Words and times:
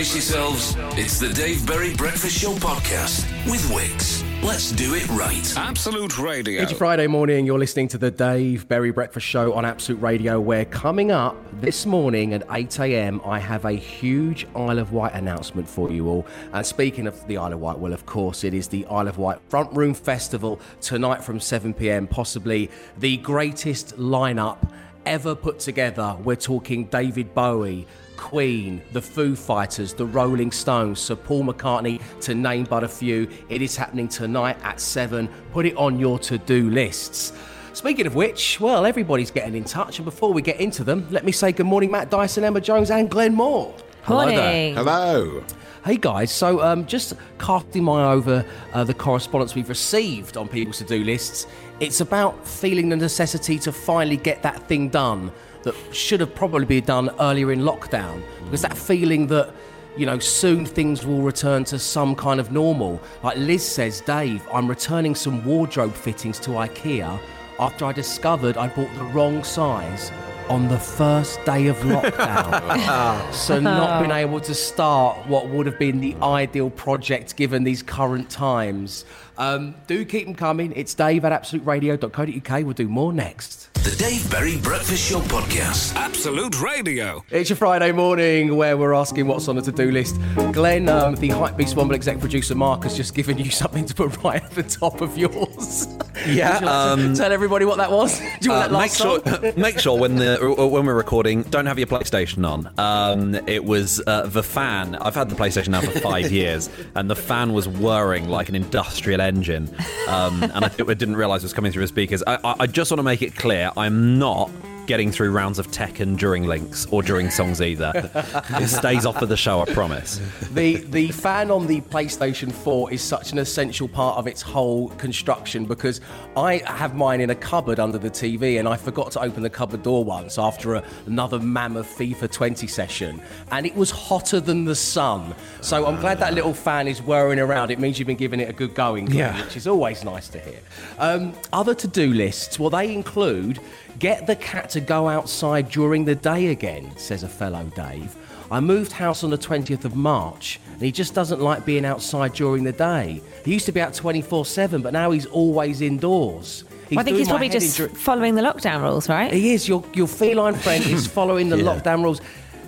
Brace 0.00 0.14
yourselves. 0.14 0.74
It's 0.98 1.20
the 1.20 1.28
Dave 1.28 1.66
Berry 1.66 1.94
Breakfast 1.94 2.38
Show 2.38 2.54
podcast 2.54 3.30
with 3.44 3.60
Wickes. 3.64 4.24
Let's 4.42 4.72
do 4.72 4.94
it 4.94 5.06
right. 5.10 5.54
Absolute 5.58 6.18
Radio. 6.18 6.62
It's 6.62 6.72
Friday 6.72 7.06
morning. 7.06 7.44
You're 7.44 7.58
listening 7.58 7.88
to 7.88 7.98
the 7.98 8.10
Dave 8.10 8.66
Berry 8.66 8.92
Breakfast 8.92 9.26
Show 9.26 9.52
on 9.52 9.66
Absolute 9.66 10.00
Radio. 10.00 10.40
Where 10.40 10.64
coming 10.64 11.10
up 11.10 11.36
this 11.60 11.84
morning 11.84 12.32
at 12.32 12.44
8 12.50 12.78
a.m., 12.80 13.20
I 13.26 13.40
have 13.40 13.66
a 13.66 13.72
huge 13.72 14.46
Isle 14.56 14.78
of 14.78 14.94
Wight 14.94 15.12
announcement 15.12 15.68
for 15.68 15.90
you 15.90 16.08
all. 16.08 16.26
And 16.54 16.64
speaking 16.64 17.06
of 17.06 17.26
the 17.26 17.36
Isle 17.36 17.52
of 17.52 17.60
Wight, 17.60 17.78
well, 17.78 17.92
of 17.92 18.06
course, 18.06 18.42
it 18.42 18.54
is 18.54 18.68
the 18.68 18.86
Isle 18.86 19.06
of 19.06 19.18
Wight 19.18 19.38
Front 19.50 19.70
Room 19.76 19.92
Festival 19.92 20.62
tonight 20.80 21.22
from 21.22 21.40
7 21.40 21.74
p.m. 21.74 22.06
Possibly 22.06 22.70
the 22.96 23.18
greatest 23.18 23.98
lineup 23.98 24.66
ever 25.04 25.34
put 25.34 25.58
together. 25.58 26.16
We're 26.24 26.36
talking 26.36 26.84
David 26.84 27.34
Bowie. 27.34 27.86
Queen, 28.20 28.82
the 28.92 29.00
Foo 29.00 29.34
Fighters, 29.34 29.94
the 29.94 30.04
Rolling 30.04 30.52
Stones, 30.52 31.00
Sir 31.00 31.16
Paul 31.16 31.44
McCartney, 31.44 32.02
to 32.20 32.34
name 32.34 32.64
but 32.64 32.84
a 32.84 32.88
few. 32.88 33.26
It 33.48 33.62
is 33.62 33.74
happening 33.76 34.08
tonight 34.08 34.58
at 34.62 34.78
7. 34.78 35.26
Put 35.52 35.64
it 35.64 35.74
on 35.76 35.98
your 35.98 36.18
to 36.20 36.36
do 36.36 36.68
lists. 36.68 37.32
Speaking 37.72 38.06
of 38.06 38.14
which, 38.14 38.60
well, 38.60 38.84
everybody's 38.84 39.30
getting 39.30 39.54
in 39.54 39.64
touch, 39.64 39.98
and 39.98 40.04
before 40.04 40.34
we 40.34 40.42
get 40.42 40.60
into 40.60 40.84
them, 40.84 41.08
let 41.10 41.24
me 41.24 41.32
say 41.32 41.50
good 41.50 41.64
morning, 41.64 41.90
Matt 41.90 42.10
Dyson, 42.10 42.44
Emma 42.44 42.60
Jones, 42.60 42.90
and 42.90 43.10
Glenn 43.10 43.34
Moore. 43.34 43.74
Morning. 44.06 44.74
Hello. 44.74 45.42
Hey 45.82 45.96
guys, 45.96 46.30
so 46.30 46.60
um, 46.60 46.84
just 46.84 47.14
casting 47.38 47.84
my 47.84 48.02
eye 48.02 48.12
over 48.12 48.44
uh, 48.74 48.84
the 48.84 48.92
correspondence 48.92 49.54
we've 49.54 49.70
received 49.70 50.36
on 50.36 50.46
people's 50.46 50.76
to 50.78 50.84
do 50.84 51.02
lists, 51.02 51.46
it's 51.80 52.02
about 52.02 52.46
feeling 52.46 52.90
the 52.90 52.96
necessity 52.96 53.58
to 53.60 53.72
finally 53.72 54.18
get 54.18 54.42
that 54.42 54.68
thing 54.68 54.90
done 54.90 55.32
that 55.62 55.74
should 55.92 56.20
have 56.20 56.34
probably 56.34 56.64
been 56.64 56.84
done 56.84 57.10
earlier 57.20 57.52
in 57.52 57.60
lockdown. 57.60 58.22
Because 58.44 58.62
that 58.62 58.76
feeling 58.76 59.26
that, 59.28 59.52
you 59.96 60.06
know, 60.06 60.18
soon 60.18 60.64
things 60.66 61.04
will 61.06 61.22
return 61.22 61.64
to 61.64 61.78
some 61.78 62.14
kind 62.14 62.40
of 62.40 62.52
normal. 62.52 63.00
Like 63.22 63.36
Liz 63.36 63.66
says, 63.66 64.00
Dave, 64.00 64.46
I'm 64.52 64.68
returning 64.68 65.14
some 65.14 65.44
wardrobe 65.44 65.94
fittings 65.94 66.38
to 66.40 66.50
IKEA 66.50 67.20
after 67.58 67.84
I 67.84 67.92
discovered 67.92 68.56
I 68.56 68.68
bought 68.68 68.92
the 68.94 69.04
wrong 69.04 69.44
size 69.44 70.10
on 70.48 70.66
the 70.66 70.78
first 70.78 71.42
day 71.44 71.68
of 71.68 71.76
lockdown. 71.78 73.32
so 73.32 73.60
not 73.60 74.00
being 74.00 74.10
able 74.10 74.40
to 74.40 74.52
start 74.52 75.16
what 75.28 75.48
would 75.48 75.64
have 75.66 75.78
been 75.78 76.00
the 76.00 76.16
ideal 76.16 76.70
project 76.70 77.36
given 77.36 77.62
these 77.62 77.82
current 77.84 78.28
times. 78.28 79.04
Um, 79.38 79.76
do 79.86 80.04
keep 80.04 80.26
them 80.26 80.34
coming. 80.34 80.72
It's 80.74 80.92
Dave 80.92 81.24
at 81.24 81.32
absoluteradio.co.uk. 81.32 82.64
We'll 82.64 82.74
do 82.74 82.88
more 82.88 83.12
next. 83.12 83.69
The 83.82 83.96
Dave 83.96 84.30
Berry 84.30 84.58
Breakfast 84.58 85.08
Show 85.08 85.20
podcast. 85.20 85.94
Absolute 85.94 86.60
Radio. 86.60 87.24
It's 87.30 87.48
your 87.48 87.56
Friday 87.56 87.92
morning 87.92 88.54
where 88.56 88.76
we're 88.76 88.92
asking 88.92 89.26
what's 89.26 89.48
on 89.48 89.56
the 89.56 89.62
to-do 89.62 89.90
list. 89.90 90.20
Glenn, 90.52 90.86
um, 90.90 91.14
the 91.14 91.30
Hypebeast 91.30 91.74
Womble 91.74 91.94
exec 91.94 92.20
producer 92.20 92.54
Mark 92.54 92.82
has 92.82 92.94
just 92.94 93.14
given 93.14 93.38
you 93.38 93.50
something 93.50 93.86
to 93.86 93.94
put 93.94 94.22
right 94.22 94.42
at 94.44 94.50
the 94.50 94.64
top 94.64 95.00
of 95.00 95.16
yours. 95.16 95.86
Yeah, 96.26 96.54
like 96.54 96.62
um, 96.64 97.14
tell 97.14 97.32
everybody 97.32 97.64
what 97.64 97.78
that 97.78 97.90
was. 97.90 98.18
Do 98.20 98.24
you 98.42 98.50
want 98.50 98.64
Uh, 98.64 98.68
that 98.68 98.78
make 98.78 98.92
sure, 98.92 99.52
make 99.56 99.78
sure 99.78 99.98
when 99.98 100.16
the 100.16 100.38
when 100.70 100.86
we're 100.86 100.94
recording, 100.94 101.42
don't 101.44 101.66
have 101.66 101.78
your 101.78 101.86
PlayStation 101.86 102.46
on. 102.48 102.70
Um, 102.78 103.34
it 103.48 103.64
was 103.64 104.02
uh, 104.06 104.26
the 104.26 104.42
fan. 104.42 104.96
I've 104.96 105.14
had 105.14 105.28
the 105.30 105.36
PlayStation 105.36 105.68
now 105.68 105.80
for 105.80 105.98
five 106.00 106.30
years, 106.40 106.68
and 106.94 107.10
the 107.10 107.16
fan 107.16 107.52
was 107.52 107.66
whirring 107.68 108.28
like 108.28 108.48
an 108.48 108.54
industrial 108.54 109.20
engine. 109.20 109.74
Um, 110.08 110.42
and 110.42 110.64
I, 110.64 110.70
I 110.78 110.94
didn't 110.94 111.16
realise 111.16 111.42
it 111.42 111.46
was 111.46 111.52
coming 111.52 111.72
through 111.72 111.82
the 111.82 111.88
speakers. 111.88 112.22
I, 112.26 112.38
I, 112.44 112.54
I 112.60 112.66
just 112.66 112.90
want 112.90 112.98
to 112.98 113.04
make 113.04 113.22
it 113.22 113.34
clear: 113.36 113.70
I'm 113.76 114.18
not 114.18 114.50
getting 114.90 115.12
through 115.12 115.30
rounds 115.30 115.60
of 115.60 115.68
Tekken 115.68 116.18
during 116.18 116.42
links 116.48 116.84
or 116.90 117.00
during 117.00 117.30
songs 117.30 117.62
either. 117.70 117.92
it 117.94 118.66
stays 118.66 119.06
off 119.06 119.22
of 119.22 119.28
the 119.28 119.36
show, 119.36 119.60
I 119.60 119.66
promise. 119.72 120.20
the 120.52 120.78
the 120.78 121.12
fan 121.12 121.52
on 121.52 121.68
the 121.68 121.80
PlayStation 121.82 122.50
4 122.50 122.92
is 122.92 123.00
such 123.00 123.30
an 123.30 123.38
essential 123.38 123.86
part 123.86 124.18
of 124.18 124.26
its 124.26 124.42
whole 124.42 124.88
construction 125.04 125.64
because 125.64 126.00
I 126.36 126.60
have 126.66 126.96
mine 126.96 127.20
in 127.20 127.30
a 127.30 127.36
cupboard 127.36 127.78
under 127.78 127.98
the 127.98 128.10
TV 128.10 128.58
and 128.58 128.66
I 128.66 128.76
forgot 128.76 129.12
to 129.12 129.20
open 129.20 129.44
the 129.44 129.50
cupboard 129.50 129.84
door 129.84 130.02
once 130.02 130.38
after 130.40 130.74
a, 130.74 130.82
another 131.06 131.38
mammoth 131.38 131.96
FIFA 131.96 132.28
20 132.28 132.66
session 132.66 133.22
and 133.52 133.66
it 133.66 133.76
was 133.76 133.92
hotter 133.92 134.40
than 134.40 134.64
the 134.64 134.74
sun. 134.74 135.36
So 135.60 135.86
I'm 135.86 136.00
glad 136.00 136.18
that 136.18 136.34
little 136.34 136.52
fan 136.52 136.88
is 136.88 137.00
whirring 137.00 137.38
around. 137.38 137.70
It 137.70 137.78
means 137.78 138.00
you've 138.00 138.08
been 138.08 138.16
giving 138.16 138.40
it 138.40 138.48
a 138.50 138.52
good 138.52 138.74
going, 138.74 139.04
Glenn, 139.04 139.18
Yeah. 139.36 139.44
which 139.44 139.56
is 139.56 139.68
always 139.68 140.02
nice 140.02 140.26
to 140.30 140.40
hear. 140.40 140.58
Um, 140.98 141.32
other 141.52 141.76
to-do 141.76 142.12
lists, 142.12 142.58
well, 142.58 142.70
they 142.70 142.92
include 142.92 143.60
get 144.00 144.26
the 144.26 144.34
cat 144.34 144.70
to 144.70 144.80
go 144.80 145.08
outside 145.08 145.68
during 145.68 146.04
the 146.04 146.14
day 146.14 146.48
again, 146.48 146.90
says 146.96 147.22
a 147.22 147.28
fellow 147.28 147.64
Dave. 147.76 148.16
I 148.50 148.58
moved 148.58 148.90
house 148.90 149.22
on 149.22 149.30
the 149.30 149.38
20th 149.38 149.84
of 149.84 149.94
March, 149.94 150.58
and 150.72 150.82
he 150.82 150.90
just 150.90 151.14
doesn't 151.14 151.40
like 151.40 151.64
being 151.64 151.84
outside 151.84 152.32
during 152.32 152.64
the 152.64 152.72
day. 152.72 153.20
He 153.44 153.52
used 153.52 153.66
to 153.66 153.72
be 153.72 153.80
out 153.80 153.94
24 153.94 154.44
7, 154.44 154.82
but 154.82 154.92
now 154.92 155.12
he's 155.12 155.26
always 155.26 155.82
indoors. 155.82 156.64
He's 156.88 156.98
I 156.98 157.04
think 157.04 157.18
he's 157.18 157.28
probably 157.28 157.48
just 157.48 157.76
dur- 157.76 157.88
following 157.90 158.34
the 158.34 158.42
lockdown 158.42 158.82
rules, 158.82 159.08
right? 159.08 159.32
He 159.32 159.52
is. 159.52 159.68
Your, 159.68 159.84
your 159.94 160.08
feline 160.08 160.54
friend 160.54 160.84
is 160.84 161.06
following 161.18 161.48
the 161.48 161.56
lockdown 161.56 162.02
rules. 162.02 162.20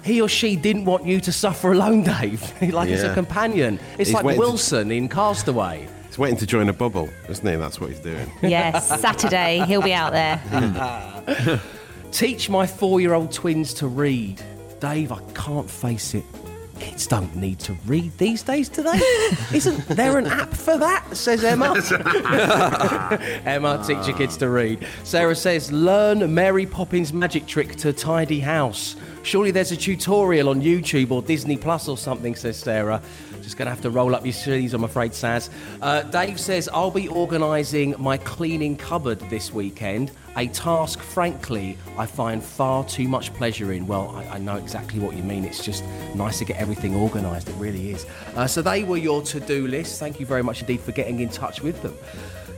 He 0.05 0.21
or 0.21 0.29
she 0.29 0.55
didn't 0.55 0.85
want 0.85 1.07
you 1.07 1.21
to 1.21 1.33
suffer 1.33 1.73
alone, 1.73 2.05
Dave. 2.05 2.41
like 2.73 2.89
it's 2.89 3.03
a 3.03 3.15
companion. 3.15 3.81
It's 3.99 4.11
He's 4.11 4.15
like 4.15 4.25
waiting 4.25 4.43
to- 4.43 4.49
Wilson 4.49 4.93
in 4.93 5.09
Castaway. 5.09 5.89
He's 6.13 6.19
waiting 6.19 6.37
to 6.41 6.47
join 6.47 6.69
a 6.69 6.75
bubble, 6.75 7.09
isn't 7.31 7.49
he? 7.49 7.57
That's 7.57 7.81
what 7.81 7.89
he's 7.89 7.99
doing. 7.99 8.31
yes, 8.43 9.01
Saturday 9.01 9.65
he'll 9.67 9.81
be 9.81 9.95
out 9.95 10.13
there. 10.13 11.59
Teach 12.13 12.51
my 12.51 12.67
four 12.67 13.01
year 13.01 13.15
old 13.15 13.33
twins 13.33 13.73
to 13.73 13.89
read. 13.89 14.43
Dave, 14.79 15.11
I 15.11 15.23
can't 15.33 15.71
face 15.71 16.13
it. 16.13 16.25
Kids 16.79 17.07
don't 17.07 17.35
need 17.35 17.61
to 17.61 17.73
read 17.87 18.13
these 18.19 18.43
days, 18.43 18.69
do 18.69 18.83
they? 18.83 18.91
Isn't 19.57 19.87
there 19.89 20.19
an 20.19 20.27
app 20.27 20.53
for 20.53 20.77
that? 20.77 21.17
Says 21.17 21.45
Emma. 21.45 21.77
Emma, 23.47 23.83
teach 23.87 24.07
your 24.07 24.15
kids 24.15 24.37
to 24.37 24.51
read. 24.51 24.87
Sarah 25.05 25.35
says, 25.35 25.73
learn 25.73 26.35
Mary 26.35 26.67
Poppins' 26.67 27.15
magic 27.15 27.47
trick 27.47 27.77
to 27.77 27.91
tidy 27.95 28.41
house. 28.41 28.97
Surely 29.23 29.51
there's 29.51 29.73
a 29.73 29.77
tutorial 29.79 30.51
on 30.51 30.61
YouTube 30.61 31.11
or 31.11 31.23
Disney 31.23 31.57
Plus 31.57 31.89
or 31.89 31.97
something, 31.97 32.35
says 32.35 32.59
Sarah. 32.59 33.01
Just 33.43 33.57
going 33.57 33.67
to 33.67 33.71
have 33.71 33.83
to 33.83 33.91
roll 33.91 34.15
up 34.15 34.25
your 34.25 34.33
sleeves, 34.33 34.73
I'm 34.73 34.85
afraid, 34.85 35.11
Saz. 35.11 35.51
Uh, 35.81 36.03
Dave 36.03 36.39
says, 36.39 36.69
I'll 36.73 36.91
be 36.91 37.09
organising 37.09 37.95
my 37.99 38.17
cleaning 38.17 38.77
cupboard 38.77 39.19
this 39.31 39.53
weekend. 39.53 40.13
A 40.37 40.47
task, 40.49 41.01
frankly, 41.01 41.77
I 41.99 42.07
find 42.07 42.43
far 42.43 42.85
too 42.85 43.09
much 43.09 43.35
pleasure 43.35 43.73
in. 43.73 43.87
Well, 43.87 44.15
I, 44.17 44.37
I 44.37 44.39
know 44.39 44.57
exactly 44.57 45.01
what 45.01 45.17
you 45.17 45.23
mean. 45.23 45.45
It's 45.45 45.63
just 45.63 45.85
nice 46.15 46.39
to 46.39 46.45
get 46.45 46.57
everything 46.57 46.95
organised. 46.95 47.49
It 47.49 47.57
really 47.57 47.91
is. 47.91 48.07
Uh, 48.37 48.47
so 48.47 48.63
they 48.63 48.85
were 48.85 48.97
your 48.97 49.23
to 49.23 49.41
do 49.41 49.67
list. 49.67 49.99
Thank 49.99 50.21
you 50.21 50.27
very 50.27 50.43
much 50.43 50.61
indeed 50.61 50.81
for 50.81 50.93
getting 50.93 51.21
in 51.21 51.29
touch 51.29 51.63
with 51.63 51.83
them. 51.83 51.97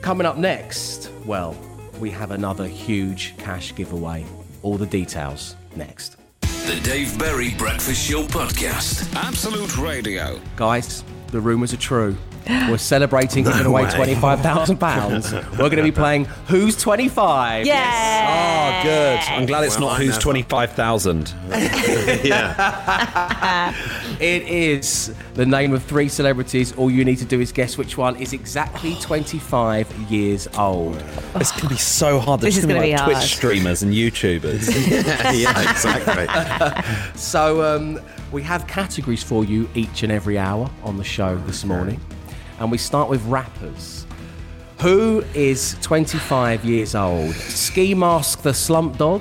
Coming 0.02 0.26
up 0.26 0.36
next, 0.36 1.10
well, 1.24 1.56
we 1.98 2.10
have 2.10 2.30
another 2.30 2.66
huge 2.66 3.34
cash 3.38 3.74
giveaway. 3.74 4.24
All 4.62 4.76
the 4.76 4.86
details 4.86 5.56
next. 5.76 6.23
The 6.66 6.80
Dave 6.82 7.18
Berry 7.18 7.50
Breakfast 7.54 8.08
Show 8.08 8.22
podcast. 8.22 9.14
Absolute 9.14 9.76
Radio. 9.76 10.40
Guys, 10.56 11.04
the 11.26 11.38
rumours 11.38 11.74
are 11.74 11.78
true. 11.78 12.16
We're 12.46 12.76
celebrating 12.78 13.44
giving 13.44 13.64
away 13.66 13.84
£25,000. 13.84 15.50
We're 15.52 15.56
going 15.56 15.76
to 15.76 15.82
be 15.82 15.90
playing 16.04 16.26
Who's 16.46 16.76
25? 16.76 17.66
Yeah. 17.66 18.80
Oh, 18.80 18.82
good. 18.82 19.18
I'm 19.32 19.46
glad 19.46 19.64
it's 19.64 19.78
Well, 19.78 19.88
not 19.88 19.94
I 20.00 20.04
who's 20.04 20.10
never- 20.10 20.20
25,000. 20.20 21.34
yeah. 22.24 23.74
It 24.20 24.42
is 24.44 25.12
the 25.34 25.44
name 25.44 25.72
of 25.74 25.82
three 25.82 26.08
celebrities. 26.08 26.72
All 26.76 26.88
you 26.88 27.04
need 27.04 27.16
to 27.18 27.24
do 27.24 27.40
is 27.40 27.50
guess 27.50 27.76
which 27.76 27.98
one 27.98 28.14
is 28.16 28.32
exactly 28.32 28.94
25 29.00 29.92
years 30.10 30.46
old. 30.56 31.02
It's 31.34 31.50
going 31.50 31.62
to 31.62 31.68
be 31.68 31.74
so 31.76 32.20
hard. 32.20 32.40
There's 32.40 32.54
This 32.54 32.62
is 32.64 32.66
gonna 32.66 32.74
gonna 32.78 32.86
be 32.86 32.92
be 32.92 32.96
like 32.96 33.04
Twitch 33.06 33.16
hard. 33.16 33.28
streamers 33.28 33.82
and 33.82 33.92
YouTubers. 33.92 34.68
yeah, 35.36 35.70
exactly. 35.70 37.18
So 37.18 37.62
um, 37.76 38.00
we 38.30 38.42
have 38.44 38.66
categories 38.68 39.22
for 39.24 39.44
you 39.44 39.68
each 39.74 40.04
and 40.04 40.12
every 40.12 40.38
hour 40.38 40.70
on 40.84 40.96
the 40.96 41.04
show 41.04 41.36
this 41.38 41.64
morning. 41.64 42.00
And 42.64 42.72
we 42.72 42.78
start 42.78 43.10
with 43.10 43.22
rappers. 43.26 44.06
Who 44.80 45.22
is 45.34 45.76
25 45.82 46.64
years 46.64 46.94
old? 46.94 47.34
Ski 47.34 47.92
Mask 47.94 48.40
the 48.40 48.54
Slump 48.54 48.96
Dog, 48.96 49.20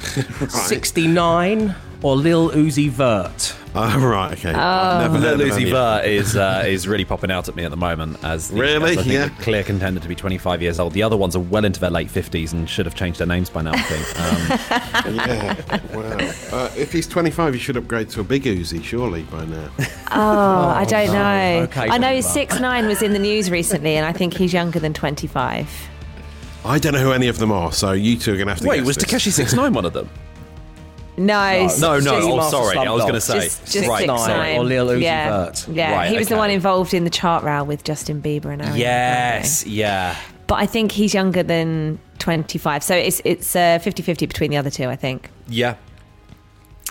69, 0.48 1.76
or 2.02 2.16
Lil 2.16 2.50
Uzi 2.50 2.88
Vert? 2.88 3.54
Oh, 3.74 3.98
right, 4.06 4.32
okay. 4.32 4.52
I've 4.52 5.10
never 5.12 5.18
heard 5.26 5.38
Lil 5.38 5.50
of 5.50 5.56
Uzi. 5.56 5.70
Vert 5.70 6.04
is 6.04 6.36
uh, 6.36 6.62
is 6.66 6.86
really 6.86 7.04
popping 7.06 7.30
out 7.30 7.48
at 7.48 7.56
me 7.56 7.64
at 7.64 7.70
the 7.70 7.76
moment 7.76 8.22
as 8.22 8.50
the, 8.50 8.60
Really? 8.60 8.92
as 8.92 8.98
I 8.98 9.02
think 9.02 9.14
Yeah. 9.14 9.26
a 9.26 9.42
clear 9.42 9.62
contender 9.62 9.98
to 10.00 10.08
be 10.08 10.14
25 10.14 10.60
years 10.60 10.78
old. 10.78 10.92
The 10.92 11.02
other 11.02 11.16
ones 11.16 11.34
are 11.36 11.40
well 11.40 11.64
into 11.64 11.80
their 11.80 11.90
late 11.90 12.08
50s 12.08 12.52
and 12.52 12.68
should 12.68 12.84
have 12.84 12.94
changed 12.94 13.18
their 13.18 13.26
names 13.26 13.48
by 13.48 13.62
now. 13.62 13.72
I 13.74 13.80
think. 13.82 14.02
Um, 14.22 15.14
Yeah, 15.16 15.54
wow. 15.94 16.32
Uh, 16.58 16.70
if 16.76 16.92
he's 16.92 17.06
25, 17.06 17.54
he 17.54 17.60
should 17.60 17.76
upgrade 17.76 18.08
to 18.10 18.20
a 18.20 18.24
big 18.24 18.44
Uzi, 18.44 18.82
surely, 18.84 19.22
by 19.22 19.44
now. 19.46 19.68
Oh, 20.14 20.68
I 20.68 20.84
don't 20.84 21.10
know. 21.12 21.62
Okay, 21.64 21.88
I 21.88 21.96
know 21.96 22.12
Dave. 22.12 22.24
six 22.24 22.60
nine 22.60 22.86
was 22.86 23.00
in 23.00 23.14
the 23.14 23.18
news 23.18 23.50
recently, 23.50 23.96
and 23.96 24.04
I 24.04 24.12
think 24.12 24.34
he's 24.34 24.52
younger 24.52 24.78
than 24.78 24.92
twenty 24.92 25.26
five. 25.26 25.70
I 26.64 26.78
don't 26.78 26.92
know 26.92 27.00
who 27.00 27.12
any 27.12 27.28
of 27.28 27.38
them 27.38 27.50
are, 27.50 27.72
so 27.72 27.92
you 27.92 28.18
two 28.18 28.32
are 28.34 28.36
going 28.36 28.46
to 28.48 28.52
have 28.52 28.60
to 28.62 28.68
wait, 28.68 28.76
guess 28.78 28.86
was 28.86 28.96
this. 28.96 29.04
Tekashi 29.06 29.32
69 29.32 29.72
one 29.72 29.84
of 29.86 29.94
them? 29.94 30.08
No, 31.16 31.68
No, 31.78 31.98
no. 31.98 32.20
Oh, 32.22 32.36
Master 32.36 32.56
sorry. 32.56 32.78
I 32.78 32.90
was 32.90 33.02
going 33.02 33.14
to 33.14 33.20
say. 33.20 33.40
Just, 33.40 33.72
just 33.72 33.88
right. 33.88 33.98
six 33.98 34.06
Nine 34.06 34.28
nine 34.28 34.58
or 34.58 34.64
Lil 34.64 34.88
Uzi 34.88 35.02
yeah. 35.02 35.28
Vert. 35.28 35.68
Yeah, 35.68 35.92
Right, 35.92 36.10
he 36.10 36.16
was 36.18 36.28
the 36.28 36.36
one 36.36 36.50
involved 36.50 36.94
in 36.94 37.04
the 37.04 37.10
chart 37.10 37.44
row 37.44 37.64
with 37.64 37.84
Justin 37.84 38.22
Bieber 38.22 38.46
and 38.46 38.62
Ariana. 38.62 38.78
Yes. 38.78 39.66
Yeah. 39.66 40.16
But 40.46 40.56
I 40.56 40.66
think 40.66 40.92
he's 40.92 41.14
younger 41.14 41.42
than 41.42 41.98
25, 42.18 42.82
so 42.82 42.94
it's 42.94 43.20
it's 43.24 43.54
uh, 43.54 43.78
50-50 43.82 44.20
between 44.20 44.50
the 44.50 44.56
other 44.56 44.70
two. 44.70 44.88
I 44.88 44.96
think. 44.96 45.30
Yeah. 45.48 45.76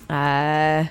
Uh, 0.09 0.85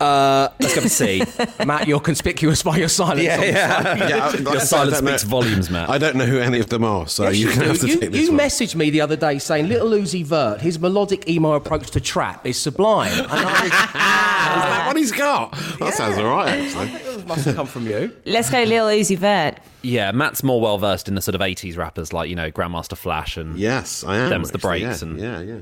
Uh, 0.00 0.48
let's 0.60 0.74
go 0.74 0.80
for 0.82 0.88
C. 0.88 1.22
Matt, 1.64 1.86
you're 1.86 2.00
conspicuous 2.00 2.62
by 2.62 2.76
your 2.76 2.88
silence. 2.88 3.22
yeah, 3.22 3.36
on 3.36 3.42
yeah. 3.44 4.08
Yeah, 4.08 4.26
like 4.26 4.34
I 4.34 4.38
Your 4.52 4.60
said, 4.60 4.66
silence 4.66 4.94
I 5.02 5.06
speaks 5.06 5.22
volumes, 5.22 5.70
Matt. 5.70 5.88
I 5.88 5.98
don't 5.98 6.16
know 6.16 6.26
who 6.26 6.38
any 6.40 6.58
of 6.60 6.68
them 6.68 6.82
are, 6.84 7.06
so 7.06 7.24
Yes, 7.24 7.36
you 7.38 7.46
you 7.48 7.52
can 7.52 7.62
have 7.64 7.78
to 7.78 7.86
You, 7.88 7.98
take 8.00 8.10
this 8.12 8.20
you 8.22 8.30
one. 8.32 8.40
messaged 8.40 8.74
me 8.74 8.90
the 8.90 9.00
other 9.00 9.16
day 9.16 9.38
saying 9.38 9.68
Little 9.68 9.90
Uzi 9.90 10.24
Vert, 10.24 10.60
his 10.60 10.78
melodic 10.78 11.28
emo 11.28 11.52
approach 11.52 11.90
to 11.92 12.00
trap 12.00 12.44
is 12.46 12.58
sublime. 12.58 13.12
And 13.12 13.28
I, 13.30 13.64
Is 14.54 14.62
that 14.62 14.84
what 14.86 14.96
he's 14.96 15.12
got? 15.12 15.52
That 15.78 15.94
sounds 15.94 16.18
all 16.18 16.24
right, 16.26 16.48
actually. 16.48 17.24
must 17.24 17.44
have 17.46 17.56
come 17.56 17.66
from 17.66 17.86
you. 17.86 18.14
let's 18.26 18.50
go 18.50 18.62
Lil 18.64 18.86
Uzi 18.86 19.16
Vert. 19.16 19.58
Yeah, 19.82 20.12
Matt's 20.12 20.42
more 20.42 20.60
well 20.60 20.78
versed 20.78 21.08
in 21.08 21.14
the 21.14 21.20
sort 21.22 21.34
of 21.34 21.40
80s 21.40 21.76
rappers 21.76 22.12
like, 22.12 22.28
you 22.30 22.36
know, 22.36 22.50
Grandmaster 22.50 22.96
Flash 22.96 23.36
and. 23.36 23.58
Yes, 23.58 24.02
I 24.04 24.16
am. 24.16 24.30
Them's 24.30 24.50
the 24.50 24.56
actually, 24.58 24.80
breaks 24.80 25.02
yeah, 25.02 25.08
and- 25.08 25.20
yeah, 25.20 25.40
yeah. 25.40 25.60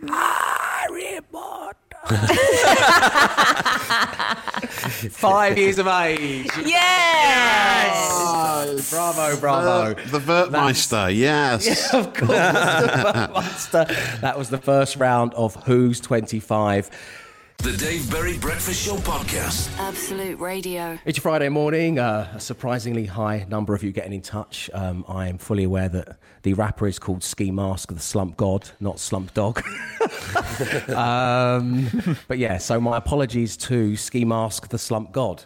Harry 0.08 1.18
Potter. 1.32 1.85
Five 5.10 5.58
years 5.58 5.78
of 5.78 5.88
age. 5.88 6.48
Yes. 6.64 8.08
Oh, 8.12 8.80
bravo, 8.90 9.40
bravo. 9.40 9.94
The 10.10 10.20
Vertmeister, 10.20 11.10
yes. 11.10 11.66
of 11.94 12.14
course, 12.14 12.30
the 12.30 13.12
Vertmeister. 13.12 13.86
That 14.20 14.38
was 14.38 14.50
the 14.50 14.58
first 14.58 14.96
round 14.96 15.34
of 15.34 15.56
Who's 15.64 16.00
25. 16.00 16.90
The 17.58 17.76
Dave 17.76 18.08
Berry 18.10 18.38
Breakfast 18.38 18.84
Show 18.84 18.96
podcast. 18.96 19.76
Absolute 19.78 20.38
Radio. 20.38 20.98
It's 21.04 21.18
your 21.18 21.22
Friday 21.22 21.48
morning. 21.48 21.98
Uh, 21.98 22.32
a 22.34 22.40
surprisingly 22.40 23.06
high 23.06 23.44
number 23.48 23.74
of 23.74 23.82
you 23.82 23.90
getting 23.92 24.12
in 24.12 24.20
touch. 24.22 24.70
Um, 24.72 25.04
I 25.08 25.28
am 25.28 25.38
fully 25.38 25.64
aware 25.64 25.88
that 25.88 26.18
the 26.42 26.54
rapper 26.54 26.86
is 26.86 26.98
called 27.00 27.24
Ski 27.24 27.50
Mask, 27.50 27.92
the 27.92 27.98
Slump 27.98 28.36
God, 28.36 28.70
not 28.78 29.00
Slump 29.00 29.34
Dog. 29.34 29.64
um, 30.88 31.88
but 32.28 32.38
yeah, 32.38 32.58
so 32.58 32.80
my 32.80 32.98
apologies 32.98 33.56
to 33.56 33.96
Ski 33.96 34.24
Mask, 34.24 34.68
the 34.68 34.78
Slump 34.78 35.10
God. 35.12 35.44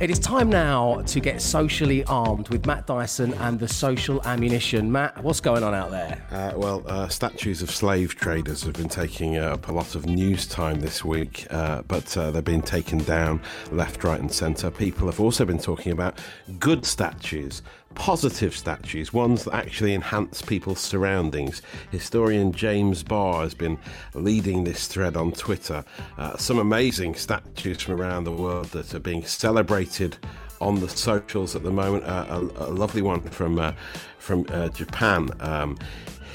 It 0.00 0.10
is 0.10 0.20
time 0.20 0.48
now 0.48 1.02
to 1.06 1.18
get 1.18 1.42
socially 1.42 2.04
armed 2.04 2.50
with 2.50 2.66
Matt 2.66 2.86
Dyson 2.86 3.34
and 3.34 3.58
the 3.58 3.66
social 3.66 4.22
ammunition. 4.24 4.92
Matt, 4.92 5.24
what's 5.24 5.40
going 5.40 5.64
on 5.64 5.74
out 5.74 5.90
there? 5.90 6.22
Uh, 6.30 6.52
well, 6.56 6.84
uh, 6.86 7.08
statues 7.08 7.62
of 7.62 7.70
slave 7.72 8.14
traders 8.14 8.62
have 8.62 8.74
been 8.74 8.88
taking 8.88 9.38
up 9.38 9.66
a 9.66 9.72
lot 9.72 9.96
of 9.96 10.06
news 10.06 10.46
time 10.46 10.78
this 10.78 11.04
week, 11.04 11.48
uh, 11.50 11.82
but 11.82 12.16
uh, 12.16 12.30
they've 12.30 12.44
been 12.44 12.62
taken 12.62 12.98
down 12.98 13.42
left, 13.72 14.04
right, 14.04 14.20
and 14.20 14.30
centre. 14.30 14.70
People 14.70 15.08
have 15.08 15.18
also 15.18 15.44
been 15.44 15.58
talking 15.58 15.90
about 15.90 16.20
good 16.60 16.86
statues, 16.86 17.62
positive 17.98 18.56
statues, 18.56 19.12
ones 19.12 19.44
that 19.44 19.54
actually 19.54 19.92
enhance 19.92 20.40
people's 20.40 20.78
surroundings. 20.78 21.60
Historian 21.90 22.52
James 22.52 23.02
Barr 23.02 23.42
has 23.42 23.54
been 23.54 23.76
leading 24.14 24.64
this 24.64 24.86
thread 24.86 25.16
on 25.16 25.32
Twitter. 25.32 25.84
Uh, 26.16 26.36
some 26.36 26.58
amazing 26.58 27.14
statues 27.16 27.82
from 27.82 28.00
around 28.00 28.24
the 28.24 28.32
world 28.32 28.66
that 28.66 28.94
are 28.94 29.00
being 29.00 29.24
celebrated 29.24 30.16
on 30.60 30.80
the 30.80 30.88
socials 30.88 31.56
at 31.56 31.64
the 31.64 31.70
moment. 31.72 32.04
Uh, 32.04 32.24
a, 32.56 32.66
a 32.66 32.70
lovely 32.70 33.02
one 33.02 33.20
from 33.20 33.58
uh, 33.58 33.72
from 34.18 34.46
uh, 34.50 34.68
Japan. 34.68 35.28
Um, 35.40 35.76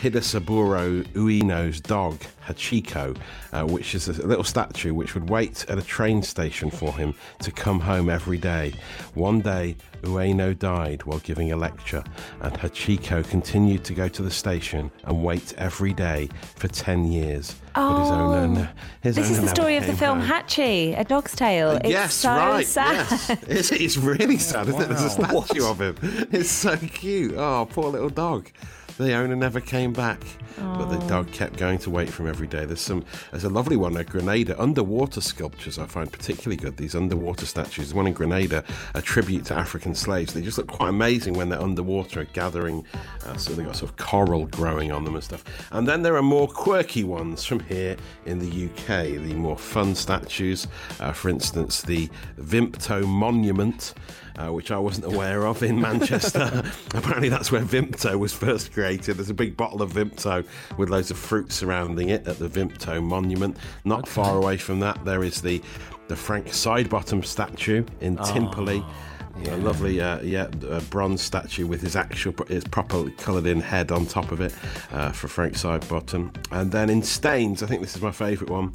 Hidesaburo 0.01 1.03
Ueno's 1.13 1.79
dog, 1.79 2.19
Hachiko, 2.45 3.17
uh, 3.51 3.63
which 3.65 3.95
is 3.95 4.07
a 4.07 4.27
little 4.27 4.43
statue 4.43 4.93
which 4.93 5.13
would 5.13 5.29
wait 5.29 5.65
at 5.69 5.77
a 5.77 5.81
train 5.81 6.21
station 6.21 6.69
for 6.69 6.91
him 6.93 7.13
to 7.39 7.51
come 7.51 7.79
home 7.79 8.09
every 8.09 8.37
day. 8.37 8.73
One 9.13 9.41
day, 9.41 9.75
Ueno 10.03 10.57
died 10.57 11.03
while 11.03 11.19
giving 11.19 11.51
a 11.53 11.55
lecture, 11.55 12.03
and 12.41 12.53
Hachiko 12.53 13.27
continued 13.29 13.85
to 13.85 13.93
go 13.93 14.09
to 14.09 14.21
the 14.21 14.31
station 14.31 14.91
and 15.05 15.23
wait 15.23 15.53
every 15.57 15.93
day 15.93 16.29
for 16.55 16.67
10 16.67 17.11
years. 17.11 17.55
but 17.73 18.01
his 18.01 18.11
owner, 18.11 18.69
his 19.01 19.15
This 19.15 19.29
is 19.29 19.41
the 19.41 19.47
story 19.47 19.77
of 19.77 19.87
the 19.87 19.95
film 19.95 20.19
home. 20.19 20.29
Hachi, 20.29 20.99
A 20.99 21.03
Dog's 21.05 21.35
Tale. 21.35 21.71
It's 21.77 21.89
yes, 21.89 22.13
so 22.13 22.29
right. 22.29 22.67
sad. 22.67 22.93
Yes. 23.09 23.29
It's, 23.47 23.71
it's 23.71 23.97
really 23.97 24.37
sad, 24.37 24.67
isn't 24.67 24.81
it? 24.81 24.89
There's 24.89 25.01
a 25.03 25.09
statue 25.09 25.65
of 25.65 25.79
him. 25.79 25.95
It's 26.31 26.49
so 26.49 26.75
cute. 26.75 27.35
Oh, 27.37 27.67
poor 27.69 27.89
little 27.89 28.09
dog. 28.09 28.49
The 28.97 29.13
owner 29.13 29.35
never 29.35 29.59
came 29.59 29.91
back, 29.91 30.23
but 30.57 30.85
the 30.85 30.99
dog 31.07 31.31
kept 31.31 31.57
going 31.57 31.79
to 31.79 31.89
wait 31.89 32.09
for 32.09 32.23
him 32.23 32.29
every 32.29 32.45
day. 32.45 32.65
There's 32.65 32.79
some. 32.79 33.03
There's 33.31 33.43
a 33.43 33.49
lovely 33.49 33.75
one 33.75 33.97
at 33.97 34.07
Grenada. 34.07 34.59
Underwater 34.61 35.19
sculptures 35.19 35.79
I 35.79 35.87
find 35.87 36.11
particularly 36.11 36.57
good. 36.57 36.77
These 36.77 36.95
underwater 36.95 37.47
statues. 37.47 37.89
The 37.89 37.95
one 37.95 38.05
in 38.05 38.13
Grenada, 38.13 38.63
a 38.93 39.01
tribute 39.01 39.45
to 39.45 39.55
African 39.55 39.95
slaves. 39.95 40.33
They 40.33 40.43
just 40.43 40.59
look 40.59 40.67
quite 40.67 40.89
amazing 40.89 41.33
when 41.33 41.49
they're 41.49 41.61
underwater, 41.61 42.23
gathering. 42.25 42.85
Uh, 43.25 43.35
so 43.35 43.53
they've 43.53 43.65
got 43.65 43.75
sort 43.75 43.91
of 43.91 43.97
coral 43.97 44.45
growing 44.45 44.91
on 44.91 45.05
them 45.05 45.15
and 45.15 45.23
stuff. 45.23 45.43
And 45.71 45.87
then 45.87 46.03
there 46.03 46.15
are 46.15 46.21
more 46.21 46.47
quirky 46.47 47.03
ones 47.03 47.43
from 47.43 47.61
here 47.61 47.97
in 48.27 48.37
the 48.37 48.65
UK. 48.65 49.23
The 49.23 49.33
more 49.33 49.57
fun 49.57 49.95
statues. 49.95 50.67
Uh, 50.99 51.13
for 51.13 51.29
instance, 51.29 51.81
the 51.81 52.09
Vimto 52.39 53.07
Monument 53.07 53.95
uh, 54.38 54.50
which 54.50 54.71
I 54.71 54.77
wasn't 54.77 55.06
aware 55.06 55.45
of 55.45 55.63
in 55.63 55.80
Manchester. 55.80 56.63
Apparently, 56.94 57.30
that's 57.30 57.51
where 57.51 57.62
Vimto 57.62 58.18
was 58.18 58.33
first 58.33 58.74
created. 58.74 59.18
There's 59.18 59.30
a 59.30 59.33
big 59.33 59.56
bottle 59.57 59.81
of 59.81 59.94
Vimto 59.94 60.45
with 60.77 60.89
loads 60.89 61.12
of 61.12 61.18
fruit 61.18 61.51
surrounding 61.51 62.09
it 62.09 62.27
at 62.27 62.38
the 62.39 62.47
Vimto 62.47 63.03
Monument. 63.03 63.57
Not 63.85 64.07
far 64.07 64.38
away 64.38 64.57
from 64.57 64.80
that, 64.81 65.03
there 65.06 65.24
is 65.24 65.41
the 65.41 65.62
the 66.09 66.15
Frank 66.18 66.47
Sidebottom 66.47 67.24
statue 67.24 67.85
in 68.01 68.18
Timperley. 68.18 68.85
A 69.47 69.57
lovely, 69.57 70.00
uh, 70.00 70.21
yeah, 70.21 70.47
a 70.69 70.79
bronze 70.81 71.21
statue 71.21 71.65
with 71.65 71.81
his 71.81 71.95
actual, 71.95 72.36
his 72.47 72.63
properly 72.65 73.12
coloured 73.13 73.47
in 73.47 73.62
head 73.62 73.91
on 73.91 74.06
top 74.06 74.31
of 74.31 74.41
it 74.41 74.53
uh, 74.91 75.12
for 75.12 75.27
Frank 75.27 75.53
Sidebottom. 75.53 76.36
And 76.51 76.72
then 76.72 76.89
in 76.89 77.01
Staines, 77.01 77.63
I 77.63 77.65
think 77.65 77.81
this 77.81 77.96
is 77.96 78.01
my 78.01 78.12
favourite 78.12 78.51
one 78.51 78.74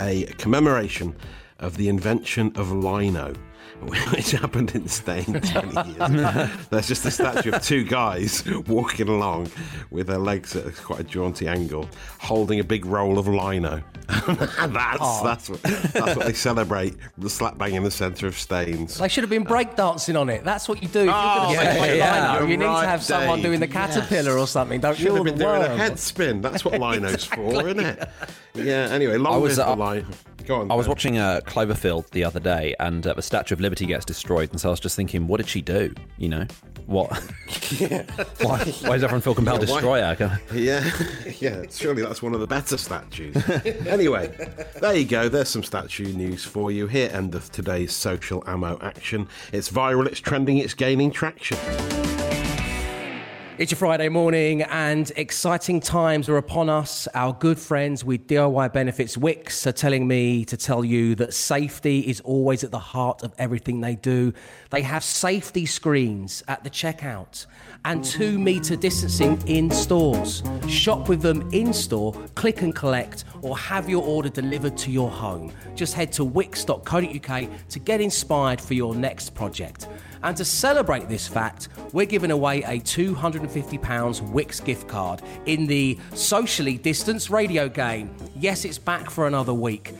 a 0.00 0.24
commemoration 0.38 1.14
of 1.58 1.76
the 1.76 1.88
invention 1.88 2.52
of 2.56 2.70
lino. 2.70 3.34
Which 4.12 4.32
happened 4.32 4.74
in 4.74 4.88
Staines 4.88 5.54
many 5.54 5.90
years 5.90 6.10
ago. 6.10 6.50
There's 6.70 6.88
just 6.88 7.04
a 7.06 7.10
statue 7.10 7.52
of 7.52 7.62
two 7.62 7.84
guys 7.84 8.44
walking 8.66 9.08
along 9.08 9.50
with 9.90 10.06
their 10.08 10.18
legs 10.18 10.54
at 10.56 10.74
quite 10.76 11.00
a 11.00 11.04
jaunty 11.04 11.46
angle, 11.48 11.88
holding 12.18 12.60
a 12.60 12.64
big 12.64 12.84
roll 12.84 13.18
of 13.18 13.28
lino. 13.28 13.82
that's 14.08 15.20
that's 15.22 15.50
what, 15.50 15.62
that's 15.62 16.16
what 16.16 16.26
they 16.26 16.32
celebrate. 16.32 16.94
The 17.18 17.28
slap 17.30 17.58
bang 17.58 17.74
in 17.74 17.82
the 17.84 17.90
centre 17.90 18.26
of 18.26 18.38
Staines. 18.38 18.98
They 18.98 19.08
should 19.08 19.22
have 19.24 19.30
been 19.30 19.44
breakdancing 19.44 20.18
on 20.20 20.28
it. 20.28 20.44
That's 20.44 20.68
what 20.68 20.82
you 20.82 20.88
do. 20.88 21.00
If 21.02 21.10
Oh, 21.12 21.50
you're 21.52 21.62
going 21.62 21.76
to 21.76 21.86
yeah, 21.86 21.94
yeah, 21.94 22.32
lino, 22.32 22.38
you're 22.40 22.48
you 22.50 22.56
need 22.56 22.64
right, 22.66 22.82
to 22.82 22.88
have 22.88 23.02
someone 23.02 23.42
doing 23.42 23.60
the 23.60 23.68
caterpillar 23.68 24.38
or 24.38 24.46
something, 24.46 24.80
don't 24.80 24.96
Should 24.96 25.06
you? 25.06 25.12
have 25.12 25.20
Or 25.20 25.24
been 25.24 25.38
the 25.38 25.44
doing 25.44 25.56
a 25.62 25.68
worm. 25.68 25.78
head 25.78 25.98
spin. 25.98 26.40
That's 26.40 26.64
what 26.64 26.78
lino's 26.80 27.24
for, 27.24 27.66
isn't 27.68 27.80
it? 27.80 28.08
Yeah. 28.54 28.88
Anyway, 28.90 29.16
long 29.16 29.34
I 29.34 29.36
was, 29.38 29.58
live 29.58 29.66
the 29.66 29.72
uh, 29.72 29.76
line. 29.76 30.06
Go 30.46 30.60
on. 30.60 30.70
I 30.70 30.74
was 30.74 30.88
watching 30.88 31.18
uh, 31.18 31.40
Cloverfield 31.44 32.10
the 32.10 32.24
other 32.24 32.40
day, 32.40 32.74
and 32.80 33.06
uh, 33.06 33.14
the 33.14 33.22
Statue 33.22 33.54
of 33.54 33.60
Liberty 33.60 33.84
gets 33.86 34.04
destroyed, 34.04 34.50
and 34.50 34.60
so 34.60 34.68
I 34.68 34.70
was 34.70 34.80
just 34.80 34.96
thinking, 34.96 35.26
what 35.26 35.38
did 35.38 35.48
she 35.48 35.60
do? 35.60 35.92
You 36.18 36.28
know, 36.28 36.46
what? 36.86 37.08
why, 38.40 38.58
why 38.58 38.92
does 38.94 39.02
everyone 39.04 39.20
feel 39.20 39.34
compelled 39.34 39.60
to 39.62 39.66
Yeah, 39.66 39.72
why- 39.72 39.80
destroy 39.80 40.00
her? 40.28 40.40
Yeah, 40.54 40.90
yeah. 41.40 41.62
Surely 41.70 42.02
that's 42.02 42.22
one 42.22 42.32
of 42.34 42.40
the 42.40 42.46
better 42.46 42.76
statues. 42.76 43.36
anyway, 43.86 44.28
there 44.80 44.94
you 44.94 45.04
go. 45.04 45.28
There's 45.28 45.48
some 45.48 45.64
statue 45.64 46.12
news 46.12 46.44
for 46.44 46.70
you. 46.70 46.86
Here 46.86 47.10
end 47.12 47.34
of 47.34 47.50
today's 47.50 47.92
social 47.94 48.42
ammo 48.46 48.78
action. 48.82 49.28
It's 49.52 49.70
viral. 49.70 50.06
It's 50.06 50.20
trending. 50.20 50.58
It's 50.58 50.74
gaining 50.74 51.10
traction. 51.10 51.58
It's 53.58 53.72
your 53.72 53.78
Friday 53.78 54.10
morning, 54.10 54.60
and 54.60 55.10
exciting 55.16 55.80
times 55.80 56.28
are 56.28 56.36
upon 56.36 56.68
us. 56.68 57.08
Our 57.14 57.32
good 57.32 57.58
friends 57.58 58.04
with 58.04 58.26
DIY 58.26 58.70
Benefits 58.74 59.16
Wickes 59.16 59.66
are 59.66 59.72
telling 59.72 60.06
me 60.06 60.44
to 60.44 60.58
tell 60.58 60.84
you 60.84 61.14
that 61.14 61.32
safety 61.32 62.00
is 62.00 62.20
always 62.20 62.64
at 62.64 62.70
the 62.70 62.78
heart 62.78 63.22
of 63.22 63.32
everything 63.38 63.80
they 63.80 63.94
do. 63.94 64.34
They 64.68 64.82
have 64.82 65.02
safety 65.02 65.64
screens 65.64 66.42
at 66.46 66.64
the 66.64 66.70
checkout 66.70 67.46
and 67.86 68.04
two 68.04 68.36
metre 68.36 68.74
distancing 68.74 69.40
in 69.46 69.70
stores. 69.70 70.42
Shop 70.68 71.08
with 71.08 71.22
them 71.22 71.48
in 71.52 71.72
store, 71.72 72.12
click 72.34 72.62
and 72.62 72.74
collect, 72.74 73.24
or 73.42 73.56
have 73.56 73.88
your 73.88 74.02
order 74.02 74.28
delivered 74.28 74.76
to 74.76 74.90
your 74.90 75.08
home. 75.08 75.52
Just 75.76 75.94
head 75.94 76.10
to 76.12 76.26
wickes.co.uk 76.26 77.68
to 77.68 77.78
get 77.78 78.00
inspired 78.00 78.60
for 78.60 78.74
your 78.74 78.94
next 78.94 79.36
project. 79.36 79.86
And 80.24 80.36
to 80.36 80.44
celebrate 80.44 81.08
this 81.08 81.28
fact, 81.28 81.68
we're 81.92 82.06
giving 82.06 82.32
away 82.32 82.64
a 82.64 82.80
£250 82.80 83.78
Wickes 84.32 84.64
gift 84.64 84.88
card 84.88 85.22
in 85.46 85.68
the 85.68 85.96
socially 86.12 86.78
distanced 86.78 87.30
radio 87.30 87.68
game. 87.68 88.12
Yes, 88.34 88.64
it's 88.64 88.78
back 88.78 89.10
for 89.10 89.28
another 89.28 89.54
week. 89.54 89.94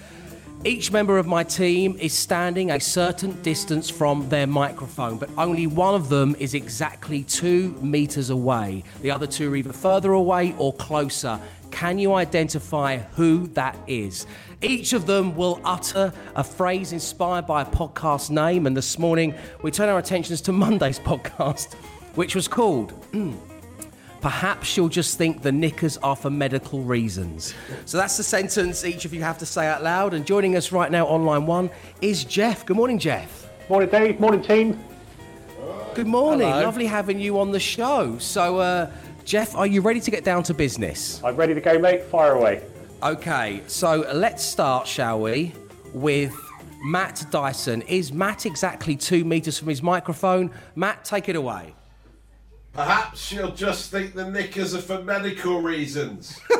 Each 0.66 0.90
member 0.90 1.16
of 1.16 1.28
my 1.28 1.44
team 1.44 1.96
is 2.00 2.12
standing 2.12 2.72
a 2.72 2.80
certain 2.80 3.40
distance 3.42 3.88
from 3.88 4.28
their 4.28 4.48
microphone, 4.48 5.16
but 5.16 5.30
only 5.38 5.68
one 5.68 5.94
of 5.94 6.08
them 6.08 6.34
is 6.40 6.54
exactly 6.54 7.22
two 7.22 7.70
meters 7.80 8.30
away. 8.30 8.82
The 9.00 9.12
other 9.12 9.28
two 9.28 9.52
are 9.52 9.54
either 9.54 9.72
further 9.72 10.10
away 10.10 10.56
or 10.58 10.72
closer. 10.72 11.38
Can 11.70 12.00
you 12.00 12.14
identify 12.14 12.96
who 13.14 13.46
that 13.54 13.78
is? 13.86 14.26
Each 14.60 14.92
of 14.92 15.06
them 15.06 15.36
will 15.36 15.60
utter 15.62 16.12
a 16.34 16.42
phrase 16.42 16.92
inspired 16.92 17.46
by 17.46 17.62
a 17.62 17.66
podcast 17.66 18.30
name, 18.30 18.66
and 18.66 18.76
this 18.76 18.98
morning 18.98 19.36
we 19.62 19.70
turn 19.70 19.88
our 19.88 20.00
attentions 20.00 20.40
to 20.40 20.52
Monday's 20.52 20.98
podcast, 21.10 21.74
which 22.16 22.34
was 22.34 22.48
called. 22.48 22.92
Perhaps 24.26 24.76
you'll 24.76 24.88
just 24.88 25.16
think 25.16 25.42
the 25.42 25.52
knickers 25.52 25.98
are 25.98 26.16
for 26.16 26.30
medical 26.30 26.82
reasons. 26.82 27.54
So 27.84 27.96
that's 27.96 28.16
the 28.16 28.24
sentence 28.24 28.84
each 28.84 29.04
of 29.04 29.14
you 29.14 29.22
have 29.22 29.38
to 29.38 29.46
say 29.46 29.68
out 29.68 29.84
loud. 29.84 30.14
And 30.14 30.26
joining 30.26 30.56
us 30.56 30.72
right 30.72 30.90
now 30.90 31.06
on 31.06 31.24
line 31.24 31.46
one 31.46 31.70
is 32.00 32.24
Jeff. 32.24 32.66
Good 32.66 32.76
morning, 32.76 32.98
Jeff. 32.98 33.48
Morning, 33.68 33.88
Dave. 33.88 34.18
Morning, 34.18 34.42
team. 34.42 34.84
Good 35.94 36.08
morning. 36.08 36.48
Hello. 36.48 36.64
Lovely 36.64 36.86
having 36.86 37.20
you 37.20 37.38
on 37.38 37.52
the 37.52 37.60
show. 37.60 38.18
So, 38.18 38.56
uh, 38.58 38.90
Jeff, 39.24 39.54
are 39.54 39.64
you 39.64 39.80
ready 39.80 40.00
to 40.00 40.10
get 40.10 40.24
down 40.24 40.42
to 40.42 40.54
business? 40.54 41.22
I'm 41.22 41.36
ready 41.36 41.54
to 41.54 41.60
go, 41.60 41.78
mate. 41.78 42.02
Fire 42.02 42.32
away. 42.32 42.64
Okay, 43.04 43.62
so 43.68 44.10
let's 44.12 44.44
start, 44.44 44.88
shall 44.88 45.20
we, 45.20 45.52
with 45.94 46.34
Matt 46.82 47.24
Dyson. 47.30 47.82
Is 47.82 48.12
Matt 48.12 48.44
exactly 48.44 48.96
two 48.96 49.24
meters 49.24 49.56
from 49.56 49.68
his 49.68 49.84
microphone? 49.84 50.50
Matt, 50.74 51.04
take 51.04 51.28
it 51.28 51.36
away. 51.36 51.76
Perhaps 52.76 53.20
she'll 53.20 53.52
just 53.52 53.90
think 53.90 54.14
the 54.14 54.30
knickers 54.30 54.74
are 54.74 54.80
for 54.82 55.02
medical 55.02 55.60
reasons. 55.60 56.40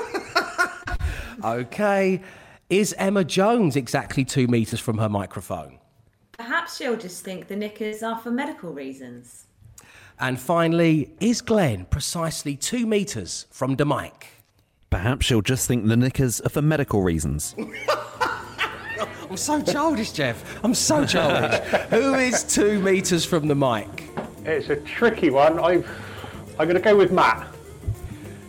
Okay. 1.45 2.23
Is 2.71 2.95
Emma 2.99 3.23
Jones 3.25 3.77
exactly 3.77 4.25
two 4.25 4.47
meters 4.49 4.81
from 4.81 4.99
her 4.99 5.09
microphone? 5.09 5.79
Perhaps 6.33 6.77
she'll 6.77 6.97
just 6.97 7.25
think 7.25 7.47
the 7.49 7.57
knickers 7.57 8.03
are 8.03 8.19
for 8.19 8.31
medical 8.31 8.73
reasons. 8.73 9.45
And 10.19 10.41
finally, 10.41 11.15
is 11.21 11.43
Glenn 11.43 11.85
precisely 11.85 12.57
two 12.57 12.87
meters 12.87 13.47
from 13.51 13.77
the 13.77 13.85
mic? 13.85 14.29
Perhaps 14.91 15.27
she'll 15.27 15.43
just 15.43 15.69
think 15.69 15.87
the 15.87 15.97
knickers 15.97 16.41
are 16.41 16.49
for 16.49 16.63
medical 16.63 17.03
reasons. 17.03 17.55
I'm 19.29 19.37
so 19.37 19.61
childish, 19.61 20.13
Jeff. 20.13 20.65
I'm 20.65 20.75
so 20.75 21.05
childish. 21.05 21.61
Who 21.91 22.15
is 22.15 22.45
two 22.45 22.81
meters 22.81 23.25
from 23.25 23.49
the 23.49 23.55
mic? 23.55 24.11
It's 24.45 24.69
a 24.71 24.77
tricky 24.77 25.31
one. 25.31 25.59
I've, 25.59 25.87
I'm 26.59 26.67
going 26.67 26.77
to 26.77 26.83
go 26.83 26.97
with 26.97 27.13
Matt. 27.13 27.47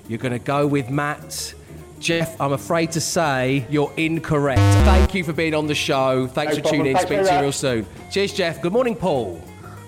You're 0.07 0.19
going 0.19 0.31
to 0.31 0.39
go 0.39 0.65
with 0.65 0.89
Matt. 0.89 1.53
Jeff, 1.99 2.39
I'm 2.39 2.53
afraid 2.53 2.91
to 2.91 3.01
say 3.01 3.65
you're 3.69 3.91
incorrect. 3.97 4.59
Thank 4.59 5.13
you 5.13 5.23
for 5.23 5.33
being 5.33 5.53
on 5.53 5.67
the 5.67 5.75
show. 5.75 6.27
Thanks 6.27 6.55
No 6.55 6.63
for 6.63 6.69
tuning 6.69 6.85
in. 6.87 6.97
Speak 6.97 7.25
to 7.25 7.33
you 7.33 7.41
real 7.41 7.51
soon. 7.51 7.85
Cheers, 8.11 8.33
Jeff. 8.33 8.61
Good 8.61 8.71
morning, 8.71 8.95
Paul. 8.95 9.41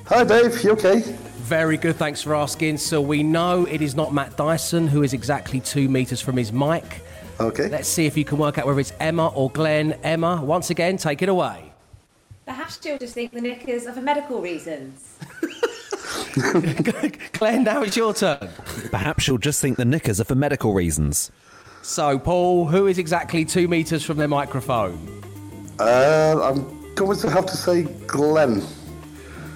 Hi, 0.07 0.23
Dave. 0.23 0.61
You 0.63 0.71
okay? 0.71 1.01
Very 1.49 1.77
good. 1.77 1.95
Thanks 1.95 2.21
for 2.21 2.35
asking. 2.35 2.77
So 2.77 2.99
we 2.99 3.23
know 3.23 3.65
it 3.65 3.81
is 3.81 3.95
not 3.95 4.13
Matt 4.13 4.35
Dyson 4.35 4.87
who 4.87 5.03
is 5.03 5.13
exactly 5.13 5.59
two 5.59 5.87
meters 5.87 6.19
from 6.19 6.35
his 6.35 6.51
mic. 6.51 7.01
Okay. 7.39 7.69
Let's 7.69 7.87
see 7.87 8.05
if 8.05 8.17
you 8.17 8.25
can 8.25 8.37
work 8.37 8.57
out 8.57 8.65
whether 8.65 8.79
it's 8.79 8.93
Emma 8.99 9.27
or 9.29 9.49
Glenn. 9.51 9.93
Emma, 10.03 10.41
once 10.43 10.71
again, 10.71 10.97
take 10.97 11.21
it 11.21 11.29
away. 11.29 11.71
Perhaps 12.45 12.83
she'll 12.83 12.97
just 12.97 13.13
think 13.13 13.31
the 13.31 13.39
knickers 13.41 13.85
are 13.85 13.93
for 13.93 14.01
medical 14.01 14.41
reasons. 14.41 15.17
Glenn, 17.33 17.63
now 17.63 17.81
it's 17.81 17.97
your 17.97 18.13
turn. 18.13 18.49
Perhaps 18.91 19.23
she'll 19.23 19.37
just 19.37 19.61
think 19.61 19.77
the 19.77 19.85
knickers 19.85 20.19
are 20.19 20.25
for 20.25 20.35
medical 20.35 20.73
reasons. 20.73 21.31
So, 21.81 22.19
Paul, 22.19 22.65
who 22.65 22.87
is 22.87 22.97
exactly 22.97 23.45
two 23.45 23.67
meters 23.67 24.03
from 24.03 24.17
their 24.17 24.27
microphone? 24.27 25.21
Uh, 25.79 26.39
I'm 26.43 26.93
going 26.95 27.17
to 27.19 27.29
have 27.29 27.45
to 27.45 27.57
say 27.57 27.83
Glenn. 28.05 28.61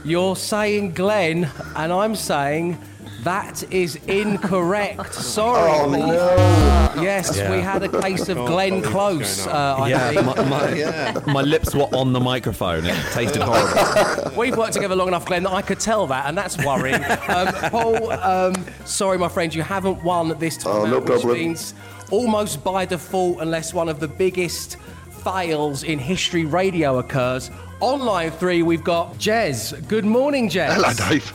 You're 0.06 0.36
saying 0.36 0.94
Glenn, 0.94 1.50
and 1.76 1.92
I'm 1.94 2.16
saying 2.16 2.78
that 3.24 3.64
is 3.72 3.96
incorrect. 4.08 5.14
Sorry. 5.14 5.72
Oh, 5.72 5.90
no. 5.90 7.02
Yes, 7.02 7.38
we 7.50 7.60
had 7.60 7.84
a 7.84 8.02
case 8.02 8.30
of 8.30 8.38
Glenn 8.38 8.82
Close. 8.82 9.48
Uh, 9.48 9.76
I 9.80 9.90
Yeah, 9.90 10.10
think. 10.12 10.26
my, 10.26 10.44
my, 10.46 11.22
my 11.34 11.42
lips 11.42 11.74
were 11.74 11.88
on 11.96 12.14
the 12.14 12.20
microphone. 12.20 12.86
It 12.86 12.96
tasted 13.12 13.42
horrible. 13.42 14.32
We've 14.40 14.56
worked 14.58 14.74
together 14.74 14.96
long 14.96 15.08
enough, 15.08 15.26
Glenn, 15.26 15.44
that 15.44 15.52
I 15.54 15.62
could 15.62 15.80
tell 15.80 16.06
that, 16.08 16.28
and 16.28 16.38
that's 16.38 16.58
worrying. 16.64 17.04
Um, 17.30 17.48
Paul, 17.72 18.12
um, 18.14 18.54
sorry, 18.86 19.18
my 19.18 19.28
friend, 19.30 19.54
you 19.54 19.64
haven't 19.64 20.04
won 20.04 20.38
this 20.40 20.58
time, 20.58 20.74
Oh, 20.74 20.86
no 20.86 20.98
out, 20.98 21.10
which 21.10 21.24
means 21.26 21.74
almost 22.12 22.64
by 22.64 22.86
default, 22.86 23.40
unless 23.42 23.74
one 23.74 23.90
of 23.90 24.00
the 24.00 24.08
biggest 24.08 24.78
fails 25.24 25.84
in 25.84 25.98
history 26.00 26.46
radio 26.46 27.00
occurs. 27.00 27.50
On 27.80 28.00
line 28.00 28.32
three, 28.32 28.62
we've 28.64 28.84
got 28.84 29.14
Jez. 29.18 29.88
Good 29.88 30.06
morning, 30.06 30.50
Jez. 30.50 30.74
Hello, 30.74 30.94
Dave. 31.10 31.32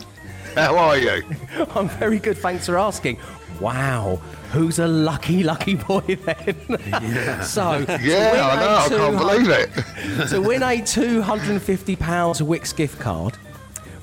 How 0.54 0.76
are 0.76 0.96
you? 0.98 1.22
I'm 1.74 1.88
very 1.88 2.18
good, 2.18 2.38
thanks 2.38 2.66
for 2.66 2.78
asking. 2.78 3.18
Wow, 3.60 4.16
who's 4.52 4.78
a 4.78 4.86
lucky, 4.86 5.42
lucky 5.42 5.74
boy 5.74 6.00
then? 6.24 7.42
so, 7.42 7.84
to 7.84 7.98
Yeah, 8.02 8.48
I 8.52 8.56
know. 8.60 8.76
I 8.76 8.88
can't 8.88 9.18
believe 9.18 9.48
it. 9.48 10.28
to 10.28 10.40
win 10.40 10.62
a 10.62 10.80
£250 10.80 11.96
Wickes 11.96 12.74
gift 12.76 13.00
card, 13.00 13.36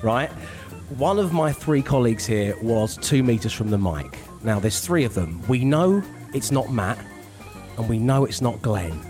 right? 0.02 0.30
One 0.98 1.18
of 1.18 1.32
my 1.32 1.52
three 1.52 1.82
colleagues 1.82 2.26
here 2.26 2.54
was 2.62 2.96
two 2.98 3.22
metres 3.22 3.52
from 3.52 3.70
the 3.70 3.78
mic. 3.78 4.18
Now, 4.42 4.60
there's 4.60 4.80
three 4.80 5.04
of 5.04 5.14
them. 5.14 5.42
We 5.48 5.64
know 5.64 6.02
it's 6.34 6.52
not 6.52 6.70
Matt, 6.70 6.98
and 7.78 7.88
we 7.88 7.98
know 7.98 8.24
it's 8.24 8.40
not 8.40 8.60
Glenn. 8.62 9.00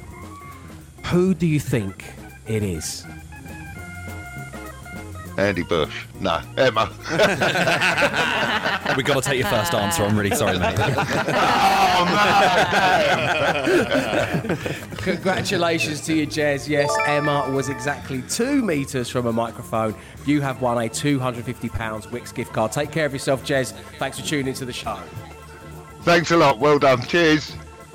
Who 1.07 1.35
do 1.35 1.47
you 1.47 1.61
think 1.61 2.05
it 2.47 2.63
is? 2.63 3.05
Andy 5.37 5.63
Bush. 5.63 6.07
No, 6.21 6.41
Emma. 6.57 6.91
We've 8.97 9.05
got 9.05 9.23
to 9.23 9.29
take 9.29 9.39
your 9.39 9.49
first 9.49 9.75
answer. 9.75 10.03
I'm 10.03 10.17
really 10.19 10.35
sorry, 10.35 10.59
mate. 10.59 10.75
Oh, 10.79 10.87
Congratulations 14.99 16.01
to 16.03 16.15
you, 16.15 16.27
Jez. 16.27 16.69
Yes, 16.69 16.91
Emma 17.07 17.51
was 17.51 17.69
exactly 17.69 18.23
two 18.23 18.63
metres 18.63 19.11
from 19.11 19.27
a 19.27 19.33
microphone. 19.33 19.95
You 20.25 20.41
have 20.41 20.63
won 20.63 20.79
a 20.79 20.89
£250 20.89 21.45
Wickes 22.09 22.35
gift 22.35 22.53
card. 22.53 22.73
Take 22.73 22.91
care 22.91 23.05
of 23.07 23.13
yourself, 23.13 23.45
Jez. 23.45 23.73
Thanks 23.99 24.19
for 24.19 24.27
tuning 24.27 24.49
into 24.49 24.65
the 24.65 24.73
show. 24.73 24.99
Thanks 26.03 26.31
a 26.31 26.37
lot. 26.37 26.59
Well 26.59 26.79
done. 26.79 27.03
Cheers. 27.03 27.55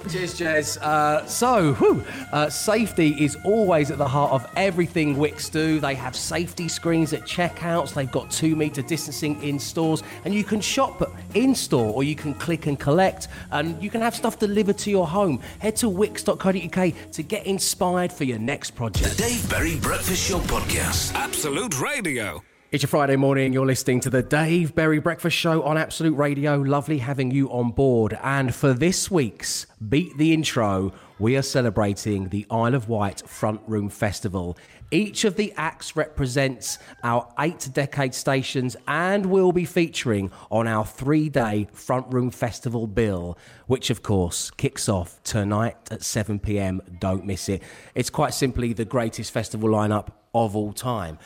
Cheers, 0.09 0.39
Jez. 0.39 0.77
Uh, 0.81 1.25
so, 1.25 1.73
whew, 1.75 2.03
uh, 2.31 2.49
safety 2.49 3.23
is 3.23 3.37
always 3.43 3.91
at 3.91 3.97
the 3.97 4.07
heart 4.07 4.31
of 4.31 4.49
everything 4.55 5.15
Wickes 5.15 5.51
do. 5.51 5.79
They 5.79 5.95
have 5.95 6.15
safety 6.15 6.67
screens 6.67 7.13
at 7.13 7.21
checkouts. 7.21 7.93
They've 7.93 8.11
got 8.11 8.31
two 8.31 8.55
meter 8.55 8.81
distancing 8.81 9.41
in 9.43 9.59
stores, 9.59 10.03
and 10.25 10.33
you 10.33 10.43
can 10.43 10.59
shop 10.59 11.15
in 11.35 11.55
store 11.55 11.93
or 11.93 12.03
you 12.03 12.15
can 12.15 12.33
click 12.33 12.65
and 12.67 12.79
collect, 12.79 13.27
and 13.51 13.81
you 13.81 13.89
can 13.89 14.01
have 14.01 14.15
stuff 14.15 14.39
delivered 14.39 14.77
to 14.79 14.89
your 14.89 15.07
home. 15.07 15.39
Head 15.59 15.75
to 15.77 15.87
wickes.co.uk 15.87 17.11
to 17.11 17.23
get 17.23 17.45
inspired 17.45 18.11
for 18.11 18.23
your 18.23 18.39
next 18.39 18.71
The 18.71 18.77
project. 18.77 19.17
Dave 19.17 19.49
Berry 19.49 19.79
Breakfast 19.79 20.27
Show 20.29 20.39
Podcast. 20.39 21.13
Absolute 21.13 21.79
Radio. 21.79 22.41
It's 22.71 22.83
your 22.83 22.87
Friday 22.87 23.17
morning. 23.17 23.51
You're 23.51 23.65
listening 23.65 23.99
to 23.99 24.09
the 24.09 24.23
Dave 24.23 24.73
Berry 24.73 24.99
Breakfast 24.99 25.35
Show 25.35 25.61
on 25.63 25.77
Absolute 25.77 26.15
Radio. 26.15 26.55
Lovely 26.55 26.99
having 26.99 27.29
you 27.29 27.51
on 27.51 27.71
board. 27.71 28.17
And 28.23 28.55
for 28.55 28.73
this 28.73 29.11
week's 29.11 29.65
Beat 29.89 30.17
the 30.17 30.31
Intro, 30.31 30.93
we 31.19 31.35
are 31.35 31.41
celebrating 31.41 32.29
the 32.29 32.45
Isle 32.49 32.73
of 32.73 32.87
Wight 32.87 33.27
Front 33.27 33.59
Room 33.67 33.89
Festival. 33.89 34.57
Each 34.89 35.25
of 35.25 35.35
the 35.35 35.53
acts 35.57 35.97
represents 35.97 36.79
our 37.03 37.27
eight 37.39 37.67
decade 37.73 38.13
stations 38.13 38.77
and 38.87 39.25
will 39.25 39.51
be 39.51 39.65
featuring 39.65 40.31
on 40.49 40.65
our 40.65 40.85
three 40.85 41.27
day 41.27 41.67
Front 41.73 42.13
Room 42.13 42.31
Festival 42.31 42.87
bill, 42.87 43.37
which 43.67 43.89
of 43.89 44.01
course 44.01 44.49
kicks 44.49 44.87
off 44.87 45.21
tonight 45.23 45.75
at 45.91 46.03
7 46.03 46.39
pm. 46.39 46.81
Don't 47.01 47.25
miss 47.25 47.49
it. 47.49 47.63
It's 47.95 48.09
quite 48.09 48.33
simply 48.33 48.71
the 48.71 48.85
greatest 48.85 49.33
festival 49.33 49.67
lineup 49.67 50.07
of 50.33 50.55
all 50.55 50.71
time. 50.71 51.19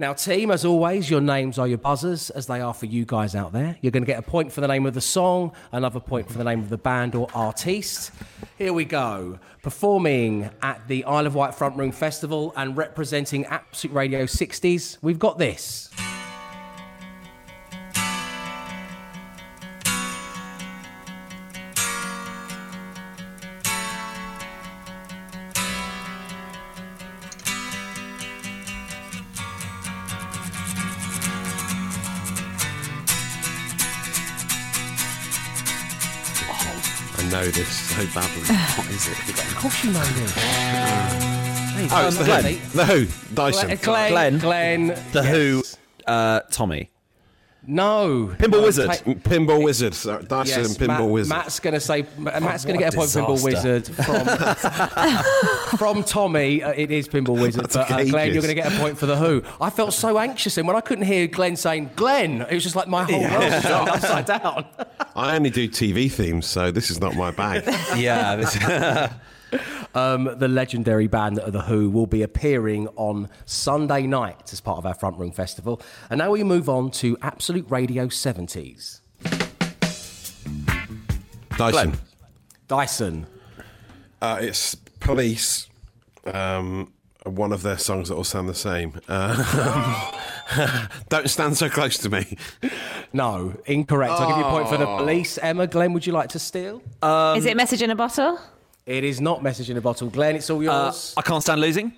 Now, 0.00 0.14
team, 0.14 0.50
as 0.50 0.64
always, 0.64 1.10
your 1.10 1.20
names 1.20 1.58
are 1.58 1.68
your 1.68 1.76
buzzers, 1.76 2.30
as 2.30 2.46
they 2.46 2.62
are 2.62 2.72
for 2.72 2.86
you 2.86 3.04
guys 3.04 3.34
out 3.34 3.52
there. 3.52 3.76
You're 3.82 3.90
going 3.90 4.02
to 4.02 4.06
get 4.06 4.18
a 4.18 4.22
point 4.22 4.50
for 4.50 4.62
the 4.62 4.66
name 4.66 4.86
of 4.86 4.94
the 4.94 5.00
song, 5.02 5.52
another 5.72 6.00
point 6.00 6.26
for 6.26 6.38
the 6.38 6.44
name 6.44 6.60
of 6.60 6.70
the 6.70 6.78
band 6.78 7.14
or 7.14 7.28
artiste. 7.34 8.10
Here 8.56 8.72
we 8.72 8.86
go. 8.86 9.38
Performing 9.62 10.48
at 10.62 10.88
the 10.88 11.04
Isle 11.04 11.26
of 11.26 11.34
Wight 11.34 11.54
Front 11.54 11.76
Room 11.76 11.92
Festival 11.92 12.54
and 12.56 12.78
representing 12.78 13.44
Absolute 13.44 13.94
Radio 13.94 14.22
60s, 14.24 14.96
we've 15.02 15.18
got 15.18 15.36
this. 15.36 15.90
Know 37.40 37.50
this 37.50 37.68
so 37.68 38.04
badly. 38.14 38.42
what 38.76 38.88
is 38.90 39.08
it? 39.08 39.18
Of 39.30 39.56
course 39.56 39.84
you 39.84 39.92
know 39.92 40.00
this. 40.04 40.32
Oh, 41.92 42.06
it's 42.06 42.18
the 42.18 42.24
Glenn. 42.24 42.44
Who. 42.44 42.76
The 42.76 42.84
Who. 42.84 43.34
Dyson. 43.34 43.78
Glenn, 43.82 44.10
Glenn, 44.10 44.38
Glenn. 44.38 44.86
Glenn, 44.86 44.86
The 45.12 45.22
yes. 45.22 45.76
Who, 46.06 46.10
uh, 46.12 46.40
Tommy. 46.50 46.90
No. 47.66 48.34
Pinball 48.38 48.50
No, 48.52 48.62
Wizard. 48.62 48.90
take- 48.90 49.22
Pinball 49.22 49.62
Wizard. 49.62 49.94
Sorry, 49.94 50.24
Dyson 50.24 50.62
Yes, 50.62 50.76
Pinball 50.78 50.86
Matt, 50.88 51.08
Wizard. 51.08 51.28
Matt's 51.28 51.60
going 51.60 51.74
to 51.74 51.80
say 51.80 52.06
Matt's 52.18 52.64
going 52.64 52.78
to 52.78 52.82
get 52.84 52.94
a 52.94 52.96
point 52.96 53.10
for 53.10 53.20
Pinball 53.20 53.44
Wizard 53.44 53.84
disaster. 53.84 55.76
from 55.76 55.78
from 55.78 56.02
Tommy. 56.02 56.62
Uh, 56.62 56.72
it 56.74 56.90
is 56.90 57.06
Pinball 57.06 57.40
Wizard, 57.40 57.64
That's 57.64 57.76
but 57.76 57.90
uh, 57.90 57.98
ages. 57.98 58.10
Glenn, 58.12 58.32
you're 58.32 58.42
going 58.42 58.56
to 58.56 58.60
get 58.62 58.72
a 58.72 58.76
point 58.78 58.98
for 58.98 59.04
the 59.06 59.16
Who. 59.16 59.42
I 59.60 59.68
felt 59.70 59.92
so 59.92 60.18
anxious, 60.18 60.56
and 60.56 60.66
when 60.66 60.74
I 60.76 60.80
couldn't 60.80 61.04
hear 61.04 61.26
Glenn 61.26 61.54
saying 61.54 61.90
Glenn, 61.96 62.40
it 62.42 62.54
was 62.54 62.62
just 62.62 62.76
like 62.76 62.88
my 62.88 63.04
whole 63.04 63.20
world 63.20 63.44
was 63.52 63.62
turned 63.62 63.88
upside 63.90 64.24
down. 64.24 64.64
I 65.20 65.36
only 65.36 65.50
do 65.50 65.68
TV 65.68 66.10
themes, 66.10 66.46
so 66.46 66.70
this 66.70 66.90
is 66.90 66.98
not 67.00 67.14
my 67.14 67.30
bag. 67.30 67.62
Yeah. 67.96 68.36
this- 68.36 69.10
Um, 69.96 70.30
the 70.38 70.46
legendary 70.46 71.08
band 71.08 71.38
The 71.44 71.62
Who 71.62 71.90
will 71.90 72.06
be 72.06 72.22
appearing 72.22 72.86
on 72.94 73.28
Sunday 73.46 74.06
night 74.06 74.52
as 74.52 74.60
part 74.60 74.78
of 74.78 74.86
our 74.86 74.94
Front 74.94 75.18
Room 75.18 75.32
Festival. 75.32 75.82
And 76.08 76.18
now 76.18 76.30
we 76.30 76.44
move 76.44 76.68
on 76.68 76.92
to 76.92 77.18
Absolute 77.20 77.68
Radio 77.68 78.06
70s. 78.06 79.00
Dyson. 81.58 81.98
Dyson. 82.68 83.26
Uh, 84.22 84.38
it's 84.40 84.76
Police. 85.00 85.68
Um, 86.24 86.92
one 87.24 87.52
of 87.52 87.62
their 87.62 87.78
songs 87.78 88.08
that 88.08 88.14
all 88.14 88.24
sound 88.24 88.48
the 88.48 88.54
same. 88.54 89.00
Uh, 89.08 90.16
don't 91.08 91.28
stand 91.28 91.56
so 91.56 91.68
close 91.68 91.98
to 91.98 92.08
me. 92.08 92.36
No, 93.12 93.54
incorrect. 93.66 94.12
I'll 94.12 94.28
give 94.28 94.38
you 94.38 94.44
a 94.44 94.50
point 94.50 94.68
for 94.68 94.76
the 94.76 94.86
police. 94.86 95.38
Emma, 95.38 95.66
Glenn, 95.66 95.92
would 95.92 96.06
you 96.06 96.12
like 96.12 96.30
to 96.30 96.38
steal? 96.38 96.82
Is 97.36 97.46
it 97.46 97.56
message 97.56 97.82
in 97.82 97.90
a 97.90 97.96
bottle? 97.96 98.38
It 98.86 99.04
is 99.04 99.20
not 99.20 99.42
message 99.42 99.70
in 99.70 99.76
a 99.76 99.80
bottle. 99.80 100.08
Glenn, 100.08 100.36
it's 100.36 100.50
all 100.50 100.58
uh, 100.58 100.86
yours. 100.86 101.14
I 101.16 101.22
can't 101.22 101.42
stand 101.42 101.60
losing. 101.60 101.92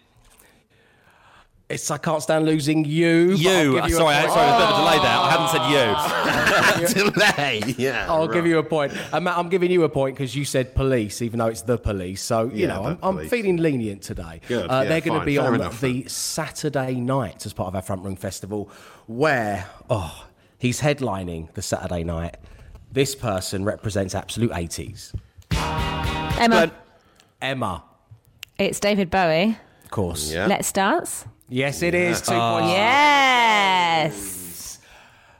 It's 1.73 1.91
I 1.91 1.99
can't 1.99 2.23
stand 2.23 2.45
losing 2.47 2.85
you. 2.85 3.31
but 3.31 3.39
You. 3.39 3.73
give 3.73 3.85
uh, 3.85 3.87
you 3.87 3.95
a 3.95 3.99
sorry, 3.99 4.15
I, 4.17 4.21
point. 4.23 4.33
sorry, 4.33 4.47
there's 4.47 4.55
a 4.55 4.59
bit 4.59 4.69
of 4.69 4.75
a 4.75 4.83
delay 4.83 4.99
there. 4.99 5.19
I 5.19 5.31
hadn't 5.31 5.51
said 5.53 7.03
you. 7.03 7.11
Delay. 7.13 7.75
Yeah. 7.79 8.07
I'll 8.13 8.27
right. 8.27 8.35
give 8.35 8.47
you 8.47 8.59
a 8.59 8.63
point. 8.63 8.93
And 9.13 9.25
Matt, 9.25 9.39
I'm 9.39 9.49
giving 9.49 9.71
you 9.71 9.85
a 9.85 9.89
point 9.89 10.17
because 10.17 10.35
you 10.35 10.45
said 10.45 10.75
police, 10.75 11.23
even 11.23 11.39
though 11.39 11.47
it's 11.47 11.63
the 11.63 11.79
police. 11.79 12.23
So, 12.23 12.45
you 12.45 12.67
Yeah, 12.67 12.67
know, 12.69 12.85
I'm, 13.03 13.19
I'm 13.19 13.29
feeling 13.29 13.57
lenient 13.59 14.03
today. 14.03 14.41
Good, 14.49 14.71
Uh, 14.71 14.83
yeah, 14.83 14.89
they're 14.89 15.01
going 15.01 15.19
to 15.21 15.25
be 15.27 15.37
fair 15.37 15.47
on 15.49 15.55
enough, 15.57 15.81
the 15.81 16.07
Saturday 16.09 16.95
night 16.95 17.47
as 17.47 17.53
part 17.53 17.69
of 17.69 17.75
our 17.77 17.83
Front 17.83 18.05
Room 18.05 18.17
Festival, 18.17 18.71
where, 19.07 19.67
oh, 19.91 20.27
he's 20.59 20.81
headlining 20.81 21.53
the 21.55 21.63
Saturday 21.63 22.05
night. 22.05 22.37
This 22.91 23.15
person 23.15 23.65
represents 23.65 24.15
absolute 24.15 24.51
80s. 24.51 25.15
Emma. 25.53 26.49
Glenn. 26.49 26.71
Emma, 27.41 27.83
It's 28.59 28.79
David 28.79 29.11
Bowie. 29.11 29.57
Of 29.93 29.97
course. 29.97 30.33
Yeah. 30.33 30.47
Let's 30.47 30.73
dance. 30.73 31.27
Yes, 31.51 31.83
it 31.83 31.93
is. 31.95 32.23
Two 32.23 32.33
points. 32.33 32.71
Yes. 32.73 34.79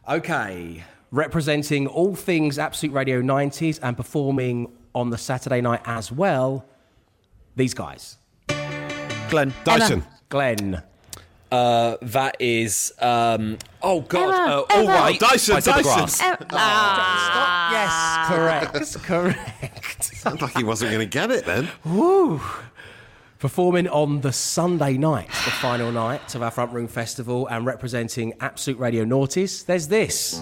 Okay. 0.07 0.85
Representing 1.11 1.87
all 1.87 2.15
things 2.15 2.59
Absolute 2.59 2.93
Radio 2.95 3.23
90s 3.23 3.81
and 3.83 3.97
performing 3.97 4.71
on 4.95 5.09
the 5.09 5.17
Saturday 5.17 5.63
night 5.63 5.81
as 5.87 6.13
well, 6.13 6.67
these 7.57 7.73
guys. 7.73 8.19
Glenn. 9.31 9.55
Dyson. 9.65 10.05
Glenn. 10.29 10.83
Uh, 11.51 11.97
that 12.03 12.37
is. 12.39 12.93
Um, 12.99 13.57
oh, 13.83 14.03
God. 14.03 14.23
Emma, 14.23 14.35
uh, 14.35 14.65
all 14.69 14.81
Emma. 14.81 14.93
right. 14.93 15.19
Dyson, 15.19 15.55
by 15.55 15.61
Deborah 15.61 15.83
Dyson. 15.83 15.99
Grass. 15.99 16.21
Em- 16.23 16.37
ah. 16.51 17.73
Yes, 17.73 18.29
correct. 18.29 19.03
correct. 19.05 20.05
Sounds 20.05 20.43
like 20.43 20.55
he 20.57 20.65
wasn't 20.65 20.93
going 20.93 21.09
to 21.09 21.11
get 21.11 21.31
it 21.31 21.47
then. 21.47 21.71
Performing 23.43 23.89
on 23.89 24.21
the 24.21 24.33
Sunday 24.33 24.97
night, 24.97 25.27
the 25.27 25.51
final 25.51 25.91
night 25.91 26.37
of 26.37 26.45
our 26.45 26.53
Front 26.53 26.71
Room 26.71 26.87
Festival, 26.87 27.49
and 27.49 27.67
representing 27.67 28.35
Absolute 28.39 28.79
Radio 28.79 29.05
Naughties, 29.05 29.67
there's 29.67 29.89
this. 29.89 30.39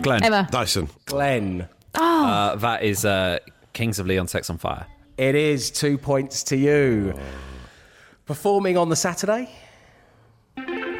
Glenn. 0.00 0.22
Emma. 0.22 0.48
Dyson. 0.50 0.88
Glenn. 1.04 1.68
Uh, 1.92 2.56
that 2.56 2.82
is 2.82 3.04
uh, 3.04 3.40
Kings 3.74 3.98
of 3.98 4.06
Leon 4.06 4.28
Sex 4.28 4.48
on 4.48 4.56
Fire. 4.56 4.86
It 5.18 5.34
is 5.34 5.70
two 5.70 5.98
points 5.98 6.42
to 6.44 6.56
you. 6.56 7.12
Performing 8.24 8.78
on 8.78 8.88
the 8.88 8.96
Saturday, 8.96 9.50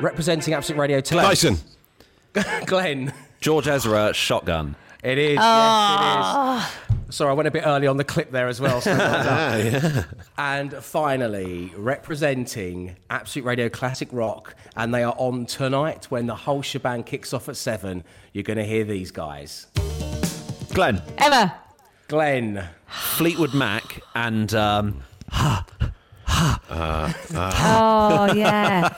representing 0.03 0.53
Absolute 0.53 0.79
Radio 0.79 1.01
2. 1.01 1.15
Dyson. 1.15 1.57
Glenn. 2.67 3.15
George 3.41 3.67
Ezra, 3.67 4.13
Shotgun. 4.13 4.77
It 5.05 5.19
is. 5.19 5.35
Yes, 5.37 5.37
it 5.37 6.99
is. 7.09 7.15
Sorry, 7.15 7.31
I 7.31 7.35
went 7.35 7.47
a 7.47 7.51
bit 7.51 7.65
early 7.67 7.87
on 7.87 7.97
the 7.99 8.05
clip 8.05 8.31
there 8.33 8.49
as 8.49 8.61
well. 8.61 8.81
so 8.81 8.97
well 8.97 9.23
done. 9.93 10.05
And 10.39 10.73
finally, 10.83 11.73
representing 11.77 12.97
Absolute 13.11 13.45
Radio 13.45 13.69
Classic 13.69 14.09
Rock, 14.11 14.57
and 14.77 14.93
they 14.95 15.05
are 15.05 15.15
on 15.19 15.47
tonight 15.47 16.07
when 16.11 16.27
the 16.27 16.35
whole 16.35 16.63
shebang 16.63 17.05
kicks 17.05 17.33
off 17.35 17.49
at 17.49 17.57
seven. 17.57 18.03
You're 18.33 18.43
going 18.45 18.57
to 18.57 18.65
hear 18.65 18.85
these 18.85 19.11
guys. 19.11 19.67
Glenn. 20.73 21.03
Emma. 21.19 21.55
Glenn. 22.09 22.67
Fleetwood 22.89 23.55
Mac 23.55 24.01
and. 24.15 24.53
Um, 24.55 25.03
Oh, 26.71 28.33
yeah. 28.35 28.89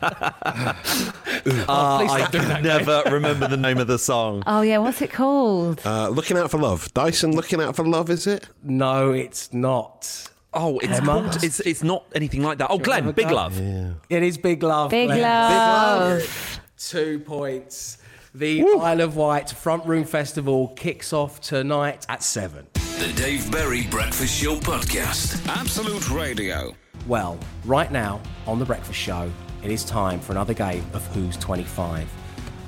Oh, 1.69 1.99
please 1.99 2.11
I 2.11 2.19
stop 2.19 2.33
doing 2.33 2.49
that. 2.49 2.63
can 2.63 2.65
never 2.65 3.03
remember 3.11 3.49
the 3.49 3.57
name 3.57 3.79
of 3.79 3.87
the 3.87 3.99
song. 3.99 4.43
Oh, 4.47 4.63
yeah. 4.63 4.79
What's 4.79 5.01
it 5.03 5.13
called? 5.13 5.81
Uh, 5.85 6.09
looking 6.09 6.37
out 6.37 6.51
for 6.51 6.59
love. 6.59 6.93
Dyson. 6.95 7.33
Looking 7.33 7.61
out 7.61 7.77
for 7.77 7.87
love. 7.87 8.11
Is 8.11 8.27
it? 8.27 8.49
No, 8.63 9.13
it's 9.13 9.53
not. 9.53 10.29
Oh, 10.53 10.79
it's 10.79 10.99
Emma? 10.99 11.23
called, 11.23 11.45
it's 11.45 11.61
it's 11.61 11.83
not 11.83 12.05
anything 12.15 12.43
like 12.43 12.59
that. 12.59 12.69
Oh, 12.71 12.79
Glenn, 12.79 13.11
Big 13.13 13.29
go? 13.29 13.35
Love. 13.35 13.61
It 14.09 14.23
is 14.23 14.39
Big 14.39 14.63
Love. 14.63 14.91
Big 14.91 15.09
Glenn. 15.09 15.21
Love. 15.21 16.61
Two 16.79 17.19
points. 17.21 17.99
The 18.35 18.63
Isle 18.63 19.01
of 19.03 19.17
Wight 19.17 19.51
Front 19.51 19.87
Room 19.87 20.05
Festival 20.05 20.69
kicks 20.69 21.13
off 21.13 21.41
tonight 21.41 22.05
at 22.09 22.23
seven. 22.23 22.67
The 22.75 23.13
Dave 23.17 23.51
Berry 23.51 23.87
Breakfast 23.87 24.43
Show 24.43 24.57
Podcast. 24.57 25.47
Absolute 25.49 26.11
Radio. 26.11 26.75
Well, 27.07 27.39
right 27.65 27.93
now 27.93 28.21
on 28.49 28.59
The 28.59 28.65
Breakfast 28.65 28.99
Show, 28.99 29.31
it 29.63 29.71
is 29.71 29.85
time 29.85 30.19
for 30.19 30.33
another 30.33 30.55
game 30.55 30.85
of 30.93 31.07
Who's 31.15 31.37
25. 31.37 32.11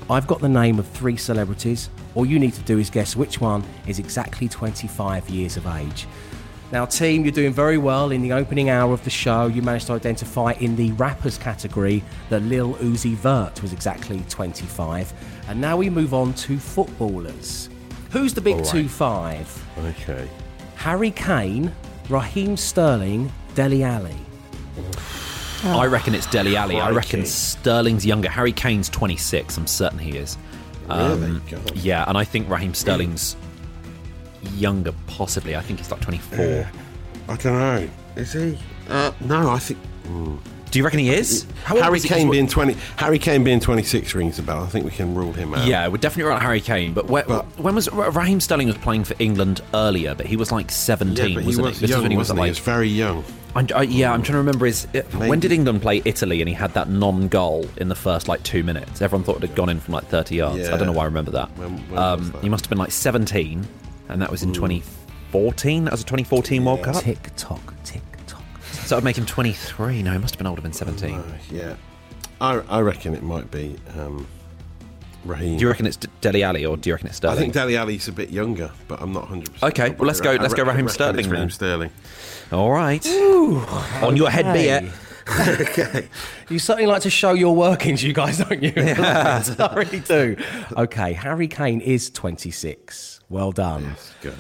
I've 0.09 0.29
got 0.29 0.41
the 0.41 0.49
name 0.49 0.79
of 0.79 0.87
three 0.87 1.17
celebrities. 1.17 1.91
All 2.15 2.25
you 2.25 2.39
need 2.39 2.55
to 2.55 2.63
do 2.63 2.79
is 2.79 2.89
guess 2.89 3.17
which 3.17 3.41
one 3.41 3.65
is 3.89 3.99
exactly 3.99 4.49
25 4.49 5.29
years 5.29 5.57
of 5.57 5.67
age. 5.67 6.07
Now, 6.71 6.85
team, 6.85 7.25
you're 7.25 7.33
doing 7.33 7.53
very 7.53 7.79
well. 7.79 8.13
In 8.13 8.23
the 8.23 8.33
opening 8.33 8.71
hour 8.71 8.93
of 8.93 9.03
the 9.03 9.11
show, 9.11 9.49
you 9.49 9.61
managed 9.61 9.89
to 9.89 9.95
identify 9.95 10.53
in 10.61 10.77
the 10.77 10.93
rappers 10.93 11.37
category 11.37 12.05
that 12.29 12.43
Lil 12.43 12.75
Uzi 12.75 13.15
Vert 13.15 13.61
was 13.61 13.73
exactly 13.73 14.25
25. 14.29 15.13
And 15.49 15.61
now 15.61 15.77
we 15.77 15.91
move 15.91 16.15
on 16.15 16.33
to 16.35 16.59
footballers. 16.59 17.71
Who's 18.11 18.35
the 18.35 18.41
big 18.41 18.59
right. 18.59 18.67
2 18.67 18.89
5? 18.89 19.65
Okay. 19.79 20.29
Harry 20.77 21.11
Kane, 21.11 21.75
Raheem 22.09 22.57
Sterling, 22.57 23.33
Dele 23.55 23.83
Alli. 23.83 24.28
I 25.65 25.87
reckon 25.87 26.15
it's 26.15 26.27
Dele 26.27 26.57
Alli. 26.57 26.77
I 26.81 26.91
reckon 26.91 27.27
Sterling's 27.27 28.07
younger. 28.07 28.29
Harry 28.29 28.53
Kane's 28.53 28.89
26. 28.89 29.57
I'm 29.57 29.67
certain 29.67 29.99
he 29.99 30.17
is. 30.17 30.39
Really? 30.89 31.41
Yeah, 31.75 32.05
and 32.09 32.17
I 32.17 32.25
think 32.25 32.49
Raheem 32.49 32.75
Sterling's 32.75 33.37
younger, 34.55 34.93
possibly. 35.07 35.57
I 35.57 35.61
think 35.61 35.81
he's 35.81 35.91
like 35.91 36.01
24. 36.01 36.69
I 37.29 37.37
don't 37.37 37.45
know. 37.45 37.89
Is 38.17 38.33
he? 38.33 38.59
Uh, 38.89 39.13
no, 39.21 39.51
I 39.51 39.59
think. 39.59 39.79
Do 40.71 40.79
you 40.79 40.85
reckon 40.85 41.01
he 41.01 41.11
is? 41.11 41.47
Harry? 41.65 41.99
Kane 42.01 42.31
being 42.31 42.47
twenty. 42.47 42.77
Harry 42.97 43.19
Kane 43.19 43.43
being 43.43 43.59
twenty-six 43.61 44.15
rings 44.15 44.39
a 44.39 44.43
bell. 44.43 44.63
I 44.63 44.67
think 44.67 44.85
we 44.85 44.91
can 44.91 45.15
rule 45.15 45.33
him 45.33 45.55
out. 45.55 45.67
Yeah, 45.67 45.89
we're 45.89 45.97
definitely 45.99 46.31
right. 46.31 46.41
Harry 46.43 46.61
Kane, 46.61 46.93
but, 46.95 47.07
when, 47.07 47.25
But- 47.27 47.45
when 47.59 47.75
was 47.75 47.91
Raheem 47.93 48.39
Sterling 48.41 48.69
was 48.69 48.77
playing 48.79 49.05
for 49.05 49.15
England 49.19 49.61
earlier? 49.75 50.15
But 50.15 50.27
he 50.27 50.37
was 50.37 50.53
like 50.53 50.67
Yeah, 50.67 50.73
seventeen, 50.73 51.41
he 51.41 51.47
wasn't 51.47 51.67
was 51.67 51.77
he? 51.79 51.87
This 51.87 51.91
is 51.91 51.97
young, 51.97 52.11
he 52.11 52.17
was 52.17 52.29
wasn't 52.31 52.39
he? 52.39 52.41
like. 52.41 52.47
He 52.49 52.51
was 52.51 52.59
very 52.59 52.89
young. 52.89 53.25
I'm, 53.57 53.67
yeah, 53.91 54.13
I'm 54.13 54.23
trying 54.23 54.35
to 54.35 54.39
remember 54.39 54.67
his. 54.67 54.87
uh, 54.95 55.01
When 55.17 55.41
did 55.41 55.51
England 55.53 55.83
play 55.83 56.01
Italy 56.05 56.41
and 56.41 56.49
he 56.49 56.55
had 56.55 56.75
that 56.75 56.89
non-goal 56.89 57.69
in 57.79 57.89
the 57.89 57.95
first 57.95 58.29
like 58.29 58.43
two 58.43 58.63
minutes? 58.63 59.03
Everyone 59.03 59.25
thought 59.25 59.37
it 59.43 59.49
had 59.49 59.57
gone 59.57 59.69
in 59.69 59.81
from 59.81 59.95
like 59.95 60.05
30 60.07 60.37
yards. 60.37 60.69
I 60.69 60.77
don't 60.77 60.87
know 60.87 60.93
why 60.93 61.03
I 61.03 61.07
remember 61.07 61.31
that. 61.33 61.49
When- 61.59 61.79
when 61.91 61.99
um, 61.99 62.31
that? 62.33 62.43
He 62.43 62.49
must 62.49 62.65
have 62.67 62.69
been 62.71 62.79
like 62.79 62.93
17, 62.93 63.67
and 64.11 64.23
that 64.23 64.31
was 64.31 64.43
in 64.43 64.53
2014. 64.53 65.85
That 65.85 65.91
was 65.93 66.03
a 66.03 66.05
2014 66.05 66.65
World 66.65 66.83
Cup. 66.83 66.97
Tick 67.03 67.31
tock, 67.37 67.75
tick 67.85 68.03
tock. 68.27 68.43
So 68.73 68.89
that 68.91 68.95
would 68.97 69.05
make 69.05 69.19
him 69.19 69.27
23. 69.27 70.03
No, 70.03 70.13
he 70.13 70.19
must 70.19 70.35
have 70.35 70.39
been 70.39 70.47
older 70.47 70.63
than 70.63 70.73
17. 70.73 71.15
Uh, 71.15 71.23
yeah, 71.51 71.75
I, 72.41 72.61
I 72.69 72.81
reckon 72.81 73.15
it 73.15 73.23
might 73.23 73.51
be 73.51 73.77
um, 73.99 74.27
Raheem. 75.25 75.57
Do 75.57 75.63
you 75.63 75.69
reckon 75.69 75.87
it's 75.87 75.97
D- 75.97 76.09
Dele 76.21 76.43
Alli 76.43 76.65
or 76.67 76.77
do 76.77 76.91
you 76.91 76.95
reckon 76.95 77.09
it's 77.09 77.17
Sterling? 77.17 77.33
I 77.33 77.37
Sterling? 77.37 77.53
think 77.53 77.69
Dele 77.71 77.77
Alli's 77.77 78.09
a 78.09 78.13
bit 78.13 78.31
younger, 78.31 78.71
but 78.87 79.01
I'm 79.03 79.13
not 79.13 79.23
100. 79.25 79.53
percent 79.53 79.73
Okay, 79.73 79.91
well, 79.99 80.07
let's 80.07 80.21
go- 80.21 80.37
let's 80.41 80.55
go 80.55 80.63
Raheem 80.65 80.89
Sterling 80.89 81.17
Raheem 81.17 81.33
then. 81.35 81.51
Sterling. 81.51 81.91
All 82.53 82.71
right. 82.71 83.05
On 84.03 84.17
your 84.17 84.31
head, 84.31 84.53
be 84.55 84.69
it. 84.69 84.85
okay. 85.61 86.09
You 86.49 86.59
certainly 86.59 86.87
like 86.87 87.03
to 87.03 87.11
show 87.11 87.35
your 87.35 87.55
workings, 87.55 88.03
you 88.03 88.15
guys, 88.15 88.39
don't 88.39 88.63
you? 88.63 88.73
I 88.77 89.73
really 89.77 90.01
do. 90.01 90.37
Okay, 90.77 91.13
Harry 91.13 91.49
Kane 91.49 91.83
is 91.83 92.09
26. 92.09 93.21
Well 93.29 93.53
done. 93.53 93.97
Good. 94.23 94.39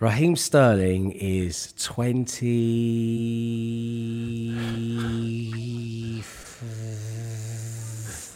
Raheem 0.00 0.36
Sterling 0.36 1.12
is 1.12 1.74
20. 1.78 4.54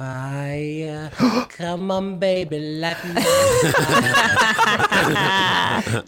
Come 1.58 1.90
on, 1.90 2.18
baby, 2.18 2.58
let 2.58 2.96
me 3.06 3.12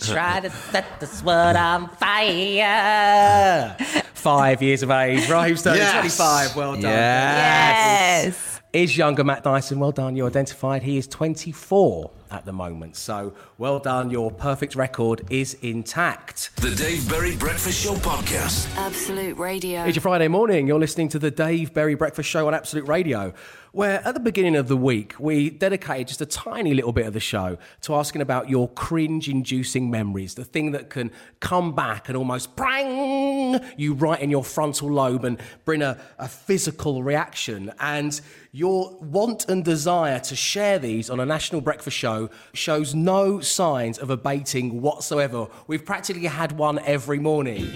try 0.00 0.40
to 0.42 0.48
set 0.48 0.98
this 0.98 1.22
world 1.22 1.56
on 1.56 1.90
fire. 1.96 3.76
Five 4.14 4.62
years 4.62 4.82
of 4.82 4.90
age. 4.90 5.28
Raheem 5.28 5.56
Sterling, 5.58 5.80
Yes. 5.80 6.16
25. 6.16 6.56
Well 6.56 6.72
done. 6.72 6.82
Yes. 6.82 8.48
Is 8.72 8.96
younger 8.96 9.24
Matt 9.24 9.44
Dyson. 9.44 9.78
Well 9.78 9.92
done. 9.92 10.16
You 10.16 10.26
identified 10.26 10.82
he 10.82 10.96
is 10.96 11.06
24 11.06 12.10
at 12.30 12.46
the 12.46 12.52
moment. 12.54 12.96
So 12.96 13.34
well 13.58 13.78
done. 13.78 14.08
Your 14.08 14.30
perfect 14.30 14.74
record 14.74 15.26
is 15.28 15.52
intact. 15.60 16.56
The 16.56 16.70
Dave 16.74 17.06
Berry 17.10 17.36
Breakfast 17.36 17.84
Show 17.84 17.92
Podcast. 17.96 18.74
Absolute 18.78 19.36
Radio. 19.36 19.82
It's 19.84 19.96
your 19.96 20.00
Friday 20.02 20.28
morning. 20.28 20.66
You're 20.66 20.80
listening 20.80 21.10
to 21.10 21.18
the 21.18 21.30
Dave 21.30 21.74
Berry 21.74 21.94
Breakfast 21.94 22.30
Show 22.30 22.46
on 22.46 22.54
Absolute 22.54 22.88
Radio, 22.88 23.34
where 23.72 24.06
at 24.06 24.12
the 24.12 24.20
beginning 24.20 24.54
of 24.54 24.68
the 24.68 24.76
week, 24.76 25.14
we 25.18 25.48
dedicated 25.48 26.08
just 26.08 26.20
a 26.20 26.26
tiny 26.26 26.74
little 26.74 26.92
bit 26.92 27.06
of 27.06 27.14
the 27.14 27.20
show 27.20 27.56
to 27.80 27.94
asking 27.94 28.20
about 28.20 28.50
your 28.50 28.68
cringe 28.68 29.28
inducing 29.28 29.90
memories, 29.90 30.34
the 30.34 30.44
thing 30.44 30.72
that 30.72 30.90
can 30.90 31.10
come 31.40 31.74
back 31.74 32.08
and 32.08 32.16
almost 32.16 32.54
prang 32.54 33.60
you 33.78 33.94
right 33.94 34.20
in 34.20 34.30
your 34.30 34.44
frontal 34.44 34.92
lobe 34.92 35.24
and 35.24 35.40
bring 35.64 35.80
a, 35.80 35.98
a 36.18 36.28
physical 36.28 37.02
reaction. 37.02 37.72
And 37.80 38.20
your 38.52 38.94
want 38.98 39.48
and 39.48 39.64
desire 39.64 40.20
to 40.20 40.36
share 40.36 40.78
these 40.78 41.08
on 41.08 41.18
a 41.18 41.24
national 41.24 41.62
breakfast 41.62 41.96
show 41.96 42.28
shows 42.52 42.94
no 42.94 43.40
signs 43.40 43.98
of 43.98 44.10
abating 44.10 44.82
whatsoever. 44.82 45.46
We've 45.66 45.84
practically 45.84 46.26
had 46.26 46.52
one 46.52 46.78
every 46.80 47.18
morning. 47.18 47.72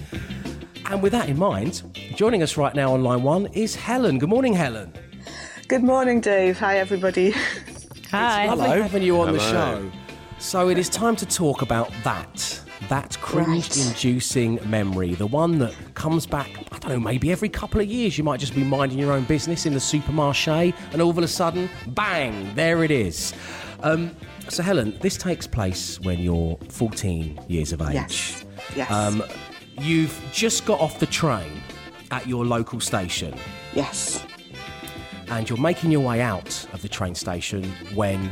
And 0.84 1.02
with 1.02 1.12
that 1.12 1.30
in 1.30 1.38
mind, 1.38 1.82
joining 2.14 2.42
us 2.42 2.58
right 2.58 2.74
now 2.74 2.92
on 2.92 3.02
line 3.02 3.22
one 3.22 3.46
is 3.46 3.74
Helen. 3.74 4.18
Good 4.18 4.28
morning, 4.28 4.52
Helen. 4.52 4.92
Good 5.68 5.82
morning, 5.82 6.20
Dave. 6.20 6.58
Hi, 6.58 6.78
everybody. 6.78 7.30
Hi. 8.12 8.44
It's 8.44 8.56
Lovely 8.56 8.82
having 8.82 9.02
you 9.02 9.20
on 9.20 9.32
the 9.32 9.40
Hello. 9.40 9.90
show. 9.90 9.92
So 10.38 10.68
it 10.68 10.78
is 10.78 10.88
time 10.88 11.16
to 11.16 11.26
talk 11.26 11.62
about 11.62 11.90
that. 12.04 12.60
That 12.88 13.18
cringe 13.20 13.76
inducing 13.76 14.60
memory, 14.70 15.14
the 15.14 15.26
one 15.26 15.58
that 15.58 15.74
comes 15.94 16.24
back, 16.24 16.48
I 16.70 16.78
don't 16.78 16.90
know, 16.92 17.00
maybe 17.00 17.32
every 17.32 17.48
couple 17.48 17.80
of 17.80 17.88
years. 17.88 18.16
You 18.16 18.22
might 18.22 18.38
just 18.38 18.54
be 18.54 18.62
minding 18.62 18.96
your 18.96 19.12
own 19.12 19.24
business 19.24 19.66
in 19.66 19.72
the 19.72 19.80
supermarché, 19.80 20.72
and 20.92 21.02
all 21.02 21.10
of 21.10 21.18
a 21.18 21.26
sudden, 21.26 21.68
bang, 21.88 22.54
there 22.54 22.84
it 22.84 22.92
is. 22.92 23.34
Um, 23.80 24.14
so, 24.48 24.62
Helen, 24.62 24.96
this 25.00 25.16
takes 25.16 25.48
place 25.48 25.98
when 26.00 26.20
you're 26.20 26.56
14 26.68 27.40
years 27.48 27.72
of 27.72 27.82
age. 27.82 27.94
Yes. 27.94 28.44
Yes. 28.76 28.90
Um, 28.90 29.24
you've 29.80 30.16
just 30.32 30.64
got 30.64 30.78
off 30.78 31.00
the 31.00 31.06
train 31.06 31.60
at 32.12 32.24
your 32.28 32.44
local 32.44 32.78
station 32.78 33.34
yes. 33.74 34.24
And 35.28 35.48
you're 35.48 35.58
making 35.58 35.90
your 35.90 36.00
way 36.00 36.20
out 36.20 36.66
of 36.72 36.82
the 36.82 36.88
train 36.88 37.14
station 37.14 37.64
when 37.94 38.30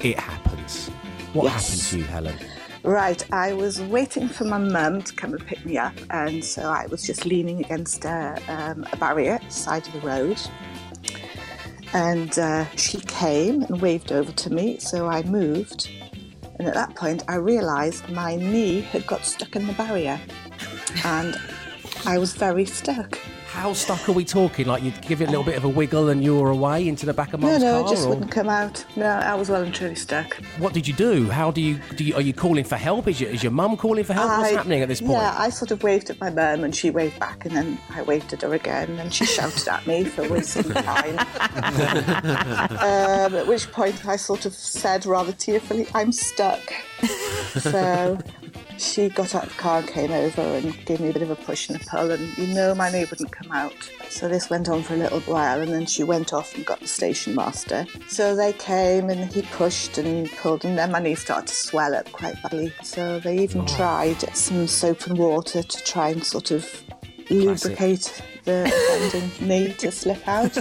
it 0.00 0.18
happens. 0.18 0.88
What 1.32 1.44
Yes. 1.44 1.52
happened 1.68 1.82
to 1.90 1.98
you, 1.98 2.04
Helen? 2.04 2.38
Right. 2.82 3.24
I 3.32 3.54
was 3.54 3.80
waiting 3.80 4.28
for 4.28 4.44
my 4.44 4.58
mum 4.58 5.02
to 5.02 5.14
come 5.14 5.32
and 5.32 5.44
pick 5.46 5.64
me 5.64 5.78
up, 5.78 5.94
and 6.10 6.44
so 6.44 6.62
I 6.70 6.86
was 6.86 7.02
just 7.02 7.24
leaning 7.24 7.60
against 7.64 8.04
a, 8.04 8.38
um, 8.48 8.86
a 8.92 8.96
barrier 8.98 9.40
side 9.48 9.86
of 9.86 9.92
the 9.94 10.00
road. 10.00 10.38
And 11.94 12.38
uh, 12.38 12.66
she 12.76 12.98
came 13.00 13.62
and 13.62 13.80
waved 13.80 14.12
over 14.12 14.32
to 14.32 14.50
me, 14.50 14.78
so 14.78 15.06
I 15.06 15.22
moved. 15.22 15.88
And 16.58 16.68
at 16.68 16.74
that 16.74 16.94
point, 16.94 17.22
I 17.28 17.36
realised 17.36 18.08
my 18.10 18.36
knee 18.36 18.80
had 18.80 19.06
got 19.06 19.24
stuck 19.24 19.56
in 19.56 19.66
the 19.66 19.72
barrier, 19.72 20.20
and 21.04 21.36
I 22.04 22.18
was 22.18 22.34
very 22.34 22.64
stuck. 22.66 23.18
How 23.54 23.72
stuck 23.72 24.08
are 24.08 24.12
we 24.12 24.24
talking? 24.24 24.66
Like 24.66 24.82
you'd 24.82 25.00
give 25.02 25.22
it 25.22 25.28
a 25.28 25.30
little 25.30 25.44
bit 25.44 25.56
of 25.56 25.62
a 25.64 25.68
wiggle 25.68 26.08
and 26.08 26.22
you 26.24 26.36
were 26.38 26.50
away 26.50 26.88
into 26.88 27.06
the 27.06 27.14
back 27.14 27.32
of 27.32 27.40
No, 27.40 27.46
mum's 27.46 27.62
no, 27.62 27.82
car? 27.82 27.86
it 27.86 27.94
just 27.94 28.06
or 28.06 28.08
wouldn't 28.10 28.32
come 28.32 28.48
out. 28.48 28.84
No, 28.96 29.06
I 29.06 29.34
was 29.36 29.48
well 29.48 29.62
and 29.62 29.72
truly 29.72 29.94
stuck. 29.94 30.34
what 30.58 30.72
did 30.74 30.88
you 30.88 30.92
do? 30.92 31.30
How 31.30 31.52
do 31.52 31.60
you, 31.60 31.78
do 31.94 32.02
you? 32.02 32.16
Are 32.16 32.20
you 32.20 32.32
calling 32.34 32.64
for 32.64 32.74
help? 32.76 33.06
Is 33.06 33.20
your, 33.20 33.30
is 33.30 33.44
your 33.44 33.52
mum 33.52 33.76
calling 33.76 34.02
for 34.02 34.12
help? 34.12 34.28
What's 34.40 34.50
happening 34.54 34.82
at 34.82 34.88
this 34.88 35.00
point? 35.00 35.12
Yeah, 35.12 35.36
I 35.38 35.50
sort 35.50 35.70
of 35.70 35.84
waved 35.84 36.10
at 36.10 36.20
my 36.20 36.30
mum 36.30 36.64
and 36.64 36.74
she 36.74 36.90
waved 36.90 37.20
back, 37.20 37.46
and 37.46 37.54
then 37.56 37.78
I 37.90 38.02
waved 38.02 38.32
at 38.32 38.42
her 38.42 38.52
again, 38.52 38.98
and 38.98 39.14
she 39.14 39.24
shouted 39.24 39.68
at 39.68 39.86
me 39.86 40.02
for 40.04 40.28
wasting 40.28 40.64
time. 40.72 41.16
um, 41.20 41.26
at 43.36 43.46
which 43.46 43.70
point 43.70 44.04
I 44.04 44.16
sort 44.16 44.46
of 44.46 44.52
said 44.54 45.06
rather 45.06 45.30
tearfully, 45.32 45.86
I'm 45.94 46.10
stuck. 46.10 46.60
so 47.60 48.18
she 48.78 49.08
got 49.08 49.34
out 49.34 49.44
of 49.44 49.48
the 49.50 49.54
car 49.56 49.78
and 49.78 49.88
came 49.88 50.12
over 50.12 50.42
and 50.42 50.84
gave 50.84 51.00
me 51.00 51.10
a 51.10 51.12
bit 51.12 51.22
of 51.22 51.30
a 51.30 51.36
push 51.36 51.68
and 51.68 51.80
a 51.80 51.84
pull, 51.84 52.10
and 52.10 52.36
you 52.38 52.46
know 52.48 52.74
my 52.74 52.90
knee 52.90 53.04
wouldn't 53.04 53.32
come 53.32 53.50
out. 53.52 53.72
So 54.08 54.28
this 54.28 54.50
went 54.50 54.68
on 54.68 54.82
for 54.82 54.94
a 54.94 54.98
little 54.98 55.20
while, 55.20 55.60
and 55.60 55.72
then 55.72 55.86
she 55.86 56.04
went 56.04 56.32
off 56.32 56.54
and 56.54 56.64
got 56.64 56.80
the 56.80 56.86
station 56.86 57.34
master. 57.34 57.86
So 58.08 58.36
they 58.36 58.52
came 58.52 59.10
and 59.10 59.32
he 59.32 59.42
pushed 59.42 59.98
and 59.98 60.30
pulled, 60.32 60.64
and 60.64 60.78
then 60.78 60.92
my 60.92 61.00
knee 61.00 61.14
started 61.14 61.48
to 61.48 61.54
swell 61.54 61.94
up 61.94 62.10
quite 62.12 62.40
badly. 62.42 62.72
So 62.82 63.18
they 63.20 63.38
even 63.38 63.62
oh. 63.62 63.66
tried 63.66 64.20
some 64.36 64.66
soap 64.66 65.06
and 65.06 65.18
water 65.18 65.62
to 65.62 65.84
try 65.84 66.10
and 66.10 66.24
sort 66.24 66.50
of 66.50 66.83
lubricate 67.30 68.22
the 68.44 68.64
offending 68.64 69.30
knee 69.48 69.72
to 69.74 69.90
slip 69.90 70.26
out. 70.28 70.54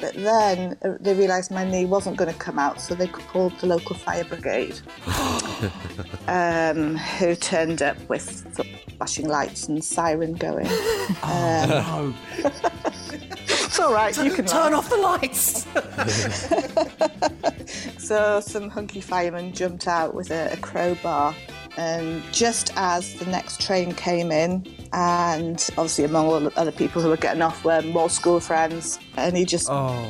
but 0.00 0.14
then 0.14 0.76
uh, 0.82 0.94
they 1.00 1.14
realised 1.14 1.50
my 1.50 1.64
knee 1.64 1.84
wasn't 1.84 2.16
going 2.16 2.32
to 2.32 2.38
come 2.38 2.58
out, 2.58 2.80
so 2.80 2.94
they 2.94 3.06
called 3.06 3.58
the 3.60 3.66
local 3.66 3.96
fire 3.96 4.24
brigade, 4.24 4.80
um, 6.28 6.96
who 6.96 7.34
turned 7.34 7.82
up 7.82 7.96
with 8.08 8.46
flashing 8.96 9.28
lights 9.28 9.68
and 9.68 9.82
siren 9.84 10.34
going. 10.34 10.66
Um, 11.22 11.68
no. 11.68 12.14
it's 13.46 13.78
all 13.78 13.92
right, 13.92 14.16
you 14.16 14.30
can 14.32 14.46
Turn 14.46 14.72
laugh. 14.72 14.84
off 14.84 14.90
the 14.90 14.96
lights. 14.96 15.66
So 18.10 18.40
some 18.40 18.68
hunky 18.70 19.00
firemen 19.00 19.52
jumped 19.52 19.86
out 19.86 20.14
with 20.14 20.32
a, 20.32 20.52
a 20.52 20.56
crowbar. 20.56 21.32
And 21.76 22.22
just 22.32 22.72
as 22.76 23.14
the 23.14 23.26
next 23.26 23.60
train 23.60 23.92
came 23.92 24.32
in, 24.32 24.66
and 24.92 25.68
obviously 25.78 26.04
among 26.04 26.26
all 26.26 26.40
the 26.40 26.58
other 26.58 26.72
people 26.72 27.00
who 27.00 27.08
were 27.08 27.16
getting 27.16 27.42
off 27.42 27.64
were 27.64 27.82
more 27.82 28.10
school 28.10 28.40
friends, 28.40 28.98
and 29.16 29.36
he 29.36 29.44
just 29.44 29.68
oh 29.70 30.06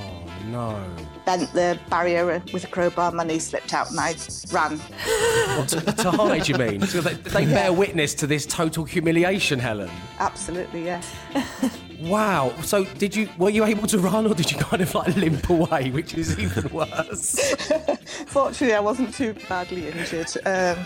no. 0.46 0.82
bent 1.26 1.52
the 1.52 1.78
barrier 1.88 2.42
with 2.52 2.64
a 2.64 2.66
crowbar. 2.66 3.12
My 3.12 3.24
knee 3.24 3.38
slipped 3.38 3.74
out, 3.74 3.90
and 3.90 4.00
I 4.00 4.14
ran. 4.52 4.78
To, 5.66 5.80
to 5.80 6.10
hide, 6.10 6.48
you 6.48 6.56
mean? 6.56 6.80
So 6.82 7.00
they, 7.00 7.14
they 7.14 7.44
bear 7.44 7.72
witness 7.72 8.14
to 8.14 8.26
this 8.26 8.46
total 8.46 8.84
humiliation, 8.84 9.58
Helen. 9.58 9.90
Absolutely, 10.18 10.84
yes. 10.84 11.14
Wow. 12.00 12.54
So 12.62 12.84
did 12.84 13.14
you 13.14 13.28
were 13.38 13.50
you 13.50 13.64
able 13.64 13.86
to 13.88 13.98
run 13.98 14.26
or 14.26 14.34
did 14.34 14.50
you 14.50 14.58
kind 14.58 14.82
of 14.82 14.94
like 14.94 15.14
limp 15.16 15.48
away, 15.50 15.90
which 15.90 16.14
is 16.14 16.38
even 16.38 16.68
worse? 16.72 17.54
Fortunately, 18.26 18.74
I 18.74 18.80
wasn't 18.80 19.14
too 19.14 19.34
badly 19.48 19.88
injured. 19.88 20.30
Um, 20.46 20.78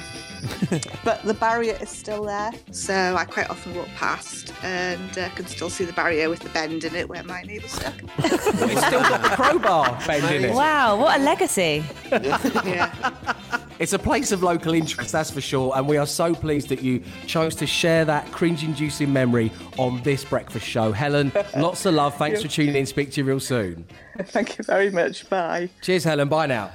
but 1.05 1.23
the 1.23 1.35
barrier 1.35 1.77
is 1.81 1.89
still 1.89 2.25
there, 2.25 2.53
so 2.71 3.17
I 3.17 3.25
quite 3.25 3.49
often 3.49 3.75
walk 3.75 3.89
past 3.97 4.53
and 4.63 5.19
uh, 5.19 5.29
can 5.31 5.47
still 5.47 5.71
see 5.71 5.85
the 5.85 5.93
barrier 5.93 6.29
with 6.29 6.41
the 6.41 6.51
bend 6.51 6.85
in 6.85 6.95
it 6.95 7.09
where 7.09 7.23
my 7.25 7.43
knee 7.43 7.61
was 7.61 7.73
stuck. 7.73 7.95
it's 8.19 8.87
still 8.87 9.01
got 9.01 9.23
the 9.23 9.37
crowbar 9.37 9.99
bend 10.07 10.35
in 10.35 10.51
it. 10.51 10.55
Wow, 10.55 10.99
what 11.01 11.19
a 11.19 11.23
legacy. 11.23 11.85
yeah. 12.11 13.61
It's 13.79 13.93
a 13.93 13.99
place 13.99 14.33
of 14.33 14.43
local 14.43 14.75
interest, 14.75 15.13
that's 15.13 15.31
for 15.31 15.41
sure. 15.41 15.73
And 15.77 15.89
we 15.89 15.97
are 15.97 16.07
so 16.07 16.35
pleased 16.35 16.69
that 16.69 16.83
you 16.83 17.03
chose 17.27 17.55
to 17.57 17.67
share 17.67 18.05
that 18.05 18.31
cringe 18.31 18.63
inducing 18.63 19.13
memory 19.13 19.51
on 19.79 20.03
this 20.03 20.25
breakfast 20.25 20.67
show. 20.67 20.93
Helen, 20.93 21.33
lots 21.57 21.85
of 21.87 21.95
love. 21.95 22.17
Thanks 22.17 22.43
for 22.43 22.49
tuning 22.49 22.77
in. 22.77 22.87
Speak 22.87 23.11
to 23.13 23.21
you 23.21 23.25
real 23.25 23.41
soon. 23.41 23.87
Thank 24.19 24.59
you 24.59 24.65
very 24.65 24.91
much. 24.91 25.29
Bye. 25.29 25.71
Cheers, 25.83 26.05
Helen. 26.05 26.29
Bye 26.29 26.47
now. 26.47 26.71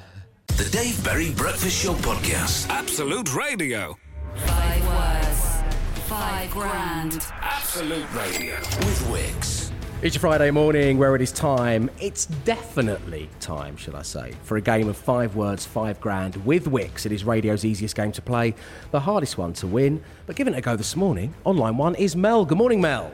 The 0.48 0.70
Dave 0.72 1.02
Berry 1.06 1.32
Breakfast 1.34 1.82
Show 1.84 1.94
Podcast. 1.94 2.68
Absolute 2.70 3.34
Radio. 3.34 3.98
Five 4.46 4.88
words. 4.88 5.74
Five 6.08 6.52
grand. 6.52 7.26
Absolute 7.42 8.14
Radio. 8.14 8.56
With 8.56 9.08
Wickes. 9.10 9.69
It's 10.02 10.16
your 10.16 10.22
Friday 10.22 10.50
morning 10.50 10.98
where 10.98 11.14
it 11.14 11.22
is 11.22 11.34
time. 11.34 11.92
It's 12.00 12.26
definitely 12.26 13.30
time, 13.42 13.76
shall 13.76 13.98
I 13.98 14.02
say, 14.02 14.34
for 14.44 14.56
a 14.56 14.62
game 14.62 14.88
of 14.88 14.96
five 14.96 15.36
words, 15.36 15.66
five 15.66 16.00
grand 16.00 16.38
with 16.46 16.68
Wickes. 16.68 17.06
It 17.06 17.12
is 17.12 17.26
radio's 17.26 17.66
easiest 17.66 17.98
game 17.98 18.14
to 18.14 18.22
play, 18.22 18.56
the 18.92 19.00
hardest 19.02 19.38
one 19.38 19.52
to 19.56 19.68
win. 19.68 20.02
But 20.26 20.38
giving 20.38 20.54
it 20.54 20.60
a 20.60 20.62
go 20.62 20.78
this 20.78 20.96
morning, 20.96 21.34
online 21.44 21.76
one 21.76 21.96
is 21.96 22.16
Mel. 22.16 22.46
Good 22.46 22.58
morning, 22.58 22.80
Mel. 22.80 23.12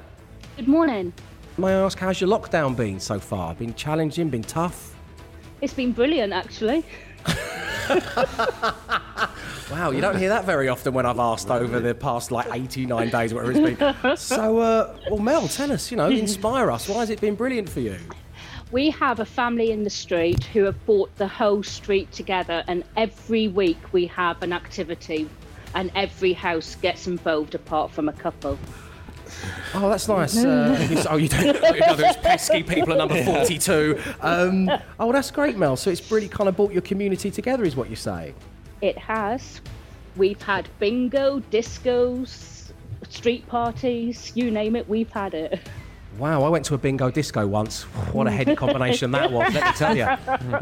Good 0.57 0.67
morning. 0.67 1.11
May 1.57 1.69
I 1.69 1.85
ask, 1.85 1.97
how's 1.97 2.21
your 2.21 2.29
lockdown 2.29 2.77
been 2.77 2.99
so 2.99 3.19
far? 3.19 3.55
Been 3.55 3.73
challenging, 3.73 4.29
been 4.29 4.43
tough? 4.43 4.95
It's 5.61 5.73
been 5.73 5.91
brilliant, 5.91 6.33
actually. 6.33 6.85
Wow, 9.71 9.89
you 9.91 9.99
don't 9.99 10.17
hear 10.17 10.29
that 10.29 10.45
very 10.45 10.67
often 10.69 10.93
when 10.93 11.05
I've 11.07 11.17
asked 11.19 11.49
over 11.49 11.79
the 11.79 11.95
past 11.95 12.31
like 12.31 12.47
89 12.53 13.09
days, 13.09 13.33
whatever 13.33 13.51
it's 13.51 13.77
been. 13.79 14.17
So, 14.17 14.59
uh, 14.59 14.95
well, 15.09 15.19
Mel, 15.19 15.47
tell 15.47 15.71
us, 15.71 15.89
you 15.89 15.97
know, 15.97 16.07
inspire 16.09 16.69
us. 16.69 16.87
Why 16.87 16.97
has 16.99 17.09
it 17.09 17.19
been 17.19 17.35
brilliant 17.35 17.69
for 17.69 17.79
you? 17.79 17.97
We 18.71 18.91
have 18.91 19.19
a 19.19 19.25
family 19.25 19.71
in 19.71 19.83
the 19.83 19.89
street 19.89 20.43
who 20.45 20.63
have 20.65 20.85
bought 20.85 21.15
the 21.17 21.27
whole 21.27 21.63
street 21.63 22.11
together, 22.11 22.63
and 22.67 22.83
every 22.95 23.47
week 23.47 23.77
we 23.91 24.05
have 24.07 24.41
an 24.43 24.53
activity. 24.53 25.29
and 25.73 25.91
every 25.93 26.31
house 26.33 26.75
gets 26.75 27.05
involved 27.05 27.53
apart 27.53 27.91
from 27.91 28.07
a 28.07 28.13
couple. 28.13 28.57
Oh, 29.73 29.89
that's 29.89 30.07
nice. 30.07 30.37
Uh, 30.37 31.05
oh, 31.09 31.17
you 31.17 31.27
don't 31.27 31.45
you 31.45 31.53
know 31.79 31.95
those 31.95 32.15
pesky 32.17 32.63
people 32.63 32.93
at 32.93 32.97
number 32.99 33.21
42. 33.23 33.99
Um, 34.21 34.71
oh, 34.99 35.11
that's 35.11 35.31
great, 35.31 35.57
Mel. 35.57 35.75
So 35.75 35.89
it's 35.89 36.09
really 36.11 36.29
kind 36.29 36.47
of 36.47 36.55
brought 36.55 36.71
your 36.71 36.81
community 36.81 37.29
together, 37.29 37.65
is 37.65 37.75
what 37.75 37.89
you 37.89 37.95
say? 37.97 38.33
It 38.85 38.99
has. 38.99 39.61
We've 40.15 40.39
had 40.43 40.69
bingo, 40.77 41.39
discos, 41.49 42.71
street 43.09 43.47
parties, 43.47 44.31
you 44.35 44.51
name 44.51 44.75
it, 44.75 44.87
we've 44.87 45.09
had 45.09 45.33
it. 45.33 45.59
Wow, 46.19 46.43
I 46.43 46.49
went 46.49 46.65
to 46.65 46.75
a 46.75 46.77
bingo 46.77 47.09
disco 47.09 47.47
once. 47.47 47.81
What 48.13 48.27
a 48.27 48.31
head 48.31 48.55
combination 48.55 49.09
that 49.09 49.31
was, 49.31 49.51
let 49.55 49.65
me 49.65 49.71
tell 49.71 49.97
you. 49.97 50.07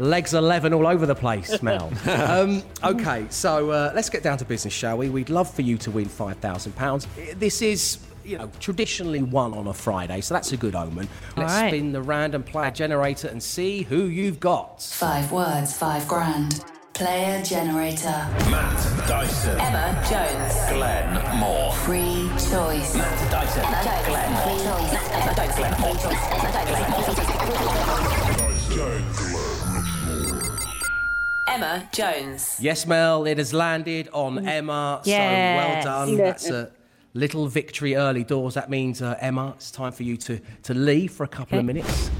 Legs 0.00 0.32
11 0.32 0.72
all 0.72 0.86
over 0.86 1.04
the 1.04 1.14
place, 1.14 1.62
Mel. 1.62 1.92
Um, 2.06 2.62
okay, 2.82 3.26
so 3.28 3.70
uh, 3.70 3.92
let's 3.94 4.08
get 4.08 4.22
down 4.22 4.38
to 4.38 4.46
business, 4.46 4.72
shall 4.72 4.96
we? 4.96 5.10
We'd 5.10 5.28
love 5.28 5.52
for 5.52 5.60
you 5.60 5.76
to 5.78 5.90
win 5.90 6.06
£5,000. 6.06 7.38
This 7.38 7.60
is. 7.60 7.98
You 8.24 8.38
know, 8.38 8.50
traditionally 8.58 9.22
won 9.22 9.52
on 9.52 9.66
a 9.66 9.74
Friday, 9.74 10.22
so 10.22 10.32
that's 10.32 10.50
a 10.52 10.56
good 10.56 10.74
omen. 10.74 11.10
Let's 11.36 11.52
right. 11.52 11.68
spin 11.68 11.92
the 11.92 12.00
random 12.00 12.42
player 12.42 12.70
generator 12.70 13.28
and 13.28 13.42
see 13.42 13.82
who 13.82 14.06
you've 14.06 14.40
got. 14.40 14.80
Five 14.80 15.30
words, 15.30 15.76
five 15.76 16.08
grand. 16.08 16.64
Player 16.94 17.42
generator. 17.42 18.06
Matt 18.48 19.08
Dyson. 19.08 19.58
Emma 19.58 20.00
Jones. 20.08 20.54
Glenn 20.70 21.38
Moore. 21.40 21.72
Free 21.72 22.28
choice. 22.38 22.94
Matt 22.94 23.30
Dyson. 23.32 23.64
Emma 23.64 23.82
Jones. 23.82 24.06
Glenn 24.06 24.30
Free 24.44 24.62
Moore. 24.62 24.78
choice. 24.78 24.94
Emma 25.10 25.34
Jones. 25.34 25.54
Glenn 25.58 25.74
Free 25.74 25.96
choice. 25.98 26.22
Emma 26.30 26.50
Jones. 28.70 29.18
Glenn 29.88 30.54
Emma 31.48 31.88
Jones. 31.92 32.58
Yes, 32.60 32.86
Mel, 32.86 33.26
it 33.26 33.38
has 33.38 33.52
landed 33.52 34.08
on 34.12 34.46
Emma. 34.46 35.00
So 35.04 35.10
well 35.10 35.82
done. 35.82 36.16
That's 36.16 36.48
a 36.48 36.70
little 37.12 37.48
victory 37.48 37.96
early 37.96 38.22
doors. 38.22 38.54
That 38.54 38.70
means, 38.70 39.02
uh, 39.02 39.16
Emma, 39.18 39.54
it's 39.56 39.72
time 39.72 39.90
for 39.90 40.04
you 40.04 40.16
to, 40.18 40.38
to 40.62 40.74
leave 40.74 41.10
for 41.10 41.24
a 41.24 41.28
couple 41.28 41.58
of 41.58 41.64
minutes. 41.64 42.10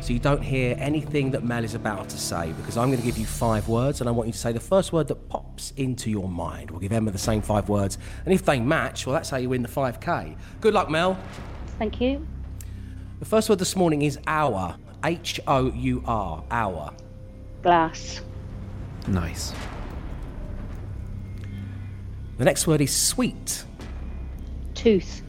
So 0.00 0.12
you 0.12 0.18
don't 0.18 0.42
hear 0.42 0.76
anything 0.78 1.30
that 1.32 1.42
Mel 1.42 1.64
is 1.64 1.74
about 1.74 2.08
to 2.10 2.18
say 2.18 2.52
because 2.52 2.76
I'm 2.76 2.88
going 2.88 3.00
to 3.00 3.04
give 3.04 3.18
you 3.18 3.26
five 3.26 3.68
words 3.68 4.00
and 4.00 4.08
I 4.08 4.12
want 4.12 4.28
you 4.28 4.32
to 4.32 4.38
say 4.38 4.52
the 4.52 4.60
first 4.60 4.92
word 4.92 5.08
that 5.08 5.28
pops 5.28 5.72
into 5.76 6.10
your 6.10 6.28
mind. 6.28 6.70
We'll 6.70 6.80
give 6.80 6.92
Emma 6.92 7.10
the 7.10 7.18
same 7.18 7.42
five 7.42 7.68
words. 7.68 7.98
And 8.24 8.32
if 8.32 8.44
they 8.44 8.60
match, 8.60 9.06
well, 9.06 9.14
that's 9.14 9.30
how 9.30 9.38
you 9.38 9.48
win 9.48 9.62
the 9.62 9.68
5K. 9.68 10.36
Good 10.60 10.74
luck, 10.74 10.90
Mel. 10.90 11.18
Thank 11.78 12.00
you. 12.00 12.26
The 13.18 13.24
first 13.24 13.48
word 13.48 13.58
this 13.58 13.74
morning 13.74 14.02
is 14.02 14.18
hour. 14.26 14.76
H 15.04 15.40
O 15.46 15.72
U 15.72 16.02
R. 16.06 16.44
Hour. 16.50 16.92
Glass. 17.62 18.20
Nice. 19.08 19.52
The 22.38 22.44
next 22.44 22.66
word 22.66 22.80
is 22.80 22.94
sweet. 22.94 23.64
Tooth. 24.74 25.22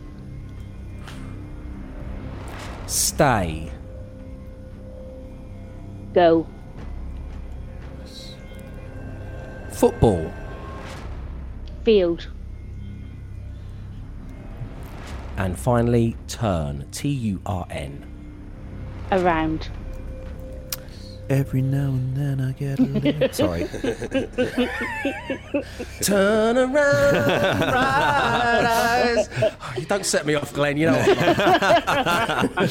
Stay. 2.85 3.71
Go. 6.17 6.47
Football. 9.69 10.33
Field. 11.83 12.27
And 15.37 15.55
finally, 15.59 16.15
turn. 16.27 16.87
T 16.89 17.07
U 17.09 17.39
R 17.45 17.67
N. 17.69 18.03
Around. 19.11 19.69
Every 21.29 21.61
now 21.61 21.89
and 21.89 22.15
then 22.15 22.39
I 22.39 22.53
get 22.53 22.79
a 22.79 22.83
little. 22.83 23.33
Sorry. 23.33 23.67
Turn 26.01 26.57
around, 26.57 26.71
bright 26.73 28.65
eyes. 28.65 29.29
Oh, 29.43 29.73
you 29.77 29.85
don't 29.85 30.05
set 30.05 30.25
me 30.25 30.35
off, 30.35 30.53
Glenn. 30.53 30.77
You 30.77 30.85
know. 30.87 31.03
I'm 32.55 32.69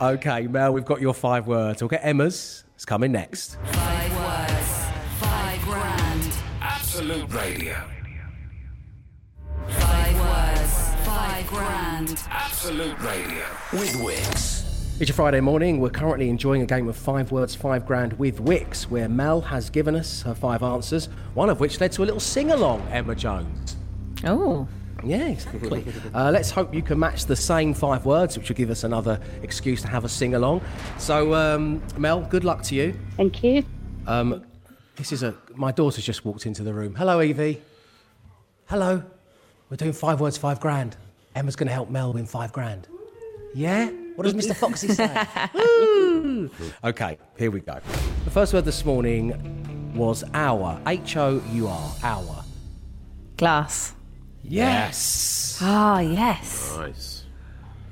okay, 0.14 0.46
Mel, 0.46 0.72
we've 0.72 0.84
got 0.84 1.00
your 1.00 1.12
five 1.14 1.46
words. 1.48 1.82
We'll 1.82 1.88
get 1.88 2.04
Emma's. 2.04 2.62
It's 2.76 2.84
coming 2.84 3.10
next. 3.12 3.56
Five 3.64 4.16
words, 4.16 4.84
five 5.18 5.60
grand. 5.62 6.32
Absolute 6.60 7.32
Radio. 7.32 7.82
Five 9.68 10.20
words, 10.20 10.94
five 11.04 11.46
grand. 11.48 12.22
Absolute 12.30 13.00
Radio. 13.00 13.44
With 13.72 13.94
Wickes. 13.94 14.61
It's 15.00 15.10
a 15.10 15.14
Friday 15.14 15.40
morning. 15.40 15.80
We're 15.80 15.90
currently 15.90 16.28
enjoying 16.28 16.62
a 16.62 16.66
game 16.66 16.88
of 16.88 16.96
five 16.96 17.32
words, 17.32 17.54
five 17.54 17.86
grand 17.86 18.12
with 18.14 18.38
Wickes, 18.44 18.84
where 18.84 19.08
Mel 19.08 19.40
has 19.40 19.68
given 19.68 19.96
us 19.96 20.22
her 20.22 20.34
five 20.34 20.62
answers, 20.62 21.06
one 21.34 21.50
of 21.50 21.58
which 21.58 21.80
led 21.80 21.90
to 21.92 22.02
a 22.02 22.04
little 22.04 22.20
sing 22.20 22.52
along, 22.52 22.86
Emma 22.90 23.14
Jones. 23.14 23.76
Oh. 24.24 24.68
Yeah, 25.02 25.26
exactly. 25.28 25.84
uh, 26.14 26.30
let's 26.30 26.52
hope 26.52 26.72
you 26.72 26.82
can 26.82 27.00
match 27.00 27.24
the 27.24 27.34
same 27.34 27.74
five 27.74 28.06
words, 28.06 28.38
which 28.38 28.48
will 28.48 28.54
give 28.54 28.70
us 28.70 28.84
another 28.84 29.20
excuse 29.42 29.82
to 29.82 29.88
have 29.88 30.04
a 30.04 30.08
sing 30.08 30.34
along. 30.34 30.60
So, 30.98 31.34
um, 31.34 31.82
Mel, 31.98 32.20
good 32.20 32.44
luck 32.44 32.62
to 32.64 32.76
you. 32.76 32.94
Thank 33.16 33.42
you. 33.42 33.64
Um, 34.06 34.44
this 34.94 35.10
is 35.10 35.24
a. 35.24 35.34
My 35.56 35.72
daughter's 35.72 36.04
just 36.04 36.24
walked 36.24 36.46
into 36.46 36.62
the 36.62 36.72
room. 36.72 36.94
Hello, 36.94 37.20
Evie. 37.20 37.60
Hello. 38.66 39.02
We're 39.68 39.76
doing 39.76 39.92
five 39.92 40.20
words, 40.20 40.38
five 40.38 40.60
grand. 40.60 40.96
Emma's 41.34 41.56
going 41.56 41.66
to 41.66 41.72
help 41.72 41.90
Mel 41.90 42.12
win 42.12 42.26
five 42.26 42.52
grand. 42.52 42.86
Yeah? 43.54 43.90
What 44.14 44.24
does 44.24 44.34
Mr. 44.34 44.54
Foxy 44.56 44.88
say? 44.88 45.10
Okay, 46.84 47.18
here 47.38 47.50
we 47.50 47.60
go. 47.60 47.78
The 48.24 48.30
first 48.30 48.52
word 48.52 48.64
this 48.64 48.84
morning 48.84 49.92
was 49.94 50.24
hour. 50.34 50.80
H 50.86 51.16
O 51.16 51.40
U 51.52 51.68
R. 51.68 51.92
Hour. 52.02 52.44
Glass. 53.36 53.94
Yes. 54.42 55.58
Ah, 55.62 56.00
yes. 56.00 56.74
Nice. 56.76 57.24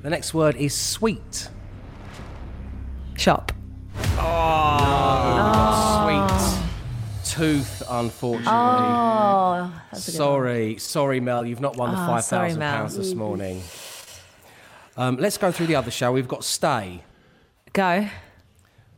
The 0.02 0.10
next 0.10 0.34
word 0.34 0.56
is 0.56 0.74
sweet. 0.74 1.48
Shop. 3.16 3.52
Oh, 3.96 4.18
ah. 4.18 6.02
sweet. 7.22 7.34
Tooth, 7.36 7.82
unfortunately. 7.88 8.52
Oh, 8.52 9.72
that's 9.92 10.08
a 10.08 10.12
good 10.12 10.18
one. 10.18 10.26
Sorry, 10.26 10.78
sorry, 10.78 11.20
Mel. 11.20 11.46
You've 11.46 11.60
not 11.60 11.76
won 11.76 11.92
the 11.92 12.02
Oh, 12.02 12.06
five 12.06 12.24
sorry, 12.24 12.48
thousand 12.48 12.58
Mel. 12.60 12.76
pounds 12.76 12.96
this 12.96 13.14
morning. 13.14 13.62
Um, 15.00 15.16
let's 15.16 15.38
go 15.38 15.50
through 15.50 15.66
the 15.66 15.76
other 15.76 15.90
show. 15.90 16.12
We've 16.12 16.28
got 16.28 16.44
stay. 16.44 17.02
Go. 17.72 18.06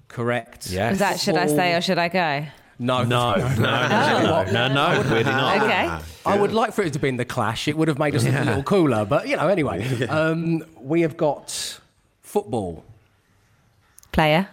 Correct. 0.08 0.66
Is 0.66 0.98
that 0.98 1.20
should 1.20 1.36
I 1.36 1.46
stay 1.46 1.74
or 1.74 1.80
should 1.80 1.96
I 1.98 2.08
go? 2.08 2.44
No, 2.80 3.04
No, 3.04 3.36
no, 3.36 3.54
no, 3.56 4.44
no, 4.50 4.68
no, 4.68 5.02
really 5.02 5.22
not. 5.22 5.62
Okay. 5.62 6.04
I 6.26 6.36
would 6.36 6.52
like 6.52 6.72
for 6.72 6.82
it 6.82 6.92
to 6.94 6.98
be 6.98 7.08
in 7.08 7.18
the 7.18 7.24
clash. 7.24 7.68
It 7.68 7.76
would 7.76 7.86
have 7.86 8.00
made 8.00 8.16
us 8.16 8.24
look 8.24 8.34
a 8.34 8.42
little 8.44 8.62
cooler, 8.64 9.04
but 9.04 9.28
you 9.28 9.36
know. 9.36 9.46
Anyway, 9.46 10.02
um, 10.08 10.64
we 10.80 11.02
have 11.02 11.16
got 11.16 11.78
football 12.20 12.84
Player. 14.10 14.48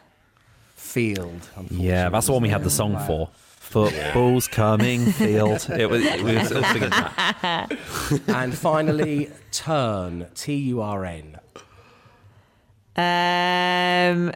field. 0.76 1.50
Yeah, 1.72 2.10
that's 2.10 2.28
the 2.28 2.34
one 2.34 2.44
we 2.44 2.50
had 2.50 2.64
the 2.64 2.70
song 2.70 3.00
for. 3.08 3.30
Football's 3.34 4.48
coming, 4.48 5.12
field. 5.12 5.68
It 5.72 5.90
was, 5.90 6.04
it 6.04 6.24
was, 6.24 6.52
it 6.52 6.56
was 6.56 6.68
singing 6.68 6.90
that. 6.92 7.78
and 8.28 8.56
finally, 8.56 9.32
turn. 9.52 10.28
T 10.36 10.54
U 10.56 10.82
R 10.82 11.06
N. 11.06 11.39
Um, 13.00 14.32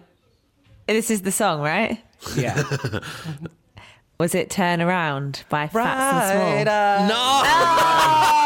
this 0.88 1.12
is 1.12 1.22
the 1.24 1.32
song, 1.32 1.62
right? 1.62 1.98
Yeah. 2.36 2.64
Was 4.20 4.34
it 4.36 4.50
"Turn 4.50 4.82
Around" 4.82 5.44
by 5.50 5.68
Phats 5.68 6.32
and 6.32 6.68
Small? 6.68 7.08
No. 7.10 7.44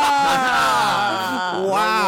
Wow. 1.68 2.07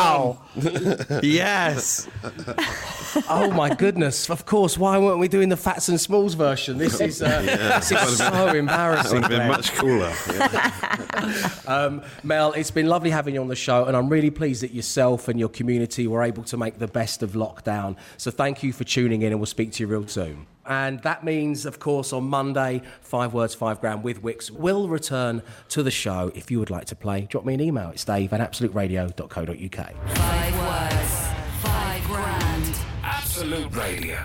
Yes. 1.23 2.07
oh 3.29 3.51
my 3.51 3.73
goodness! 3.73 4.29
Of 4.29 4.45
course. 4.45 4.77
Why 4.77 4.97
weren't 4.97 5.19
we 5.19 5.27
doing 5.27 5.49
the 5.49 5.55
Phats 5.55 5.89
and 5.89 5.99
Smalls 5.99 6.35
version? 6.35 6.77
This 6.77 6.99
is 7.01 7.21
uh, 7.21 7.41
this 7.79 7.91
is 7.91 8.17
so 8.17 8.47
embarrassing. 8.47 9.21
That 9.21 9.29
would 9.29 9.39
have 9.39 9.41
been 9.41 9.47
much 9.47 9.71
cooler. 9.73 10.13
Yeah. 10.27 11.49
Um, 11.67 12.01
Mel, 12.23 12.53
it's 12.53 12.71
been 12.71 12.87
lovely 12.87 13.09
having 13.09 13.35
you 13.35 13.41
on 13.41 13.47
the 13.47 13.55
show, 13.55 13.85
and 13.85 13.95
I'm 13.95 14.09
really 14.09 14.29
pleased 14.29 14.63
that 14.63 14.73
yourself 14.73 15.27
and 15.27 15.39
your 15.39 15.49
community 15.49 16.07
were 16.07 16.23
able 16.23 16.43
to 16.43 16.57
make 16.57 16.79
the 16.79 16.87
best 16.87 17.23
of 17.23 17.31
lockdown. 17.31 17.95
So 18.17 18.31
thank 18.31 18.63
you 18.63 18.73
for 18.73 18.83
tuning 18.83 19.21
in, 19.21 19.31
and 19.31 19.39
we'll 19.39 19.45
speak 19.47 19.71
to 19.73 19.83
you 19.83 19.87
real 19.87 20.07
soon. 20.07 20.47
And 20.69 20.99
that 21.01 21.23
means, 21.23 21.65
of 21.65 21.79
course, 21.79 22.13
on 22.13 22.25
Monday, 22.25 22.83
Five 23.01 23.33
Words, 23.33 23.55
Five 23.55 23.81
Grand 23.81 24.03
with 24.03 24.21
Wickes 24.21 24.51
will 24.51 24.87
return 24.87 25.41
to 25.69 25.81
the 25.81 25.89
show. 25.89 26.31
If 26.35 26.51
you 26.51 26.59
would 26.59 26.69
like 26.69 26.85
to 26.85 26.95
play, 26.95 27.21
drop 27.21 27.43
me 27.43 27.55
an 27.55 27.61
email. 27.61 27.89
It's 27.89 28.05
dave 28.05 28.31
at 28.33 28.39
absoluteradio.co.uk. 28.39 30.08
Five 30.15 30.57
words, 30.59 31.27
five 31.61 32.03
grand. 32.05 32.75
Absolute 33.03 33.75
Radio. 33.75 34.17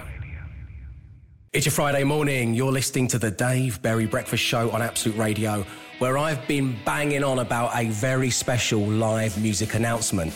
It's 1.53 1.67
your 1.67 1.73
Friday 1.73 2.05
morning. 2.05 2.55
You're 2.55 2.73
listening 2.73 3.07
to 3.09 3.19
the 3.19 3.31
Dave 3.31 3.81
Berry 3.83 4.07
Breakfast 4.07 4.43
Show 4.43 4.71
on 4.71 4.83
Absolute 4.83 5.17
Radio. 5.17 5.65
where 5.99 6.19
I've 6.19 6.47
been 6.49 6.77
banging 6.85 7.23
on 7.23 7.39
about 7.39 7.71
a 7.77 7.89
very 7.89 8.31
special 8.31 8.81
live 8.81 9.41
music 9.41 9.75
announcement. 9.75 10.35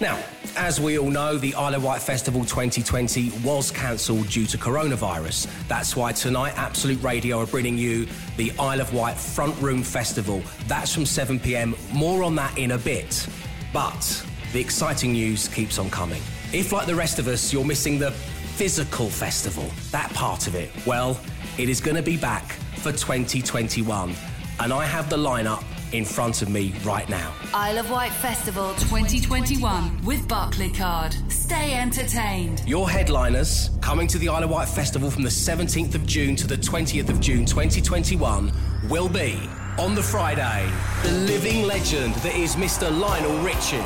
Now, 0.00 0.22
as 0.56 0.80
we 0.80 0.98
all 0.98 1.10
know, 1.10 1.36
the 1.36 1.54
Isle 1.54 1.74
of 1.74 1.84
Wight 1.84 2.00
Festival 2.00 2.42
2020 2.44 3.32
was 3.44 3.70
cancelled 3.70 4.28
due 4.28 4.46
to 4.46 4.56
coronavirus. 4.56 5.48
That's 5.68 5.96
why 5.96 6.12
tonight, 6.12 6.54
Absolute 6.56 7.02
Radio 7.02 7.40
are 7.40 7.46
bringing 7.46 7.76
you 7.76 8.06
the 8.36 8.52
Isle 8.58 8.80
of 8.80 8.94
Wight 8.94 9.16
Front 9.16 9.60
Room 9.60 9.82
Festival. 9.82 10.42
That's 10.68 10.94
from 10.94 11.04
7 11.06 11.40
pm. 11.40 11.74
More 11.92 12.22
on 12.22 12.34
that 12.36 12.56
in 12.56 12.70
a 12.72 12.78
bit. 12.78 13.26
But 13.72 14.24
the 14.52 14.60
exciting 14.60 15.12
news 15.12 15.48
keeps 15.48 15.78
on 15.78 15.90
coming. 15.90 16.22
If, 16.52 16.72
like 16.72 16.86
the 16.86 16.94
rest 16.94 17.18
of 17.18 17.28
us, 17.28 17.52
you're 17.52 17.64
missing 17.64 17.98
the 17.98 18.10
physical 18.10 19.08
festival, 19.08 19.70
that 19.90 20.12
part 20.12 20.46
of 20.46 20.54
it, 20.54 20.70
well, 20.86 21.20
it 21.58 21.68
is 21.68 21.80
going 21.80 21.96
to 21.96 22.02
be 22.02 22.16
back 22.16 22.44
for 22.76 22.92
2021. 22.92 24.14
And 24.58 24.72
I 24.72 24.84
have 24.84 25.08
the 25.08 25.16
lineup 25.16 25.64
in 25.92 26.04
front 26.04 26.42
of 26.42 26.48
me 26.48 26.74
right 26.84 27.08
now. 27.08 27.32
Isle 27.54 27.78
of 27.78 27.90
Wight 27.90 28.12
Festival 28.12 28.74
2021 28.74 30.04
with 30.04 30.26
Barclaycard. 30.28 31.30
Stay 31.30 31.74
entertained. 31.74 32.62
Your 32.66 32.88
headliners 32.88 33.70
coming 33.80 34.06
to 34.08 34.18
the 34.18 34.28
Isle 34.28 34.44
of 34.44 34.50
Wight 34.50 34.68
Festival 34.68 35.10
from 35.10 35.22
the 35.22 35.30
17th 35.30 35.94
of 35.94 36.06
June 36.06 36.36
to 36.36 36.46
the 36.46 36.56
20th 36.56 37.08
of 37.08 37.20
June 37.20 37.44
2021 37.44 38.52
will 38.88 39.08
be 39.08 39.48
on 39.80 39.94
the 39.94 40.02
Friday, 40.02 40.70
the 41.02 41.10
living 41.10 41.62
legend 41.62 42.14
that 42.16 42.34
is 42.34 42.54
Mr. 42.54 42.90
Lionel 42.90 43.38
Richie. 43.38 43.78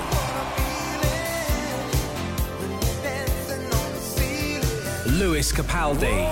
Lewis 5.17 5.53
Capaldi. 5.53 6.27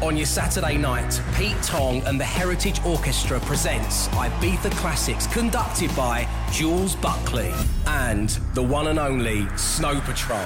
On 0.00 0.16
your 0.16 0.26
Saturday 0.26 0.76
night, 0.76 1.20
Pete 1.34 1.60
Tong 1.64 2.02
and 2.02 2.20
the 2.20 2.24
Heritage 2.24 2.80
Orchestra 2.84 3.40
presents 3.40 4.06
Ibiza 4.08 4.70
Classics 4.76 5.26
conducted 5.26 5.94
by 5.96 6.28
Jules 6.52 6.94
Buckley 6.94 7.52
and 7.86 8.28
the 8.54 8.62
one 8.62 8.86
and 8.86 9.00
only 9.00 9.48
Snow 9.56 10.00
Patrol. 10.02 10.38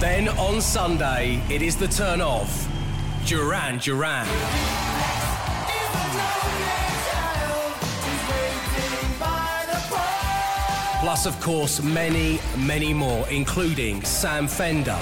Then 0.00 0.28
on 0.30 0.60
Sunday, 0.60 1.40
it 1.48 1.62
is 1.62 1.76
the 1.76 1.88
turn 1.88 2.20
of 2.20 2.48
Duran 3.24 3.78
Duran. 3.78 4.26
Plus, 11.00 11.26
of 11.26 11.40
course, 11.40 11.82
many, 11.82 12.38
many 12.56 12.94
more, 12.94 13.28
including 13.28 14.02
Sam 14.04 14.46
Fender, 14.46 14.98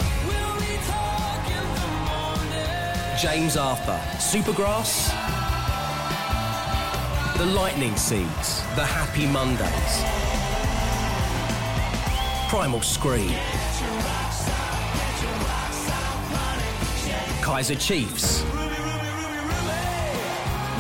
James 3.21 3.57
Arthur, 3.57 4.01
Supergrass, 4.17 5.11
The 7.37 7.45
Lightning 7.47 7.95
Seeds, 7.97 8.63
The 8.77 8.87
Happy 8.87 9.27
Mondays, 9.27 10.30
Primal 12.51 12.83
Scream, 12.83 13.31
Kaiser 17.43 17.77
Chiefs, 17.77 18.43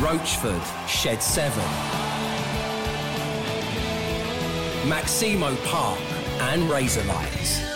Roachford, 0.00 0.88
Shed 0.88 1.22
7. 1.22 1.62
Maximo 4.88 5.54
Park 5.66 6.00
and 6.40 6.64
Razorlight. 6.64 7.68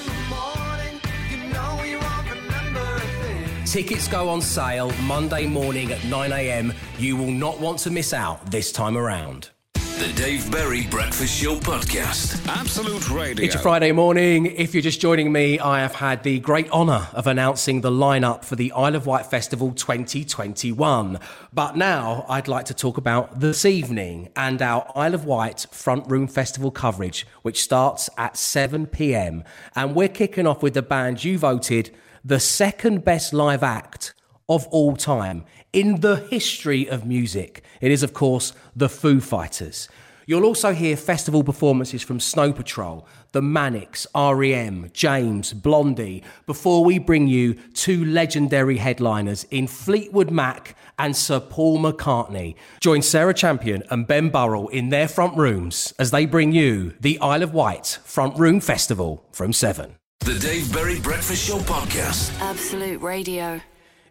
Tickets 3.65 4.09
go 4.09 4.29
on 4.29 4.41
sale 4.41 4.91
Monday 5.03 5.47
morning 5.47 5.93
at 5.93 6.01
9am. 6.01 6.75
You 6.99 7.17
will 7.17 7.31
not 7.31 7.61
want 7.61 7.79
to 7.79 7.93
miss 7.93 8.13
out 8.13 8.51
this 8.51 8.73
time 8.73 8.97
around. 8.97 9.51
The 9.99 10.13
Dave 10.17 10.51
Berry 10.51 10.89
Breakfast 10.89 11.41
Show 11.41 11.55
Podcast. 11.55 12.45
Absolute 12.49 13.09
Radio. 13.11 13.45
It's 13.45 13.55
a 13.55 13.61
Friday 13.61 13.93
morning. 13.93 14.47
If 14.47 14.75
you're 14.75 14.83
just 14.83 15.01
joining 15.01 15.31
me, 15.31 15.61
I 15.61 15.83
have 15.83 15.95
had 15.95 16.25
the 16.25 16.41
great 16.41 16.69
honour 16.73 17.07
of 17.13 17.29
announcing 17.29 17.81
the 17.81 17.93
lineup 17.93 18.45
for 18.45 18.57
the 18.57 18.73
Isle 18.73 18.97
of 18.97 19.07
Wight 19.07 19.27
Festival 19.27 19.71
2021. 19.71 21.21
But 21.53 21.77
now 21.77 22.27
I'd 22.29 22.49
like 22.49 22.65
to 22.67 22.75
talk 22.75 22.99
about 22.99 23.39
this 23.39 23.65
evening 23.65 24.31
and 24.35 24.61
our 24.61 24.91
Isle 24.97 25.15
of 25.15 25.27
Wight 25.27 25.67
Front 25.71 26.11
Room 26.11 26.27
Festival 26.27 26.73
coverage, 26.73 27.25
which 27.43 27.63
starts 27.63 28.11
at 28.19 28.37
7 28.37 28.89
pm. 28.89 29.45
And 29.77 29.95
we're 29.95 30.09
kicking 30.09 30.49
off 30.49 30.61
with 30.61 30.75
the 30.75 30.83
band 30.83 31.23
you 31.23 31.39
voted 31.39 31.95
the 32.25 32.41
second 32.41 33.05
best 33.05 33.33
live 33.33 33.63
act 33.63 34.13
of 34.49 34.67
all 34.69 34.97
time 34.97 35.45
in 35.75 36.01
the 36.01 36.17
history 36.31 36.89
of 36.89 37.05
music. 37.05 37.63
It 37.81 37.91
is, 37.91 38.03
of 38.03 38.15
course, 38.15 38.53
the 38.75 38.89
Foo 38.89 39.21
Fighters. 39.21 39.89
You'll 40.27 40.47
also 40.47 40.73
hear 40.73 40.97
festival 40.97 41.45
performances 41.45 42.03
from 42.03 42.19
Snow 42.19 42.53
Patrol, 42.53 43.07
The 43.33 43.43
Manics, 43.43 44.07
REM, 44.15 44.91
James, 44.95 45.53
Blondie, 45.53 46.23
before 46.47 46.83
we 46.83 46.99
bring 46.99 47.27
you 47.27 47.55
two 47.75 48.05
legendary 48.07 48.79
headliners 48.79 49.45
in 49.51 49.67
Fleetwood 49.67 50.31
Mac 50.31 50.77
and 50.99 51.15
Sir 51.15 51.41
Paul 51.41 51.79
McCartney. 51.79 52.55
Join 52.81 53.03
Sarah 53.03 53.35
Champion 53.35 53.83
and 53.91 54.07
Ben 54.07 54.31
Burrell 54.31 54.69
in 54.69 54.89
their 54.89 55.09
front 55.09 55.37
rooms 55.37 55.93
as 55.99 56.11
they 56.11 56.25
bring 56.25 56.53
you 56.53 56.95
the 57.01 57.19
Isle 57.19 57.43
of 57.43 57.53
Wight 57.53 57.99
Front 58.05 58.39
Room 58.39 58.61
Festival 58.61 59.27
from 59.33 59.53
7. 59.53 59.97
The 60.21 60.39
Dave 60.39 60.73
Berry 60.73 61.01
Breakfast 61.01 61.47
Show 61.47 61.59
Podcast. 61.59 62.33
Absolute 62.41 63.03
Radio. 63.03 63.61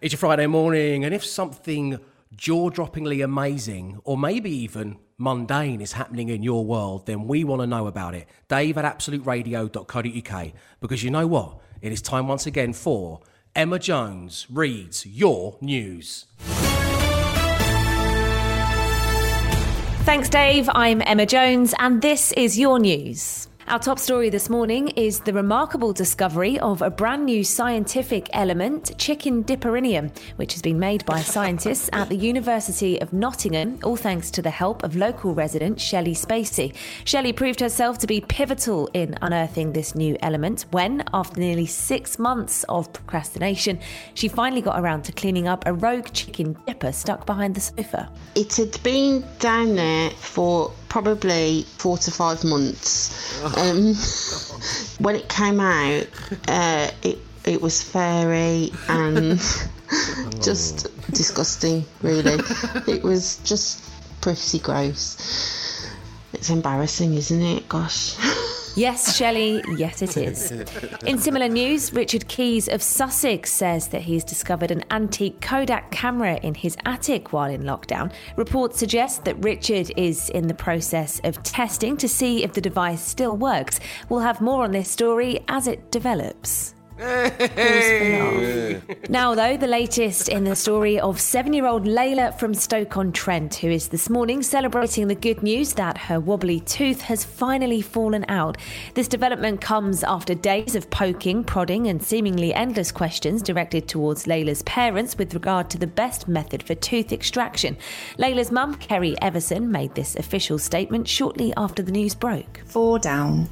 It's 0.03 0.13
a 0.13 0.17
Friday 0.17 0.47
morning, 0.47 1.05
and 1.05 1.13
if 1.13 1.23
something 1.23 1.97
jaw 2.35 2.69
droppingly 2.69 3.23
amazing 3.23 4.01
or 4.03 4.17
maybe 4.17 4.51
even 4.51 4.97
mundane 5.17 5.79
is 5.79 5.93
happening 5.93 6.27
in 6.27 6.43
your 6.43 6.65
world, 6.65 7.05
then 7.05 7.25
we 7.25 7.45
want 7.45 7.61
to 7.61 7.67
know 7.67 7.87
about 7.87 8.13
it. 8.13 8.27
Dave 8.49 8.77
at 8.77 8.83
absoluteradio.co.uk. 8.83 10.51
Because 10.81 11.03
you 11.05 11.09
know 11.09 11.25
what? 11.25 11.57
It 11.81 11.93
is 11.93 12.01
time 12.01 12.27
once 12.27 12.45
again 12.45 12.73
for 12.73 13.21
Emma 13.55 13.79
Jones 13.79 14.45
reads 14.51 15.05
your 15.05 15.57
news. 15.61 16.25
Thanks, 20.03 20.27
Dave. 20.27 20.69
I'm 20.75 21.01
Emma 21.05 21.25
Jones, 21.25 21.73
and 21.79 22.01
this 22.01 22.33
is 22.33 22.59
your 22.59 22.77
news. 22.77 23.47
Our 23.65 23.79
top 23.79 23.97
story 23.97 24.29
this 24.29 24.49
morning 24.49 24.89
is 24.89 25.21
the 25.21 25.31
remarkable 25.31 25.93
discovery 25.93 26.59
of 26.59 26.81
a 26.81 26.89
brand 26.89 27.25
new 27.25 27.45
scientific 27.45 28.29
element, 28.33 28.91
chicken 28.97 29.41
dipperinium, 29.45 30.15
which 30.35 30.51
has 30.51 30.61
been 30.61 30.77
made 30.77 31.05
by 31.05 31.21
scientists 31.21 31.89
at 31.93 32.09
the 32.09 32.15
University 32.15 32.99
of 32.99 33.13
Nottingham, 33.13 33.79
all 33.83 33.95
thanks 33.95 34.29
to 34.31 34.41
the 34.41 34.49
help 34.49 34.83
of 34.83 34.97
local 34.97 35.33
resident 35.33 35.79
Shelley 35.79 36.13
Spacey. 36.13 36.75
Shelley 37.05 37.31
proved 37.31 37.61
herself 37.61 37.97
to 37.99 38.07
be 38.07 38.19
pivotal 38.19 38.89
in 38.93 39.17
unearthing 39.21 39.71
this 39.71 39.95
new 39.95 40.17
element 40.21 40.65
when, 40.71 41.01
after 41.13 41.39
nearly 41.39 41.65
six 41.65 42.19
months 42.19 42.65
of 42.65 42.91
procrastination, 42.91 43.79
she 44.13 44.27
finally 44.27 44.61
got 44.61 44.77
around 44.77 45.03
to 45.03 45.13
cleaning 45.13 45.47
up 45.47 45.63
a 45.65 45.73
rogue 45.73 46.11
chicken 46.11 46.57
dipper 46.67 46.91
stuck 46.91 47.25
behind 47.25 47.55
the 47.55 47.61
sofa. 47.61 48.11
It 48.35 48.57
had 48.57 48.83
been 48.83 49.23
down 49.39 49.75
there 49.75 50.09
for 50.09 50.73
probably 50.93 51.63
four 51.79 51.97
to 51.97 52.11
five 52.11 52.43
months. 52.43 53.41
Um, 53.57 53.95
when 55.03 55.15
it 55.15 55.27
came 55.27 55.59
out, 55.59 56.05
uh, 56.47 56.91
it 57.01 57.17
it 57.45 57.63
was 57.63 57.81
fairy 57.81 58.71
and 58.87 59.41
just 60.43 60.85
disgusting. 61.11 61.83
Really, 62.03 62.39
it 62.87 63.01
was 63.01 63.37
just 63.37 63.83
pretty 64.21 64.59
gross. 64.59 65.17
It's 66.31 66.51
embarrassing, 66.51 67.15
isn't 67.15 67.41
it? 67.41 67.67
Gosh. 67.67 68.15
Yes, 68.75 69.15
Shelley, 69.15 69.63
yes, 69.77 70.01
it 70.01 70.17
is. 70.17 70.51
In 71.05 71.19
similar 71.19 71.47
news, 71.47 71.93
Richard 71.93 72.27
Keys 72.27 72.67
of 72.67 72.81
Sussex 72.81 73.51
says 73.51 73.89
that 73.89 74.01
he's 74.01 74.23
discovered 74.23 74.71
an 74.71 74.83
antique 74.89 75.39
Kodak 75.41 75.91
camera 75.91 76.39
in 76.41 76.55
his 76.55 76.75
attic 76.85 77.31
while 77.31 77.51
in 77.51 77.63
lockdown. 77.63 78.11
Reports 78.35 78.79
suggest 78.79 79.25
that 79.25 79.43
Richard 79.43 79.91
is 79.95 80.29
in 80.31 80.47
the 80.47 80.55
process 80.55 81.21
of 81.23 81.43
testing 81.43 81.97
to 81.97 82.07
see 82.07 82.43
if 82.43 82.53
the 82.53 82.61
device 82.61 83.01
still 83.01 83.37
works. 83.37 83.79
We'll 84.09 84.21
have 84.21 84.41
more 84.41 84.63
on 84.63 84.71
this 84.71 84.89
story 84.89 85.41
as 85.47 85.67
it 85.67 85.91
develops. 85.91 86.73
Now, 89.09 89.35
though, 89.35 89.57
the 89.57 89.67
latest 89.67 90.29
in 90.29 90.43
the 90.43 90.55
story 90.55 90.99
of 90.99 91.19
seven 91.19 91.53
year 91.53 91.65
old 91.65 91.85
Layla 91.85 92.37
from 92.37 92.53
Stoke 92.53 92.97
on 92.97 93.11
Trent, 93.11 93.55
who 93.55 93.69
is 93.69 93.87
this 93.87 94.09
morning 94.09 94.43
celebrating 94.43 95.07
the 95.07 95.15
good 95.15 95.41
news 95.41 95.73
that 95.73 95.97
her 95.97 96.19
wobbly 96.19 96.59
tooth 96.59 97.01
has 97.01 97.23
finally 97.23 97.81
fallen 97.81 98.25
out. 98.27 98.57
This 98.93 99.07
development 99.07 99.61
comes 99.61 100.03
after 100.03 100.35
days 100.35 100.75
of 100.75 100.89
poking, 100.89 101.43
prodding, 101.43 101.87
and 101.87 102.01
seemingly 102.01 102.53
endless 102.53 102.91
questions 102.91 103.41
directed 103.41 103.87
towards 103.87 104.25
Layla's 104.25 104.61
parents 104.63 105.17
with 105.17 105.33
regard 105.33 105.69
to 105.71 105.77
the 105.77 105.87
best 105.87 106.27
method 106.27 106.63
for 106.63 106.75
tooth 106.75 107.11
extraction. 107.11 107.75
Layla's 108.17 108.51
mum, 108.51 108.75
Kerry 108.75 109.15
Everson, 109.21 109.71
made 109.71 109.95
this 109.95 110.15
official 110.15 110.59
statement 110.59 111.07
shortly 111.07 111.53
after 111.57 111.81
the 111.81 111.91
news 111.91 112.15
broke. 112.15 112.61
Four 112.65 112.99
down, 112.99 113.49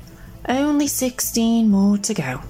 Only 0.48 0.88
16 0.88 1.70
more 1.70 1.98
to 1.98 2.14
go. 2.14 2.42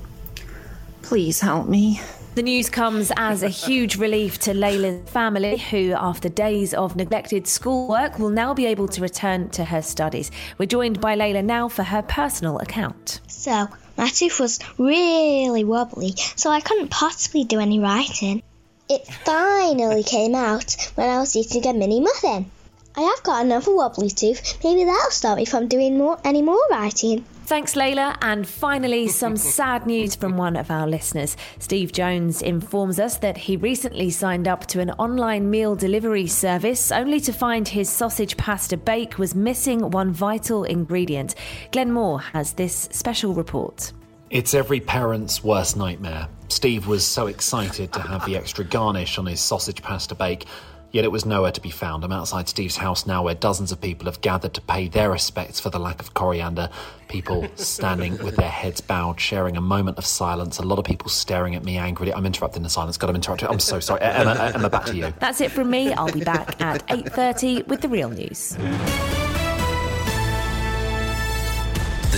Please 1.11 1.41
help 1.41 1.67
me. 1.67 1.99
The 2.35 2.41
news 2.41 2.69
comes 2.69 3.11
as 3.17 3.43
a 3.43 3.49
huge 3.49 3.97
relief 3.97 4.39
to 4.39 4.53
Layla's 4.53 5.09
family, 5.09 5.57
who, 5.57 5.91
after 5.91 6.29
days 6.29 6.73
of 6.73 6.95
neglected 6.95 7.47
schoolwork, 7.47 8.17
will 8.17 8.29
now 8.29 8.53
be 8.53 8.65
able 8.65 8.87
to 8.87 9.01
return 9.01 9.49
to 9.49 9.65
her 9.65 9.81
studies. 9.81 10.31
We're 10.57 10.67
joined 10.67 11.01
by 11.01 11.17
Layla 11.17 11.43
now 11.43 11.67
for 11.67 11.83
her 11.83 12.01
personal 12.01 12.59
account. 12.59 13.19
So, 13.27 13.67
my 13.97 14.07
tooth 14.07 14.39
was 14.39 14.59
really 14.77 15.65
wobbly, 15.65 16.13
so 16.37 16.49
I 16.49 16.61
couldn't 16.61 16.91
possibly 16.91 17.43
do 17.43 17.59
any 17.59 17.81
writing. 17.81 18.41
It 18.87 19.05
finally 19.05 20.03
came 20.03 20.33
out 20.33 20.77
when 20.95 21.09
I 21.09 21.19
was 21.19 21.35
eating 21.35 21.67
a 21.67 21.73
mini 21.73 21.99
muffin. 21.99 22.49
I 22.95 23.01
have 23.01 23.23
got 23.23 23.43
another 23.43 23.75
wobbly 23.75 24.09
tooth. 24.11 24.63
Maybe 24.63 24.85
that'll 24.85 25.11
stop 25.11 25.35
me 25.35 25.43
from 25.43 25.67
doing 25.67 25.97
more 25.97 26.19
any 26.23 26.41
more 26.41 26.61
writing. 26.69 27.25
Thanks, 27.45 27.75
Layla. 27.75 28.17
And 28.21 28.47
finally, 28.47 29.07
some 29.07 29.35
sad 29.57 29.85
news 29.85 30.15
from 30.15 30.37
one 30.37 30.55
of 30.55 30.71
our 30.71 30.87
listeners. 30.87 31.35
Steve 31.59 31.91
Jones 31.91 32.41
informs 32.41 32.99
us 32.99 33.17
that 33.17 33.37
he 33.37 33.57
recently 33.57 34.09
signed 34.09 34.47
up 34.47 34.67
to 34.67 34.79
an 34.79 34.91
online 34.91 35.49
meal 35.49 35.75
delivery 35.75 36.27
service 36.27 36.91
only 36.91 37.19
to 37.21 37.33
find 37.33 37.67
his 37.67 37.89
sausage 37.89 38.37
pasta 38.37 38.77
bake 38.77 39.17
was 39.17 39.35
missing 39.35 39.89
one 39.91 40.11
vital 40.11 40.63
ingredient. 40.63 41.35
Glenn 41.71 41.91
Moore 41.91 42.21
has 42.21 42.53
this 42.53 42.87
special 42.91 43.33
report. 43.33 43.91
It's 44.29 44.53
every 44.53 44.79
parent's 44.79 45.43
worst 45.43 45.75
nightmare. 45.75 46.29
Steve 46.47 46.87
was 46.87 47.05
so 47.05 47.27
excited 47.27 47.91
to 47.91 48.01
have 48.01 48.25
the 48.25 48.37
extra 48.37 48.63
garnish 48.63 49.17
on 49.17 49.25
his 49.25 49.41
sausage 49.41 49.81
pasta 49.81 50.15
bake, 50.15 50.45
yet 50.91 51.05
it 51.05 51.11
was 51.11 51.25
nowhere 51.25 51.51
to 51.51 51.61
be 51.61 51.69
found. 51.69 52.03
I'm 52.03 52.11
outside 52.11 52.49
Steve's 52.49 52.77
house 52.77 53.05
now 53.05 53.23
where 53.23 53.35
dozens 53.35 53.71
of 53.71 53.81
people 53.81 54.05
have 54.05 54.21
gathered 54.21 54.53
to 54.53 54.61
pay 54.61 54.87
their 54.87 55.11
respects 55.11 55.59
for 55.59 55.69
the 55.69 55.79
lack 55.79 55.99
of 55.99 56.13
coriander. 56.13 56.69
People 57.07 57.47
standing 57.55 58.17
with 58.19 58.35
their 58.35 58.49
heads 58.49 58.81
bowed, 58.81 59.19
sharing 59.19 59.57
a 59.57 59.61
moment 59.61 59.97
of 59.97 60.05
silence. 60.05 60.57
A 60.59 60.63
lot 60.63 60.79
of 60.79 60.85
people 60.85 61.09
staring 61.09 61.55
at 61.55 61.63
me 61.63 61.77
angrily. 61.77 62.13
I'm 62.13 62.25
interrupting 62.25 62.63
the 62.63 62.69
silence. 62.69 62.97
God, 62.97 63.09
I'm 63.09 63.15
interrupting. 63.15 63.49
I'm 63.49 63.59
so 63.59 63.79
sorry. 63.79 64.01
Emma, 64.01 64.51
Emma 64.53 64.69
back 64.69 64.85
to 64.85 64.95
you. 64.95 65.13
That's 65.19 65.41
it 65.41 65.51
from 65.51 65.69
me. 65.69 65.93
I'll 65.93 66.11
be 66.11 66.23
back 66.23 66.61
at 66.61 66.85
8.30 66.87 67.67
with 67.67 67.81
the 67.81 67.89
real 67.89 68.09
news. 68.09 68.57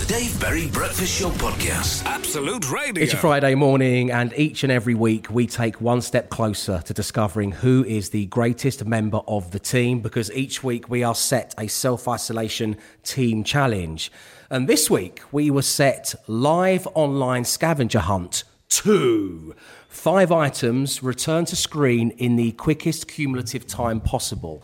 The 0.03 0.15
Dave 0.15 0.37
Berry 0.41 0.67
Breakfast 0.67 1.17
Show 1.17 1.29
Podcast. 1.29 2.03
Absolute 2.03 2.69
Radio. 2.69 3.01
It's 3.01 3.13
a 3.13 3.17
Friday 3.17 3.55
morning, 3.55 4.11
and 4.11 4.33
each 4.35 4.63
and 4.63 4.71
every 4.71 4.95
week 4.95 5.29
we 5.29 5.47
take 5.47 5.79
one 5.79 6.01
step 6.01 6.29
closer 6.29 6.81
to 6.81 6.93
discovering 6.93 7.53
who 7.53 7.85
is 7.85 8.09
the 8.09 8.25
greatest 8.25 8.83
member 8.83 9.21
of 9.29 9.51
the 9.51 9.59
team 9.59 10.01
because 10.01 10.29
each 10.33 10.61
week 10.61 10.89
we 10.89 11.03
are 11.03 11.15
set 11.15 11.55
a 11.57 11.67
self 11.67 12.09
isolation 12.09 12.75
team 13.03 13.45
challenge. 13.45 14.11
And 14.49 14.67
this 14.67 14.89
week 14.89 15.21
we 15.31 15.49
were 15.49 15.61
set 15.61 16.15
live 16.27 16.85
online 16.95 17.45
scavenger 17.45 17.99
hunt 17.99 18.43
two. 18.67 19.55
Five 19.87 20.31
items 20.31 21.03
return 21.03 21.45
to 21.45 21.55
screen 21.55 22.09
in 22.17 22.35
the 22.35 22.51
quickest 22.53 23.07
cumulative 23.07 23.67
time 23.67 24.01
possible. 24.01 24.63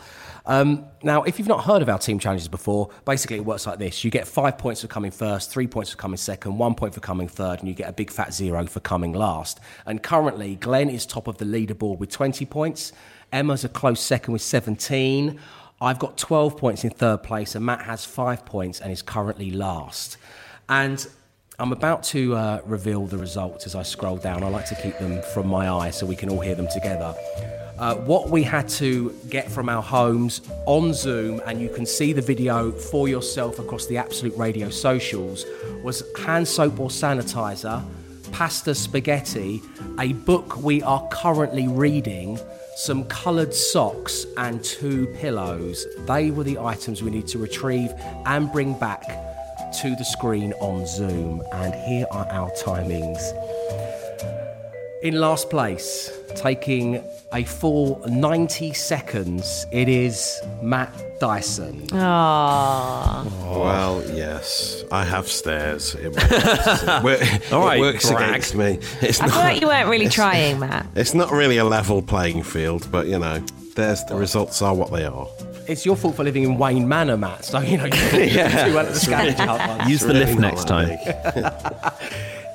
Um, 0.50 0.88
now, 1.04 1.22
if 1.22 1.38
you've 1.38 1.47
not 1.47 1.64
heard 1.64 1.84
of 1.84 1.89
our 1.89 2.00
team 2.00 2.18
challenges 2.18 2.47
before, 2.47 2.89
basically 3.06 3.38
it 3.38 3.45
works 3.45 3.68
like 3.68 3.78
this: 3.78 4.04
you 4.04 4.10
get 4.10 4.28
five 4.28 4.58
points 4.58 4.82
for 4.82 4.88
coming 4.88 5.12
first, 5.12 5.52
three 5.52 5.68
points 5.68 5.91
for 5.91 5.97
coming 5.97 6.18
second, 6.18 6.58
one 6.58 6.74
point 6.74 6.95
for 6.95 7.02
coming 7.02 7.28
third, 7.28 7.60
and 7.60 7.68
you 7.68 7.76
get 7.76 7.88
a 7.88 7.93
big 7.93 8.10
fat 8.10 8.34
zero 8.34 8.66
for 8.66 8.80
coming 8.80 9.14
last. 9.14 9.60
And 9.86 10.02
currently, 10.02 10.56
Glenn 10.56 10.89
is 10.89 11.06
top 11.06 11.28
of 11.28 11.38
the 11.38 11.45
leaderboard 11.45 12.00
with 12.00 12.10
20 12.10 12.45
points. 12.47 12.91
Emma's 13.32 13.64
a 13.64 13.70
close 13.70 14.02
second 14.02 14.34
with 14.34 14.41
17. 14.41 15.39
I've 15.82 16.00
got 16.00 16.18
12 16.18 16.58
points 16.58 16.84
in 16.84 16.89
third 16.89 17.22
place, 17.22 17.54
and 17.54 17.64
Matt 17.64 17.84
has 17.84 18.04
five 18.04 18.43
points 18.43 18.82
and 18.82 18.91
is 18.91 19.04
currently 19.04 19.52
last. 19.52 20.18
And 20.68 21.08
I'm 21.60 21.72
about 21.72 22.02
to 22.06 22.36
uh, 22.36 22.62
reveal 22.66 23.06
the 23.06 23.20
results 23.20 23.68
as 23.68 23.76
I 23.76 23.84
scroll 23.84 24.18
down. 24.18 24.43
I 24.43 24.50
like 24.50 24.66
to 24.66 24.76
keep 24.82 24.97
them 24.97 25.22
from 25.32 25.47
my 25.47 25.70
eye 25.70 25.91
so 25.91 26.08
we 26.08 26.16
can 26.16 26.30
all 26.30 26.39
hear 26.39 26.56
them 26.56 26.68
together. 26.74 27.14
Uh, 27.80 27.95
what 27.95 28.30
we 28.30 28.43
had 28.43 28.67
to 28.67 29.15
get 29.30 29.49
from 29.49 29.69
our 29.69 29.82
homes 29.82 30.41
on 30.65 30.93
Zoom, 30.93 31.41
and 31.45 31.61
you 31.61 31.69
can 31.69 31.86
see 31.86 32.11
the 32.11 32.21
video 32.21 32.73
for 32.73 33.07
yourself 33.07 33.57
across 33.57 33.86
the 33.86 33.97
Absolute 33.97 34.36
Radio 34.38 34.69
socials, 34.69 35.45
was 35.82 36.03
hand 36.17 36.45
soap 36.45 36.77
or 36.77 36.89
sanitizer, 36.89 37.82
pasta 38.34 38.75
spaghetti, 38.75 39.61
a 39.97 40.11
book 40.11 40.57
we 40.57 40.84
are 40.84 41.07
currently 41.09 41.69
reading, 41.69 42.38
some 42.75 43.05
coloured 43.05 43.53
socks, 43.53 44.25
and 44.36 44.61
two 44.61 45.07
pillows. 45.15 45.88
They 45.99 46.32
were 46.32 46.43
the 46.43 46.59
items 46.59 47.01
we 47.01 47.11
need 47.11 47.27
to 47.27 47.38
retrieve 47.38 47.93
and 48.25 48.51
bring 48.51 48.77
back 48.77 49.03
to 49.82 49.95
the 49.95 50.03
screen 50.03 50.51
on 50.59 50.86
Zoom. 50.86 51.41
And 51.53 51.73
here 51.73 52.07
are 52.11 52.27
our 52.30 52.51
timings. 52.51 53.21
In 55.02 55.18
last 55.20 55.50
place, 55.50 56.12
taking 56.36 57.02
a 57.32 57.45
full 57.45 58.04
90 58.10 58.74
seconds, 58.74 59.66
it 59.72 59.88
is 59.88 60.41
Matt 60.62 60.91
Dyson. 61.22 61.88
Aww. 61.88 63.26
Well, 63.50 64.04
yes, 64.14 64.84
I 64.91 65.06
have 65.06 65.30
stairs. 65.30 65.95
It 65.95 66.10
works, 66.12 66.24
it 66.84 67.04
works, 67.04 67.52
All 67.54 67.66
right, 67.66 67.78
it 67.78 67.82
works 67.82 68.10
brag. 68.12 68.30
against 68.30 68.56
me. 68.56 68.80
It's 69.02 69.22
I 69.22 69.28
not, 69.28 69.36
feel 69.36 69.43
like 69.43 69.62
you 69.62 69.68
weren't 69.68 69.89
really 69.89 70.10
trying, 70.10 70.60
Matt. 70.60 70.88
It's 70.95 71.14
not 71.14 71.32
really 71.32 71.58
a 71.58 71.64
level 71.66 72.02
playing 72.02 72.43
field, 72.43 72.89
but 72.91 73.08
you 73.08 73.20
know, 73.20 73.39
there's 73.76 74.04
the 74.06 74.16
results 74.16 74.62
are 74.62 74.76
what 74.76 74.91
they 74.91 75.06
are. 75.06 75.28
It's 75.66 75.86
your 75.86 75.95
fault 75.95 76.16
for 76.16 76.26
living 76.26 76.43
in 76.43 76.58
Wayne 76.58 76.88
Manor, 76.89 77.16
Matt. 77.16 77.45
So, 77.45 77.60
you 77.62 77.78
know, 77.78 77.86
you 77.86 77.91
did 78.12 78.34
Yeah. 78.34 78.66
too 78.66 78.74
well 78.74 78.86
at 78.86 78.93
the 78.93 79.00
scavenger 79.00 79.45
hunt. 79.45 79.89
Use 79.89 80.02
the 80.02 80.08
really 80.10 80.26
lift 80.26 80.39
next 80.39 80.68
time. 80.68 80.97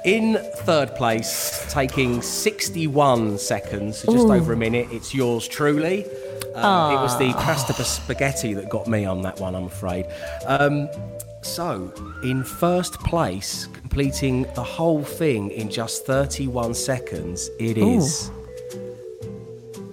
In 0.05 0.35
third 0.35 0.95
place, 0.97 1.67
taking 1.71 2.21
61 2.21 3.39
seconds, 3.39 3.99
so 3.99 4.13
just 4.13 4.27
Ooh. 4.27 4.35
over 4.35 4.53
a 4.53 4.57
minute, 4.57 4.89
it's 4.91 5.15
yours 5.15 5.49
truly. 5.49 6.05
Uh, 6.55 6.91
it 6.93 7.01
was 7.01 7.19
the 7.19 7.33
pasta 7.33 7.73
per 7.73 7.85
spaghetti 7.85 8.53
that 8.53 8.69
got 8.69 8.87
me 8.87 9.07
on 9.07 9.23
that 9.23 9.41
one, 9.41 9.55
I'm 9.55 9.65
afraid. 9.65 10.07
Um, 10.47 10.91
so, 11.41 11.91
in 12.23 12.45
first 12.45 13.01
place, 13.01 13.67
completing 13.73 14.43
the 14.55 14.63
whole 14.63 15.03
thing 15.03 15.51
in 15.51 15.71
just 15.71 16.05
31 16.05 16.75
seconds, 16.75 17.49
it 17.59 17.79
Ooh. 17.79 17.97
is 17.97 18.31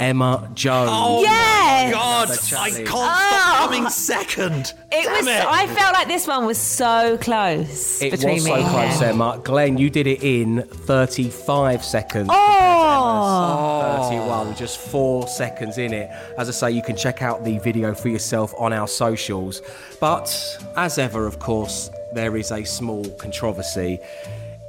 Emma 0.02 0.49
Jones. 0.56 0.89
Oh 0.91 1.22
Yes! 1.22 1.93
God, 1.93 2.32
I 2.32 2.36
challenge. 2.36 2.76
can't 2.88 2.89
Oh. 2.89 3.28
stop 3.30 3.58
coming 3.70 3.89
second. 3.89 4.74
It 4.91 5.04
Damn 5.04 5.14
was. 5.14 5.28
it. 5.28 5.45
I 5.45 5.68
felt 5.68 5.93
like 5.93 6.08
this 6.08 6.28
one 6.28 6.45
was 6.45 6.58
so 6.58 7.18
close 7.20 8.02
It 8.02 8.12
between 8.12 8.34
was 8.36 8.45
me 8.45 8.52
so 8.52 8.70
close, 8.70 8.97
Glenn. 8.97 9.10
Emma. 9.12 9.39
Glenn, 9.43 9.78
you 9.78 9.89
did 9.89 10.08
it 10.08 10.24
in 10.24 10.64
35 10.64 11.84
seconds. 11.86 12.30
Oh. 12.32 14.08
31, 14.10 14.56
just 14.56 14.80
four 14.80 15.28
seconds 15.28 15.78
in 15.78 15.93
it. 15.93 16.10
As 16.38 16.49
I 16.49 16.52
say, 16.52 16.72
you 16.72 16.82
can 16.82 16.95
check 16.97 17.22
out 17.22 17.43
the 17.45 17.60
video 17.60 17.93
for 17.93 18.10
yourself 18.10 18.54
on 18.58 18.74
our 18.74 18.88
socials. 18.88 19.62
But 19.99 20.58
as 20.76 20.97
ever, 20.97 21.26
of 21.28 21.39
course, 21.39 21.89
there 22.14 22.36
is 22.38 22.52
a 22.52 22.64
small 22.64 23.06
controversy. 23.12 23.99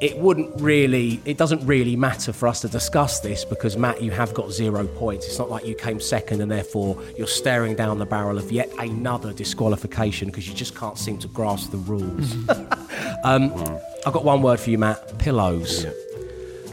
It 0.02 0.18
wouldn't 0.18 0.60
really, 0.60 1.20
it 1.24 1.38
doesn't 1.38 1.64
really 1.64 1.94
matter 1.94 2.32
for 2.32 2.48
us 2.48 2.60
to 2.62 2.68
discuss 2.68 3.20
this 3.20 3.44
because, 3.44 3.76
Matt, 3.76 4.02
you 4.02 4.10
have 4.10 4.34
got 4.34 4.50
zero 4.50 4.84
points. 4.84 5.26
It's 5.26 5.38
not 5.38 5.48
like 5.48 5.64
you 5.64 5.76
came 5.76 6.00
second 6.00 6.40
and 6.40 6.50
therefore 6.50 7.00
you're 7.16 7.28
staring 7.28 7.76
down 7.76 8.00
the 8.00 8.04
barrel 8.04 8.36
of 8.36 8.50
yet 8.50 8.68
another 8.80 9.32
disqualification 9.32 10.26
because 10.26 10.48
you 10.48 10.54
just 10.54 10.74
can't 10.74 10.98
seem 10.98 11.18
to 11.18 11.28
grasp 11.28 11.70
the 11.70 11.76
rules. 11.76 12.34
um, 13.24 13.52
I've 14.04 14.12
got 14.12 14.24
one 14.24 14.42
word 14.42 14.58
for 14.58 14.70
you, 14.70 14.78
Matt 14.78 15.18
pillows. 15.20 15.86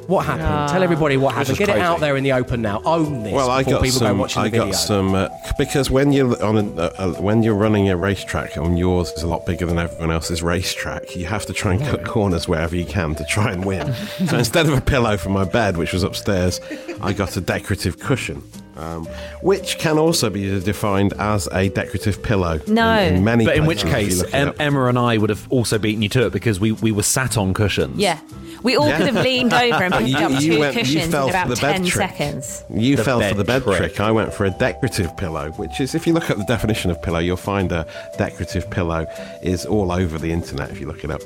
What 0.10 0.26
happened? 0.26 0.72
Tell 0.72 0.82
everybody 0.82 1.18
what 1.18 1.36
happened. 1.36 1.51
is 1.51 1.57
Get 1.60 1.70
it 1.70 1.78
out 1.78 1.99
there 1.99 2.18
in 2.18 2.24
the 2.24 2.32
open 2.32 2.64
now. 2.64 2.82
Own 2.84 3.22
this 3.22 3.32
Well, 3.32 3.51
I 3.51 3.60
before 3.62 3.74
got 3.74 3.84
people 3.84 3.99
go 3.99 4.05
some. 4.07 4.18
watching 4.18 4.41
I 4.41 4.45
the 4.45 4.49
video. 4.49 4.66
got 4.66 4.76
some 4.76 5.14
uh, 5.14 5.30
because 5.60 5.91
when 5.91 6.12
you're 6.12 6.43
on 6.43 6.57
a, 6.57 6.82
uh, 6.82 7.14
when 7.22 7.43
you're 7.43 7.53
running 7.53 7.89
a 7.89 7.95
racetrack 7.95 8.55
and 8.57 8.80
yours 8.80 9.12
is 9.12 9.22
a 9.22 9.28
lot 9.28 9.45
bigger 9.45 9.68
than 9.68 9.78
everyone 9.78 10.10
else's 10.10 10.41
racetrack, 10.41 11.16
you 11.16 11.28
have 11.28 11.45
to 11.45 11.53
try 11.53 11.74
and 11.76 11.82
cut 11.82 12.05
corners 12.05 12.47
wherever 12.47 12.76
you 12.76 12.86
can 12.86 13.14
to 13.16 13.24
try 13.26 13.51
and 13.51 13.66
win. 13.66 13.93
so 14.26 14.36
instead 14.39 14.66
of 14.68 14.74
a 14.76 14.82
pillow 14.82 15.16
for 15.16 15.30
my 15.30 15.43
bed, 15.43 15.78
which 15.78 15.93
was 15.93 16.01
upstairs, 16.01 16.60
I 17.01 17.14
got 17.14 17.38
a 17.38 17.41
decorative 17.41 17.99
cushion. 17.99 18.41
Um, 18.78 19.05
which 19.43 19.78
can 19.78 19.97
also 19.99 20.30
be 20.30 20.57
defined 20.62 21.12
as 21.20 21.47
a 21.51 21.68
decorative 21.68 22.24
pillow. 22.24 22.62
No. 22.66 22.97
in, 22.97 23.16
in 23.16 23.24
many. 23.26 23.43
But 23.43 23.57
in 23.57 23.66
which 23.66 23.82
places 23.82 24.22
if 24.22 24.28
you 24.28 24.32
case, 24.32 24.34
em- 24.34 24.53
Emma 24.57 24.86
and 24.86 24.97
I 24.97 25.18
would 25.18 25.30
have 25.30 25.45
also 25.51 25.78
beaten 25.78 26.01
you 26.01 26.07
to 26.10 26.28
it 26.28 26.32
because 26.32 26.62
we, 26.62 26.72
we 26.72 26.93
were 26.93 27.03
sat 27.03 27.38
on 27.38 27.53
cushions. 27.53 27.97
Yeah. 27.99 28.20
We 28.64 28.76
all 28.76 28.88
Yeah. 28.89 28.97
could 28.97 29.07
have 29.14 29.24
leaned 29.24 29.53
over 29.53 29.84
and 29.84 29.93
picked 29.97 30.10
You- 30.10 30.18
up 30.18 30.41
you 30.41 30.53
two 30.53 30.60
went- 30.60 30.76
cushions 30.78 31.05
in 31.05 31.10
about 31.14 31.47
the 31.49 31.55
bed 31.55 31.72
10 31.74 31.86
trick. 31.86 32.10
seconds. 32.10 32.64
You 32.70 32.95
The 32.97 33.03
fell 33.03 33.22
for 33.22 33.34
the 33.36 33.43
bed 33.43 33.64
trick. 33.64 33.78
trick. 33.78 33.99
I 33.99 34.12
went 34.12 34.34
for 34.34 34.45
a 34.45 34.49
decorative 34.51 35.16
pillow, 35.18 35.51
which 35.51 35.80
is, 35.80 35.95
if 35.95 36.05
you 36.05 36.14
look 36.14 36.30
at 36.30 36.38
the 36.38 36.43
definition 36.45 36.91
of 36.91 37.01
pillow, 37.01 37.20
you'll 37.20 37.38
find 37.38 37.72
a 37.72 37.86
decorative 38.18 38.70
pillow 38.70 39.07
is 39.41 39.66
all 39.66 39.91
over 39.91 40.18
the 40.18 40.32
internet 40.32 40.70
if 40.72 40.80
you 40.80 40.88
look 40.88 41.03
it 41.03 41.12
up. 41.12 41.22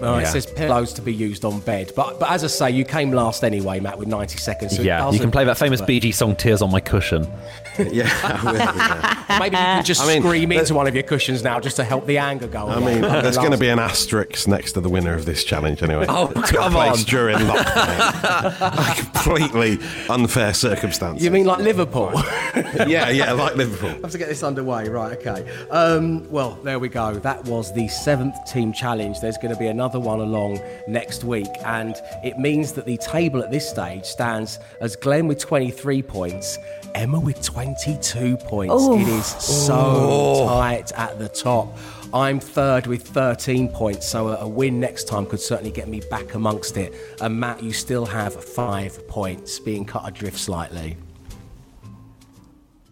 Well, 0.00 0.18
it 0.18 0.26
says 0.26 0.46
pillows 0.46 0.92
to 0.94 1.02
be 1.02 1.12
used 1.14 1.44
on 1.44 1.60
bed. 1.60 1.92
But 1.96 2.18
but 2.20 2.30
as 2.30 2.44
I 2.44 2.48
say, 2.48 2.70
you 2.70 2.84
came 2.84 3.12
last 3.12 3.44
anyway, 3.44 3.80
Matt, 3.80 3.98
with 3.98 4.08
90 4.08 4.38
seconds. 4.38 4.76
so 4.76 4.82
yeah, 4.82 5.10
you 5.10 5.18
can 5.20 5.30
play 5.30 5.44
that 5.44 5.56
famous 5.58 5.80
matter. 5.80 5.86
Bee 5.88 6.00
Gees 6.00 6.16
song 6.16 6.34
"Tears 6.36 6.62
on 6.62 6.70
My 6.70 6.80
Cushion." 6.80 7.26
yeah, 7.78 8.06
Maybe 9.40 9.56
you 9.56 9.62
can 9.62 9.84
just 9.84 10.00
I 10.04 10.06
mean, 10.06 10.22
scream 10.22 10.48
there- 10.50 10.60
into 10.60 10.74
one 10.74 10.86
of 10.86 10.94
your 10.94 11.02
cushions 11.02 11.42
now 11.42 11.58
just 11.58 11.74
to 11.76 11.84
help 11.84 12.06
the 12.06 12.18
anger 12.18 12.46
go 12.46 12.68
I 12.68 12.74
away. 12.76 12.92
mean, 13.00 13.00
there's 13.02 13.36
going 13.36 13.50
to 13.50 13.58
be 13.58 13.68
an 13.68 13.78
asterisk 13.80 14.46
next 14.46 14.72
to 14.72 14.80
the 14.80 14.88
winner 14.88 15.12
of 15.14 15.24
this 15.26 15.42
challenge 15.44 15.82
anyway. 15.82 16.06
Oh, 16.08 16.28
Took 16.28 16.44
come 16.46 16.72
place 16.72 17.00
on. 17.00 17.04
During 17.04 17.38
lockdown. 17.98 18.96
Completely 18.96 19.78
unfair 20.08 20.54
circumstances. 20.54 21.24
You 21.24 21.30
mean 21.30 21.46
like 21.46 21.58
Liverpool? 21.58 22.12
yeah, 22.86 23.08
yeah, 23.10 23.32
like 23.32 23.56
Liverpool. 23.56 23.90
I 23.90 23.94
have 24.02 24.10
to 24.12 24.18
get 24.18 24.28
this 24.28 24.42
underway, 24.42 24.88
right? 24.88 25.18
Okay. 25.18 25.44
Um, 25.70 26.28
well, 26.30 26.52
there 26.62 26.78
we 26.78 26.88
go. 26.88 27.14
That 27.14 27.44
was 27.46 27.72
the 27.74 27.88
seventh 27.88 28.36
team 28.50 28.72
challenge. 28.72 29.20
There's 29.20 29.36
going 29.38 29.52
to 29.52 29.58
be 29.58 29.66
another 29.66 29.83
one 29.92 30.20
along 30.20 30.60
next 30.88 31.24
week, 31.24 31.48
and 31.64 31.94
it 32.22 32.38
means 32.38 32.72
that 32.72 32.86
the 32.86 32.96
table 32.98 33.42
at 33.42 33.50
this 33.50 33.68
stage 33.68 34.04
stands 34.04 34.58
as 34.80 34.96
Glenn 34.96 35.26
with 35.26 35.38
23 35.38 36.02
points, 36.02 36.58
Emma 36.94 37.18
with 37.20 37.42
22 37.42 38.36
points. 38.38 38.74
Ooh. 38.84 38.98
It 38.98 39.08
is 39.08 39.26
so 39.26 39.74
Oh. 39.76 40.46
tight 40.48 40.92
at 40.92 41.18
the 41.18 41.28
top. 41.28 41.76
I'm 42.12 42.38
third 42.38 42.86
with 42.86 43.02
13 43.08 43.68
points, 43.68 44.06
so 44.08 44.28
a, 44.28 44.36
a 44.44 44.48
win 44.48 44.78
next 44.78 45.08
time 45.08 45.26
could 45.26 45.40
certainly 45.40 45.72
get 45.72 45.88
me 45.88 46.00
back 46.10 46.34
amongst 46.34 46.76
it. 46.76 46.94
And 47.20 47.38
Matt, 47.40 47.62
you 47.62 47.72
still 47.72 48.06
have 48.06 48.32
five 48.42 49.06
points, 49.08 49.58
being 49.58 49.84
cut 49.84 50.02
adrift 50.06 50.38
slightly. 50.38 50.96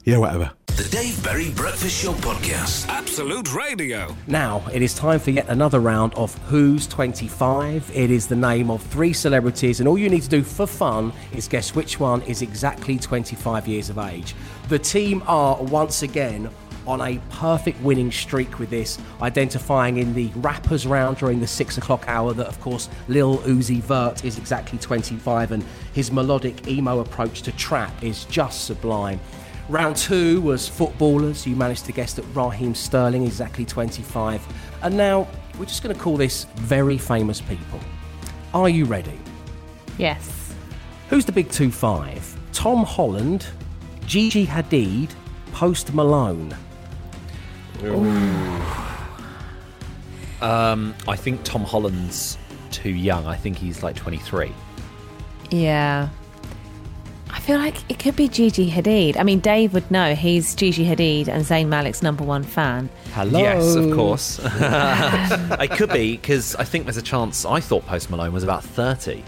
Yeah, 0.04 0.18
whatever. 0.18 0.50
The 0.82 0.88
Dave 0.88 1.22
Berry 1.22 1.50
Breakfast 1.50 2.02
Show 2.02 2.12
Podcast. 2.14 2.88
Absolute 2.88 3.54
Radio. 3.54 4.16
Now, 4.26 4.64
it 4.72 4.82
is 4.82 4.94
time 4.94 5.20
for 5.20 5.30
yet 5.30 5.48
another 5.48 5.78
round 5.78 6.12
of 6.14 6.36
Who's 6.48 6.88
25. 6.88 7.88
It 7.94 8.10
is 8.10 8.26
the 8.26 8.34
name 8.34 8.68
of 8.68 8.82
three 8.82 9.12
celebrities, 9.12 9.78
and 9.78 9.88
all 9.88 9.96
you 9.96 10.10
need 10.10 10.22
to 10.24 10.28
do 10.28 10.42
for 10.42 10.66
fun 10.66 11.12
is 11.34 11.46
guess 11.46 11.76
which 11.76 12.00
one 12.00 12.20
is 12.22 12.42
exactly 12.42 12.98
25 12.98 13.68
years 13.68 13.90
of 13.90 13.98
age. 13.98 14.34
The 14.70 14.78
team 14.80 15.22
are 15.28 15.62
once 15.62 16.02
again 16.02 16.50
on 16.84 17.00
a 17.00 17.20
perfect 17.30 17.80
winning 17.82 18.10
streak 18.10 18.58
with 18.58 18.70
this, 18.70 18.98
identifying 19.20 19.98
in 19.98 20.12
the 20.14 20.32
rappers 20.34 20.84
round 20.84 21.16
during 21.18 21.38
the 21.38 21.46
six 21.46 21.78
o'clock 21.78 22.02
hour 22.08 22.32
that, 22.34 22.48
of 22.48 22.60
course, 22.60 22.88
Lil 23.06 23.38
Uzi 23.38 23.80
Vert 23.80 24.24
is 24.24 24.36
exactly 24.36 24.80
25, 24.80 25.52
and 25.52 25.64
his 25.92 26.10
melodic 26.10 26.66
emo 26.66 26.98
approach 26.98 27.42
to 27.42 27.52
trap 27.52 28.02
is 28.02 28.24
just 28.24 28.64
sublime. 28.64 29.20
Round 29.72 29.96
two 29.96 30.42
was 30.42 30.68
footballers. 30.68 31.46
You 31.46 31.56
managed 31.56 31.86
to 31.86 31.92
guess 31.92 32.12
that 32.12 32.24
Raheem 32.34 32.74
Sterling 32.74 33.24
exactly 33.24 33.64
25. 33.64 34.46
And 34.82 34.98
now 34.98 35.26
we're 35.58 35.64
just 35.64 35.82
going 35.82 35.96
to 35.96 35.98
call 35.98 36.18
this 36.18 36.44
very 36.56 36.98
famous 36.98 37.40
people. 37.40 37.80
Are 38.52 38.68
you 38.68 38.84
ready? 38.84 39.18
Yes. 39.96 40.54
Who's 41.08 41.24
the 41.24 41.32
big 41.32 41.50
two 41.50 41.70
five? 41.70 42.38
Tom 42.52 42.84
Holland, 42.84 43.46
Gigi 44.04 44.46
Hadid, 44.46 45.08
Post 45.52 45.94
Malone. 45.94 46.54
Um, 50.42 50.94
I 51.08 51.16
think 51.16 51.44
Tom 51.44 51.64
Holland's 51.64 52.36
too 52.70 52.90
young. 52.90 53.26
I 53.26 53.36
think 53.36 53.56
he's 53.56 53.82
like 53.82 53.96
23. 53.96 54.52
Yeah. 55.50 56.10
I 57.32 57.40
feel 57.40 57.58
like 57.58 57.90
it 57.90 57.98
could 57.98 58.14
be 58.14 58.28
Gigi 58.28 58.70
Hadid. 58.70 59.16
I 59.16 59.22
mean, 59.22 59.40
Dave 59.40 59.72
would 59.74 59.90
know. 59.90 60.14
He's 60.14 60.54
Gigi 60.54 60.84
Hadid 60.84 61.28
and 61.28 61.44
Zayn 61.44 61.66
Malik's 61.68 62.02
number 62.02 62.22
one 62.22 62.42
fan. 62.44 62.88
Hello. 63.14 63.40
Yes, 63.40 63.74
of 63.74 63.92
course. 63.94 64.38
I 64.44 65.66
could 65.66 65.90
be 65.90 66.12
because 66.16 66.54
I 66.56 66.64
think 66.64 66.84
there's 66.84 66.98
a 66.98 67.02
chance. 67.02 67.44
I 67.44 67.58
thought 67.60 67.86
Post 67.86 68.10
Malone 68.10 68.32
was 68.32 68.44
about 68.44 68.62
30. 68.62 69.24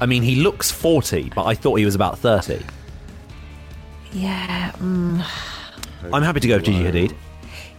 I 0.00 0.06
mean, 0.06 0.22
he 0.22 0.36
looks 0.36 0.70
40, 0.70 1.30
but 1.34 1.44
I 1.44 1.54
thought 1.54 1.74
he 1.76 1.84
was 1.84 1.94
about 1.94 2.18
30. 2.18 2.64
Yeah. 4.12 4.72
Mm. 4.78 5.24
I'm 6.12 6.22
happy 6.22 6.40
to 6.40 6.48
go 6.48 6.56
with 6.56 6.64
Gigi 6.64 6.82
Hadid. 6.82 7.14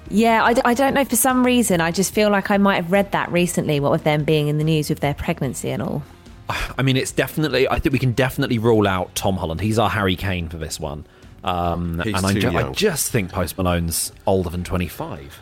Yeah, 0.10 0.44
I, 0.44 0.54
d- 0.54 0.62
I 0.64 0.74
don't 0.74 0.94
know. 0.94 1.06
For 1.06 1.16
some 1.16 1.44
reason, 1.46 1.82
I 1.82 1.92
just 1.92 2.14
feel 2.14 2.30
like 2.30 2.52
I 2.52 2.58
might 2.58 2.76
have 2.76 2.92
read 2.92 3.12
that 3.14 3.32
recently, 3.32 3.80
what 3.80 3.92
with 3.92 4.04
them 4.04 4.24
being 4.26 4.48
in 4.48 4.58
the 4.58 4.64
news 4.64 4.90
with 4.90 5.00
their 5.00 5.14
pregnancy 5.14 5.70
and 5.72 5.82
all. 5.82 6.04
I 6.78 6.82
mean, 6.82 6.98
it's 6.98 7.12
definitely. 7.12 7.68
I 7.68 7.80
think 7.80 7.94
we 7.94 8.00
can 8.00 8.12
definitely 8.14 8.58
rule 8.60 8.88
out 8.88 9.14
Tom 9.16 9.38
Holland. 9.38 9.62
He's 9.62 9.80
our 9.80 9.90
Harry 9.90 10.16
Kane 10.16 10.50
for 10.50 10.58
this 10.58 10.80
one. 10.80 11.06
Um, 11.44 12.00
He's 12.04 12.14
and 12.16 12.26
I, 12.26 12.34
too 12.34 12.40
ju- 12.42 12.56
I 12.58 12.72
just 12.72 13.12
think 13.12 13.32
Post 13.32 13.58
Malone's 13.58 14.12
older 14.28 14.50
than 14.52 14.64
25. 14.64 15.40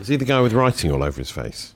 Is 0.00 0.08
he 0.08 0.16
the 0.16 0.24
guy 0.24 0.40
with 0.40 0.52
writing 0.52 0.90
all 0.90 1.04
over 1.04 1.16
his 1.18 1.30
face? 1.30 1.74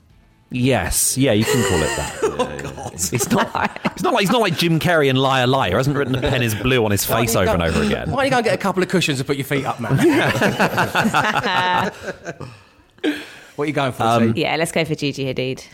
Yes, 0.51 1.17
yeah, 1.17 1.31
you 1.31 1.45
can 1.45 1.63
call 1.69 1.81
it 1.81 1.95
that. 1.95 2.19
Oh, 2.75 2.89
It's 2.93 3.29
not. 3.31 3.79
It's 3.85 4.03
not 4.03 4.13
like 4.13 4.21
he's 4.21 4.29
not 4.31 4.41
like 4.41 4.57
Jim 4.57 4.79
Carrey 4.79 5.09
and 5.09 5.17
Liar 5.17 5.47
Liar. 5.47 5.69
He 5.71 5.75
hasn't 5.75 5.95
written 5.95 6.13
a 6.15 6.21
pen 6.21 6.43
is 6.43 6.53
blue 6.53 6.83
on 6.85 6.91
his 6.91 7.03
face 7.05 7.35
over 7.35 7.45
go- 7.45 7.53
and 7.53 7.63
over 7.63 7.81
again. 7.81 8.11
Why 8.11 8.17
don't 8.17 8.25
you 8.25 8.29
go 8.31 8.37
and 8.37 8.45
get 8.45 8.53
a 8.53 8.57
couple 8.57 8.83
of 8.83 8.89
cushions 8.89 9.19
and 9.19 9.25
put 9.27 9.37
your 9.37 9.45
feet 9.45 9.65
up, 9.65 9.79
man? 9.79 9.97
what 13.55 13.63
are 13.63 13.65
you 13.65 13.73
going 13.73 13.91
for, 13.93 14.03
Um, 14.03 14.33
Yeah, 14.35 14.55
let's 14.57 14.71
go 14.71 14.85
for 14.85 14.93
Gigi 14.95 15.25
Hadid. 15.25 15.65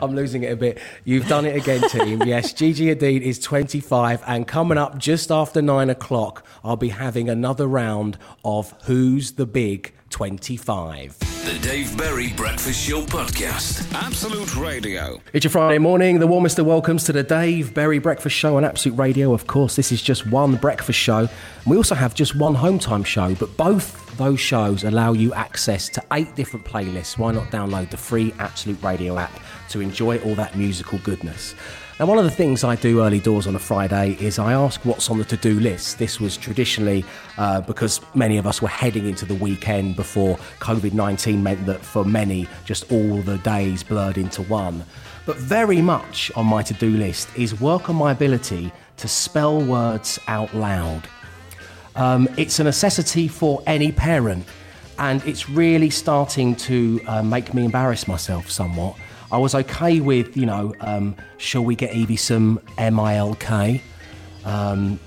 I'm 0.00 0.14
losing 0.14 0.42
it 0.42 0.52
a 0.52 0.56
bit. 0.56 0.78
You've 1.04 1.26
done 1.26 1.46
it 1.46 1.56
again, 1.56 1.88
team. 1.88 2.22
Yes, 2.24 2.52
Gigi 2.52 2.94
Hadid 2.94 3.22
is 3.22 3.38
25, 3.38 4.22
and 4.26 4.46
coming 4.46 4.76
up 4.76 4.98
just 4.98 5.30
after 5.30 5.62
nine 5.62 5.88
o'clock, 5.88 6.44
I'll 6.62 6.76
be 6.76 6.90
having 6.90 7.30
another 7.30 7.66
round 7.66 8.18
of 8.44 8.74
Who's 8.84 9.32
the 9.32 9.46
Big 9.46 9.94
25. 10.10 11.31
The 11.44 11.58
Dave 11.58 11.96
Berry 11.98 12.32
Breakfast 12.34 12.88
Show 12.88 13.02
Podcast. 13.02 13.92
Absolute 13.92 14.54
Radio. 14.54 15.20
It's 15.32 15.42
your 15.42 15.50
Friday 15.50 15.78
morning. 15.78 16.20
The 16.20 16.26
warmest 16.28 16.60
of 16.60 16.66
welcomes 16.66 17.02
to 17.04 17.12
the 17.12 17.24
Dave 17.24 17.74
Berry 17.74 17.98
Breakfast 17.98 18.36
Show 18.36 18.56
on 18.56 18.64
Absolute 18.64 18.96
Radio. 18.96 19.34
Of 19.34 19.48
course, 19.48 19.74
this 19.74 19.90
is 19.90 20.00
just 20.00 20.24
one 20.24 20.54
breakfast 20.54 21.00
show. 21.00 21.28
We 21.66 21.76
also 21.76 21.96
have 21.96 22.14
just 22.14 22.36
one 22.36 22.54
home 22.54 22.78
time 22.78 23.02
show, 23.02 23.34
but 23.34 23.56
both 23.56 24.16
those 24.18 24.38
shows 24.38 24.84
allow 24.84 25.14
you 25.14 25.34
access 25.34 25.88
to 25.88 26.04
eight 26.12 26.32
different 26.36 26.64
playlists. 26.64 27.18
Why 27.18 27.32
not 27.32 27.50
download 27.50 27.90
the 27.90 27.96
free 27.96 28.32
Absolute 28.38 28.80
Radio 28.80 29.18
app 29.18 29.32
to 29.70 29.80
enjoy 29.80 30.18
all 30.18 30.36
that 30.36 30.56
musical 30.56 30.98
goodness? 30.98 31.56
Now, 32.02 32.06
one 32.06 32.18
of 32.18 32.24
the 32.24 32.32
things 32.32 32.64
I 32.64 32.74
do 32.74 33.00
early 33.00 33.20
doors 33.20 33.46
on 33.46 33.54
a 33.54 33.60
Friday 33.60 34.16
is 34.18 34.40
I 34.40 34.54
ask 34.54 34.84
what's 34.84 35.08
on 35.08 35.18
the 35.18 35.24
to 35.26 35.36
do 35.36 35.60
list. 35.60 36.00
This 36.00 36.18
was 36.18 36.36
traditionally 36.36 37.04
uh, 37.38 37.60
because 37.60 38.00
many 38.16 38.38
of 38.38 38.46
us 38.48 38.60
were 38.60 38.66
heading 38.66 39.06
into 39.06 39.24
the 39.24 39.36
weekend 39.36 39.94
before 39.94 40.36
COVID 40.58 40.94
19 40.94 41.40
meant 41.40 41.64
that 41.66 41.80
for 41.80 42.04
many, 42.04 42.48
just 42.64 42.90
all 42.90 43.18
the 43.18 43.38
days 43.38 43.84
blurred 43.84 44.18
into 44.18 44.42
one. 44.42 44.84
But 45.26 45.36
very 45.36 45.80
much 45.80 46.32
on 46.34 46.46
my 46.46 46.64
to 46.64 46.74
do 46.74 46.90
list 46.90 47.28
is 47.36 47.60
work 47.60 47.88
on 47.88 47.94
my 47.94 48.10
ability 48.10 48.72
to 48.96 49.06
spell 49.06 49.62
words 49.62 50.18
out 50.26 50.52
loud. 50.56 51.06
Um, 51.94 52.28
it's 52.36 52.58
a 52.58 52.64
necessity 52.64 53.28
for 53.28 53.62
any 53.64 53.92
parent, 53.92 54.44
and 54.98 55.24
it's 55.24 55.48
really 55.48 55.90
starting 55.90 56.56
to 56.56 57.00
uh, 57.06 57.22
make 57.22 57.54
me 57.54 57.64
embarrass 57.64 58.08
myself 58.08 58.50
somewhat. 58.50 58.96
I 59.32 59.38
was 59.38 59.54
okay 59.54 59.98
with, 59.98 60.36
you 60.36 60.44
know, 60.44 60.74
um, 60.80 61.16
shall 61.38 61.64
we 61.64 61.74
get 61.74 61.94
Evie 61.94 62.16
some 62.16 62.60
MILK? 62.76 63.80
Um, 64.44 65.00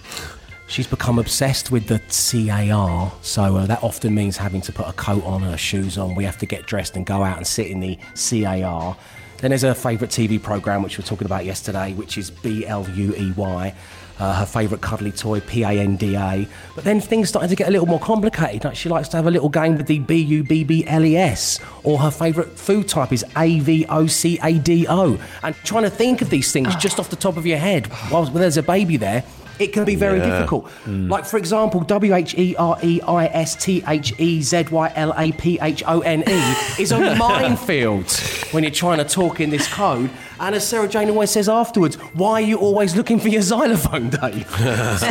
she's 0.65 0.87
become 0.87 1.19
obsessed 1.19 1.69
with 1.69 1.85
the 1.85 1.99
CAR, 2.09 3.13
so 3.21 3.57
uh, 3.57 3.67
that 3.67 3.83
often 3.83 4.15
means 4.15 4.35
having 4.35 4.61
to 4.61 4.71
put 4.71 4.87
a 4.87 4.93
coat 4.93 5.23
on 5.25 5.43
her 5.43 5.57
shoes 5.57 5.99
on. 5.99 6.15
We 6.15 6.23
have 6.23 6.39
to 6.39 6.47
get 6.47 6.65
dressed 6.65 6.95
and 6.95 7.05
go 7.05 7.23
out 7.23 7.37
and 7.37 7.45
sit 7.45 7.67
in 7.67 7.81
the 7.81 7.99
CAR. 8.15 8.97
Then 9.37 9.51
there's 9.51 9.61
her 9.61 9.75
favourite 9.75 10.11
TV 10.11 10.41
programme, 10.41 10.81
which 10.81 10.97
we 10.97 11.03
were 11.03 11.07
talking 11.07 11.27
about 11.27 11.45
yesterday, 11.45 11.93
which 11.93 12.17
is 12.17 12.31
B 12.31 12.65
L 12.65 12.89
U 12.89 13.13
E 13.15 13.31
Y. 13.33 13.75
Uh, 14.17 14.33
her 14.33 14.45
favourite 14.45 14.81
cuddly 14.81 15.11
toy, 15.11 15.41
P 15.41 15.63
A 15.63 15.71
N 15.71 15.97
D 15.97 16.15
A. 16.15 16.47
But 16.73 16.85
then 16.85 17.01
things 17.01 17.27
started 17.27 17.49
to 17.49 17.55
get 17.57 17.67
a 17.67 17.71
little 17.71 17.85
more 17.85 17.99
complicated. 17.99 18.63
Like 18.63 18.77
she 18.77 18.87
likes 18.87 19.09
to 19.09 19.17
have 19.17 19.27
a 19.27 19.31
little 19.31 19.49
game 19.49 19.75
with 19.75 19.87
the 19.87 19.99
B 19.99 20.15
U 20.15 20.41
B 20.41 20.63
B 20.63 20.85
L 20.87 21.03
E 21.03 21.17
S, 21.17 21.59
or 21.83 21.99
her 21.99 22.11
favourite 22.11 22.51
food 22.51 22.87
type 22.87 23.11
is 23.11 23.25
A 23.35 23.59
V 23.59 23.85
O 23.89 24.07
C 24.07 24.39
A 24.41 24.53
D 24.53 24.87
O. 24.87 25.19
And 25.43 25.53
trying 25.65 25.83
to 25.83 25.89
think 25.89 26.21
of 26.21 26.29
these 26.29 26.53
things 26.53 26.73
just 26.77 26.97
off 26.97 27.09
the 27.09 27.17
top 27.17 27.35
of 27.35 27.45
your 27.45 27.57
head 27.57 27.87
while 28.09 28.23
there's 28.23 28.55
a 28.55 28.63
baby 28.63 28.95
there, 28.95 29.25
it 29.59 29.73
can 29.73 29.85
be 29.85 29.95
very 29.95 30.19
Yeah. 30.19 30.29
difficult. 30.29 30.69
Like, 30.87 31.25
for 31.25 31.37
example, 31.37 31.81
W 31.81 32.13
H 32.13 32.35
E 32.37 32.55
R 32.57 32.77
E 32.83 33.01
I 33.07 33.25
S 33.27 33.55
T 33.55 33.83
H 33.87 34.13
E 34.19 34.41
Z 34.41 34.65
Y 34.71 34.91
L 34.95 35.13
A 35.17 35.31
P 35.31 35.57
H 35.61 35.83
O 35.87 36.01
N 36.01 36.23
E 36.27 36.53
is 36.81 36.91
a 36.91 37.15
minefield 37.17 38.09
when 38.51 38.63
you're 38.63 38.71
trying 38.71 38.97
to 38.97 39.05
talk 39.05 39.39
in 39.39 39.49
this 39.49 39.67
code. 39.67 40.09
And 40.39 40.53
as 40.55 40.67
Sarah 40.67 40.87
Jane 40.87 41.09
always 41.09 41.31
says 41.31 41.47
afterwards, 41.47 41.95
why 42.13 42.33
are 42.33 42.41
you 42.41 42.57
always 42.57 42.95
looking 42.95 43.19
for 43.19 43.29
your 43.29 43.41
xylophone, 43.41 44.09
Dave? 44.09 44.49
so, 44.99 45.07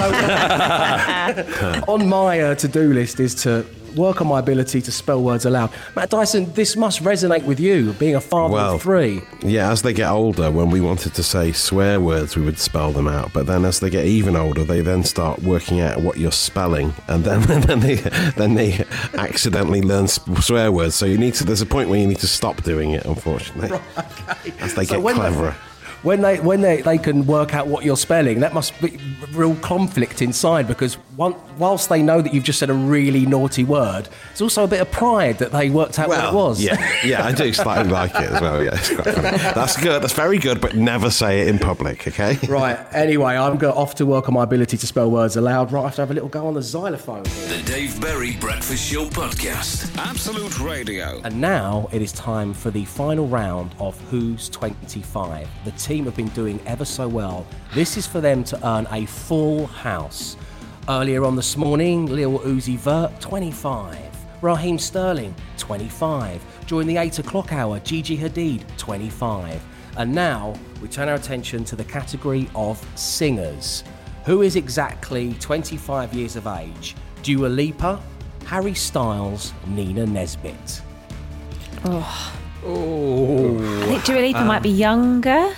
on 1.88 2.07
my 2.09 2.40
uh, 2.40 2.55
to 2.57 2.68
do 2.68 2.92
list 2.92 3.20
is 3.20 3.34
to 3.36 3.64
work 3.97 4.20
on 4.20 4.26
my 4.28 4.38
ability 4.38 4.80
to 4.82 4.92
spell 4.92 5.22
words 5.22 5.45
aloud. 5.45 5.70
Matt 5.97 6.11
Dyson, 6.11 6.53
this 6.55 6.76
must 6.76 7.03
resonate 7.03 7.45
with 7.45 7.61
you, 7.61 7.92
being 7.95 8.14
a 8.14 8.20
father 8.20 8.55
Well, 8.55 8.74
of 8.74 8.82
three. 8.82 9.22
Yeah, 9.42 9.70
as 9.70 9.82
they 9.82 9.92
get 9.92 10.11
older, 10.11 10.51
when 10.51 10.70
we 10.70 10.80
wanted 10.80 11.14
to 11.14 11.22
say 11.22 11.53
swear 11.53 12.01
words, 12.01 12.36
we 12.36 12.42
would 12.45 12.59
spell 12.59 12.92
them 12.92 13.09
out. 13.09 13.32
But 13.32 13.47
then, 13.47 13.64
as 13.64 13.80
they 13.80 13.90
get 13.90 14.05
even 14.07 14.36
older, 14.36 14.64
they 14.64 14.80
then 14.80 15.05
start 15.05 15.42
working 15.42 15.80
out 15.80 16.01
what 16.03 16.18
you're 16.18 16.32
spelling, 16.32 16.92
and 17.09 17.24
then 17.24 17.40
then 17.62 17.80
they 17.80 17.95
then 18.36 18.55
they 18.55 18.84
accidentally 19.14 19.82
learn 19.82 20.09
swear 20.09 20.72
words. 20.72 20.95
So 20.95 21.07
you 21.07 21.18
need 21.18 21.34
to. 21.34 21.45
There's 21.45 21.62
a 21.62 21.66
point 21.66 21.88
where 21.88 21.99
you 21.99 22.07
need 22.07 22.18
to 22.20 22.26
stop 22.28 22.62
doing 22.62 22.90
it. 22.90 23.05
Unfortunately, 23.05 23.78
as 24.61 24.74
they 24.74 24.84
So 24.84 25.01
get 25.01 25.14
cleverer. 25.14 25.55
When 26.05 26.20
they 26.20 26.38
when 26.38 26.61
they, 26.61 26.82
they 26.82 26.98
can 26.98 27.26
work 27.26 27.55
out 27.55 27.66
what 27.66 27.84
you're 27.84 27.96
spelling, 27.96 28.40
that 28.40 28.55
must 28.55 28.78
be 28.80 28.98
real 29.32 29.57
conflict 29.57 30.22
inside 30.22 30.68
because 30.68 30.94
one, 31.16 31.34
whilst 31.59 31.88
they 31.88 32.02
know 32.02 32.20
that 32.20 32.32
you've 32.34 32.44
just 32.44 32.59
said 32.59 32.70
a 32.70 32.74
really 32.74 33.26
naughty 33.26 33.64
word, 33.64 34.09
it's 34.30 34.40
also 34.40 34.64
a 34.64 34.68
bit 34.68 34.80
of 34.80 34.90
pride 34.92 35.38
that 35.38 35.50
they 35.50 35.70
worked 35.70 35.98
out 35.98 36.09
what 36.09 36.24
it 36.24 36.34
was. 36.34 36.62
Yeah, 36.62 36.76
yeah, 37.05 37.24
I 37.24 37.32
do 37.32 37.52
slightly 37.52 37.90
like 38.00 38.14
it 38.14 38.30
as 38.30 38.40
well. 38.40 38.62
Yeah, 38.62 38.74
it's 38.74 38.94
quite 38.94 39.14
funny. 39.14 39.38
That's 39.38 39.80
good. 39.80 40.02
That's 40.02 40.12
very 40.12 40.38
good, 40.38 40.61
but 40.61 40.76
never 40.76 41.11
say 41.11 41.40
it 41.40 41.48
in 41.48 41.59
public. 41.59 42.07
Okay. 42.07 42.38
Right. 42.55 42.78
Anyway, 42.92 43.34
I'm 43.34 43.57
go 43.57 43.72
off 43.72 43.96
to 43.96 44.07
work 44.07 44.28
on 44.28 44.34
my 44.34 44.44
ability 44.44 44.76
to 44.76 44.86
spell 44.86 45.11
words 45.11 45.36
aloud. 45.36 45.72
Right, 45.72 45.80
I 45.80 45.84
have 45.84 45.94
to 45.96 46.02
have 46.02 46.11
a 46.11 46.14
little 46.14 46.28
go 46.28 46.46
on 46.46 46.55
the 46.55 46.62
xylophone. 46.62 47.24
The 47.24 47.62
Dave 47.64 48.00
Berry 48.00 48.36
Breakfast 48.36 48.92
Show 48.92 49.07
Podcast. 49.07 49.96
Absolute 49.98 50.61
Radio. 50.61 51.20
And 51.24 51.40
now 51.40 51.88
it 51.90 52.00
is 52.02 52.12
time 52.12 52.52
for 52.55 52.70
the 52.70 52.84
final 52.84 53.26
round 53.26 53.74
of 53.80 53.98
Who's 54.11 54.48
25. 54.50 55.48
The 55.64 55.70
team 55.72 55.93
have 56.03 56.16
been 56.16 56.30
doing 56.30 56.59
ever 56.66 56.84
so 56.84 57.07
well. 57.07 57.47
This 57.74 57.97
is 57.97 58.09
for 58.09 58.20
them 58.20 58.42
to 58.45 58.66
earn 58.66 58.88
a 58.90 59.07
full 59.07 59.68
house. 59.68 60.36
Earlier 60.88 61.24
on 61.24 61.36
this 61.36 61.57
morning, 61.57 62.07
Lil 62.07 62.40
Uzi 62.40 62.76
Vert, 62.76 63.20
25. 63.20 63.97
Raheem 64.42 64.78
Sterling, 64.78 65.32
25. 65.57 66.42
During 66.66 66.88
the 66.88 66.97
8 66.97 67.20
o'clock 67.20 67.53
hour, 67.53 67.78
Gigi 67.78 68.18
Hadid, 68.18 68.64
25. 68.76 69.62
And 69.97 70.12
now 70.12 70.55
we 70.82 70.88
turn 70.88 71.09
our 71.09 71.14
attention 71.14 71.64
to 71.66 71.76
the 71.76 71.84
category 71.84 72.51
of 72.57 72.84
singers. 72.99 73.84
Who 74.24 74.42
is 74.42 74.57
exactly 74.57 75.34
25 75.34 76.12
years 76.12 76.34
of 76.34 76.47
age? 76.47 76.97
Dua 77.22 77.47
Lipa, 77.47 78.03
Harry 78.47 78.74
Styles, 78.74 79.53
Nina 79.68 80.05
Nesbitt. 80.05 80.82
Oh. 81.84 82.36
Oh. 82.66 83.82
I 83.82 83.86
think 83.86 84.05
Dua 84.05 84.20
Lipa 84.20 84.45
might 84.45 84.62
be 84.62 84.70
younger. 84.70 85.55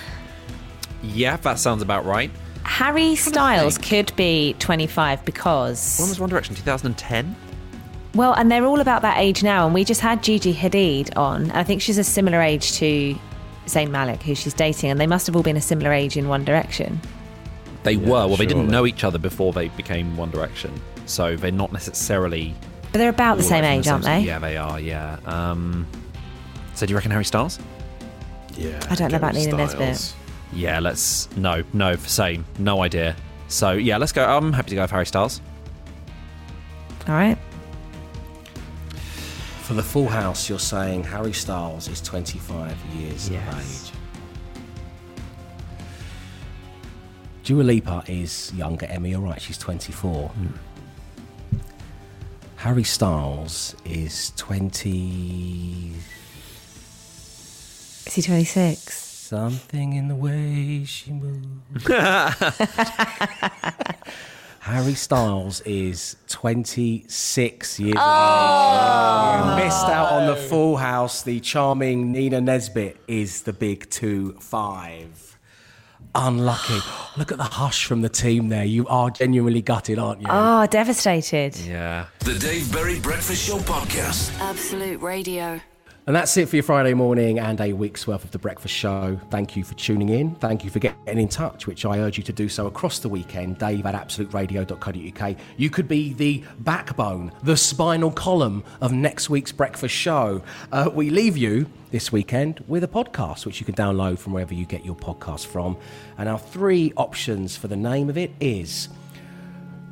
Yeah, 1.13 1.37
that 1.39 1.59
sounds 1.59 1.83
about 1.83 2.05
right. 2.05 2.31
Harry 2.65 3.15
Styles 3.15 3.79
could 3.79 4.15
be 4.17 4.55
25 4.59 5.25
because. 5.25 5.99
When 5.99 6.09
was 6.09 6.19
One 6.19 6.29
Direction? 6.29 6.55
2010? 6.55 7.37
Well, 8.15 8.33
and 8.33 8.51
they're 8.51 8.65
all 8.65 8.81
about 8.81 9.03
that 9.03 9.19
age 9.19 9.43
now, 9.43 9.67
and 9.67 9.75
we 9.75 9.85
just 9.85 10.01
had 10.01 10.23
Gigi 10.23 10.55
Hadid 10.55 11.17
on. 11.17 11.43
and 11.43 11.53
I 11.53 11.63
think 11.65 11.83
she's 11.83 11.99
a 11.99 12.05
similar 12.05 12.41
age 12.41 12.73
to 12.75 13.17
Zayn 13.67 13.91
Malik, 13.91 14.23
who 14.23 14.35
she's 14.35 14.55
dating, 14.55 14.91
and 14.91 14.99
they 15.01 15.07
must 15.07 15.27
have 15.27 15.37
all 15.37 15.43
been 15.43 15.57
a 15.57 15.61
similar 15.61 15.93
age 15.93 16.17
in 16.17 16.29
One 16.29 16.45
Direction. 16.45 17.01
They 17.83 17.97
were. 17.97 18.27
Well, 18.27 18.37
they 18.37 18.47
didn't 18.47 18.69
know 18.69 18.87
each 18.87 19.05
other 19.05 19.19
before 19.19 19.53
they 19.53 19.69
became 19.69 20.17
One 20.17 20.31
Direction. 20.31 20.73
So 21.05 21.37
they're 21.37 21.53
not 21.53 21.73
necessarily. 21.73 22.55
But 22.91 22.99
they're 22.99 23.11
about 23.11 23.37
the 23.37 23.43
same 23.45 23.63
like 23.63 23.71
from 23.73 23.79
age, 23.81 23.89
aren't 23.89 24.05
they? 24.05 24.21
Yeah, 24.21 24.39
they 24.39 24.57
are, 24.57 24.81
yeah. 24.81 25.19
Um, 25.27 25.87
so 26.75 26.87
do 26.87 26.91
you 26.91 26.97
reckon 26.97 27.11
Harry 27.13 27.25
Styles? 27.25 27.59
Yeah. 28.57 28.81
I 28.91 28.95
don't 28.95 29.11
know 29.13 29.19
about 29.19 29.35
Nina 29.35 29.69
Styles. 29.69 29.75
Nesbitt. 29.79 30.17
Yeah, 30.53 30.79
let's. 30.81 31.29
No, 31.37 31.63
no, 31.73 31.97
same. 31.97 32.45
No 32.59 32.83
idea. 32.83 33.17
So 33.49 33.73
yeah, 33.73 33.97
let's 33.99 34.13
go. 34.13 34.25
I'm 34.25 34.53
happy 34.53 34.71
to 34.71 34.77
go 34.77 34.83
with 34.83 34.91
Harry 34.91 35.07
Styles. 35.07 35.41
All 37.09 37.15
right. 37.15 37.39
For 39.63 39.75
the 39.75 39.83
full 39.83 40.09
house, 40.09 40.49
you're 40.49 40.59
saying 40.61 41.05
Harry 41.05 41.33
Styles 41.33 41.89
is 41.89 42.01
25 42.01 42.77
years 42.97 43.29
Yes. 43.29 43.49
of 43.53 43.61
age. 43.61 43.93
Dua 47.45 47.63
Lipa 47.63 48.03
is 48.09 48.53
younger. 48.55 48.87
Emma, 48.87 49.09
you're 49.09 49.21
right. 49.21 49.41
She's 49.41 49.59
24. 49.59 50.29
Hmm. 50.29 50.47
Harry 52.57 52.85
Styles 52.85 53.77
is 53.85 54.33
20. 54.37 55.93
Is 58.07 58.15
he 58.15 58.23
26? 58.23 59.06
Something 59.29 59.95
in 59.95 60.07
the 60.07 60.15
way 60.15 60.85
she 60.85 61.11
moves. 61.11 61.85
Harry 64.61 64.95
Styles 64.95 65.61
is 65.63 66.15
26 66.29 67.81
years 67.81 67.97
Oh. 67.99 69.41
old. 69.43 69.59
You 69.59 69.65
missed 69.65 69.87
out 69.87 70.13
on 70.13 70.27
the 70.27 70.37
oh. 70.37 70.49
full 70.49 70.77
house. 70.77 71.25
The 71.25 71.41
charming 71.41 72.13
Nina 72.13 72.41
Nesbitt 72.41 72.99
is 73.09 73.43
the 73.43 73.53
big 73.53 73.91
2 73.91 74.37
5. 74.39 75.39
Unlucky. 76.15 76.79
Look 77.17 77.33
at 77.33 77.39
the 77.39 77.43
hush 77.45 77.87
from 77.87 78.03
the 78.03 78.09
team 78.09 78.49
there. 78.49 78.65
You 78.65 78.87
are 78.87 79.11
genuinely 79.11 79.61
gutted, 79.61 79.99
aren't 79.99 80.21
you? 80.21 80.29
Oh, 80.31 80.69
devastated. 80.69 81.57
Yeah. 81.57 82.07
The 82.21 82.39
Dave 82.39 82.73
Berry 82.73 83.01
Breakfast 83.01 83.45
Show 83.45 83.59
Podcast. 83.59 84.39
Absolute 84.39 85.03
Radio. 85.03 85.61
And 86.07 86.15
that's 86.15 86.37
it 86.37 86.49
for 86.49 86.55
your 86.55 86.63
Friday 86.63 86.95
morning 86.95 87.41
and 87.41 87.61
a 87.61 87.73
week's 87.73 88.07
worth 88.07 88.23
of 88.23 88.31
The 88.31 88.39
Breakfast 88.39 88.73
Show. 88.73 89.19
Thank 89.29 89.57
you 89.57 89.65
for 89.65 89.75
tuning 89.75 90.09
in. 90.09 90.37
Thank 90.37 90.63
you 90.63 90.71
for 90.71 90.79
getting 90.79 91.19
in 91.19 91.27
touch, 91.27 91.67
which 91.67 91.85
I 91.85 91.99
urge 91.99 92.17
you 92.17 92.23
to 92.23 92.33
do 92.33 92.49
so 92.49 92.69
across 92.69 93.01
the 93.01 93.09
weekend. 93.09 93.59
Dave 93.59 93.85
at 93.85 93.97
absoluteradio.co.uk. 93.97 95.37
You 95.57 95.69
could 95.69 95.89
be 95.89 96.13
the 96.13 96.45
backbone, 96.61 97.33
the 97.43 97.57
spinal 97.57 98.13
column 98.13 98.63
of 98.81 98.93
next 98.93 99.29
week's 99.29 99.51
Breakfast 99.51 99.97
Show. 99.97 100.43
Uh, 100.71 100.89
we 100.95 101.11
leave 101.11 101.37
you 101.37 101.67
this 101.91 102.13
weekend 102.13 102.63
with 102.69 102.85
a 102.85 102.89
podcast, 102.89 103.45
which 103.45 103.59
you 103.59 103.67
can 103.67 103.75
download 103.75 104.21
from 104.21 104.33
wherever 104.33 104.55
you 104.55 104.65
get 104.65 104.85
your 104.85 104.95
podcast 104.95 105.47
from. 105.47 105.77
And 106.19 106.29
our 106.29 106.39
three 106.39 106.93
options 106.97 107.57
for 107.57 107.67
the 107.67 107.77
name 107.77 108.09
of 108.09 108.17
it 108.17 108.31
is 108.39 108.91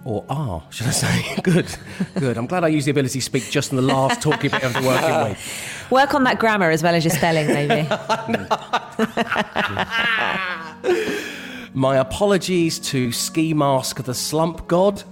or 0.05 0.25
are, 0.29 0.63
should 0.71 0.87
I 0.87 0.91
say? 0.91 1.37
good, 1.43 1.67
good. 2.15 2.37
I'm 2.37 2.47
glad 2.47 2.65
I 2.65 2.69
used 2.69 2.87
the 2.87 2.91
ability 2.91 3.21
to 3.21 3.25
speak 3.25 3.51
just 3.51 3.73
in 3.73 3.77
the 3.77 3.83
last 3.83 4.21
talking 4.21 4.51
bit 4.51 4.63
of 4.63 4.75
the 4.75 4.83
working 4.83 5.31
week. 5.31 5.39
Work 5.91 6.15
on 6.15 6.25
that 6.25 6.39
grammar 6.39 6.71
as 6.71 6.83
well 6.83 6.95
as 6.95 7.05
your 7.05 7.15
spelling, 7.15 7.47
maybe. 7.49 7.89
My 11.75 11.97
apologies 11.97 12.79
to 12.81 13.11
Ski 13.13 13.55
Mask 13.55 14.03
the 14.05 14.15
Slump 14.15 14.69
God, 14.69 15.03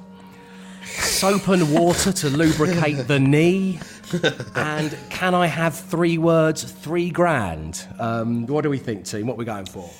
soap 0.84 1.48
and 1.48 1.72
water 1.72 2.12
to 2.12 2.30
lubricate 2.30 3.08
the 3.08 3.18
knee, 3.18 3.80
and 4.54 4.96
can 5.10 5.34
I 5.34 5.46
have 5.46 5.74
three 5.74 6.18
words, 6.18 6.70
three 6.70 7.10
grand? 7.10 7.84
Um, 7.98 8.46
what 8.46 8.62
do 8.62 8.70
we 8.70 8.78
think, 8.78 9.06
team? 9.06 9.26
What 9.26 9.34
are 9.34 9.38
we 9.38 9.44
going 9.44 9.66
for? 9.66 9.90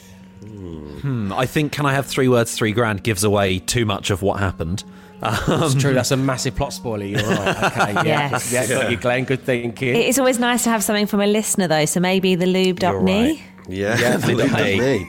Hmm, 0.47 1.33
I 1.33 1.47
think 1.47 1.73
"Can 1.73 1.87
I 1.87 1.93
have 1.95 2.07
three 2.07 2.29
words, 2.29 2.55
three 2.55 2.73
grand" 2.73 3.03
gives 3.03 3.25
away 3.25 3.59
too 3.59 3.85
much 3.87 4.11
of 4.11 4.23
what 4.23 4.39
happened. 4.41 4.85
That's 5.21 5.49
Um, 5.49 5.79
true. 5.79 5.95
That's 5.95 6.11
a 6.11 6.17
massive 6.17 6.57
plot 6.57 6.73
spoiler. 6.73 7.05
You're 7.05 7.21
right. 7.23 7.65
Okay. 7.65 7.93
Yeah. 8.09 8.31
Yes. 8.33 8.53
Yeah. 8.53 8.67
Got 8.67 8.91
you, 8.91 8.97
Glenn. 8.97 9.25
Good 9.25 9.45
thinking. 9.45 9.95
It 9.95 10.09
is 10.09 10.19
always 10.19 10.39
nice 10.41 10.65
to 10.65 10.71
have 10.71 10.83
something 10.83 11.07
from 11.07 11.21
a 11.21 11.27
listener, 11.29 11.69
though, 11.69 11.85
so 11.85 12.01
maybe 12.01 12.35
the 12.35 12.47
lubed 12.47 12.83
up 12.83 12.93
You're 12.95 13.03
knee. 13.03 13.31
right. 13.35 13.43
Yeah, 13.69 14.17
the 14.17 14.35
look 14.35 14.51
at 14.51 14.65
knee. 14.65 15.09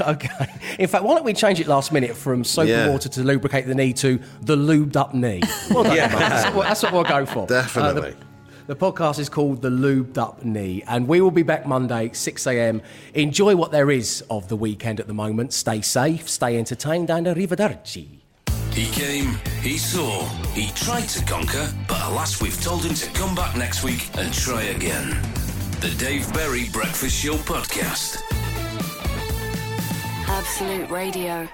okay. 0.00 0.46
In 0.78 0.88
fact, 0.88 1.04
why 1.04 1.14
don't 1.14 1.24
we 1.24 1.34
change 1.34 1.60
it 1.60 1.66
last 1.66 1.92
minute 1.92 2.16
from 2.16 2.42
soap 2.44 2.66
Yeah. 2.68 2.84
and 2.84 2.92
water 2.92 3.10
to 3.10 3.22
lubricate 3.22 3.66
the 3.66 3.74
knee 3.74 3.92
to 3.94 4.18
the 4.40 4.56
lubed 4.56 4.96
up 4.96 5.12
knee? 5.12 5.42
Well 5.70 5.84
done, 5.84 5.96
Yeah. 5.96 6.08
That's, 6.08 6.54
what, 6.54 6.66
that's 6.66 6.82
what 6.82 6.92
we'll 6.94 7.04
go 7.04 7.26
for. 7.26 7.46
Definitely. 7.46 8.12
Uh, 8.12 8.14
the, 8.14 8.16
the 8.66 8.76
podcast 8.76 9.18
is 9.18 9.28
called 9.28 9.62
The 9.62 9.70
Lubed 9.70 10.18
Up 10.18 10.44
Knee, 10.44 10.82
and 10.86 11.06
we 11.06 11.20
will 11.20 11.30
be 11.30 11.42
back 11.42 11.66
Monday, 11.66 12.10
6 12.12 12.46
a.m. 12.46 12.82
Enjoy 13.14 13.54
what 13.54 13.70
there 13.70 13.90
is 13.90 14.24
of 14.30 14.48
the 14.48 14.56
weekend 14.56 15.00
at 15.00 15.06
the 15.06 15.14
moment. 15.14 15.52
Stay 15.52 15.80
safe, 15.80 16.28
stay 16.28 16.58
entertained, 16.58 17.10
and 17.10 17.26
arrivederci. 17.26 18.08
He 18.72 18.86
came, 18.86 19.38
he 19.62 19.78
saw, 19.78 20.24
he 20.52 20.70
tried 20.72 21.08
to 21.08 21.24
conquer, 21.24 21.72
but 21.88 22.02
alas, 22.02 22.42
we've 22.42 22.60
told 22.60 22.84
him 22.84 22.94
to 22.94 23.10
come 23.12 23.34
back 23.34 23.56
next 23.56 23.82
week 23.82 24.10
and 24.18 24.32
try 24.34 24.62
again. 24.64 25.10
The 25.80 25.94
Dave 25.98 26.32
Berry 26.34 26.68
Breakfast 26.72 27.16
Show 27.16 27.34
Podcast. 27.36 28.20
Absolute 30.28 30.90
Radio. 30.90 31.48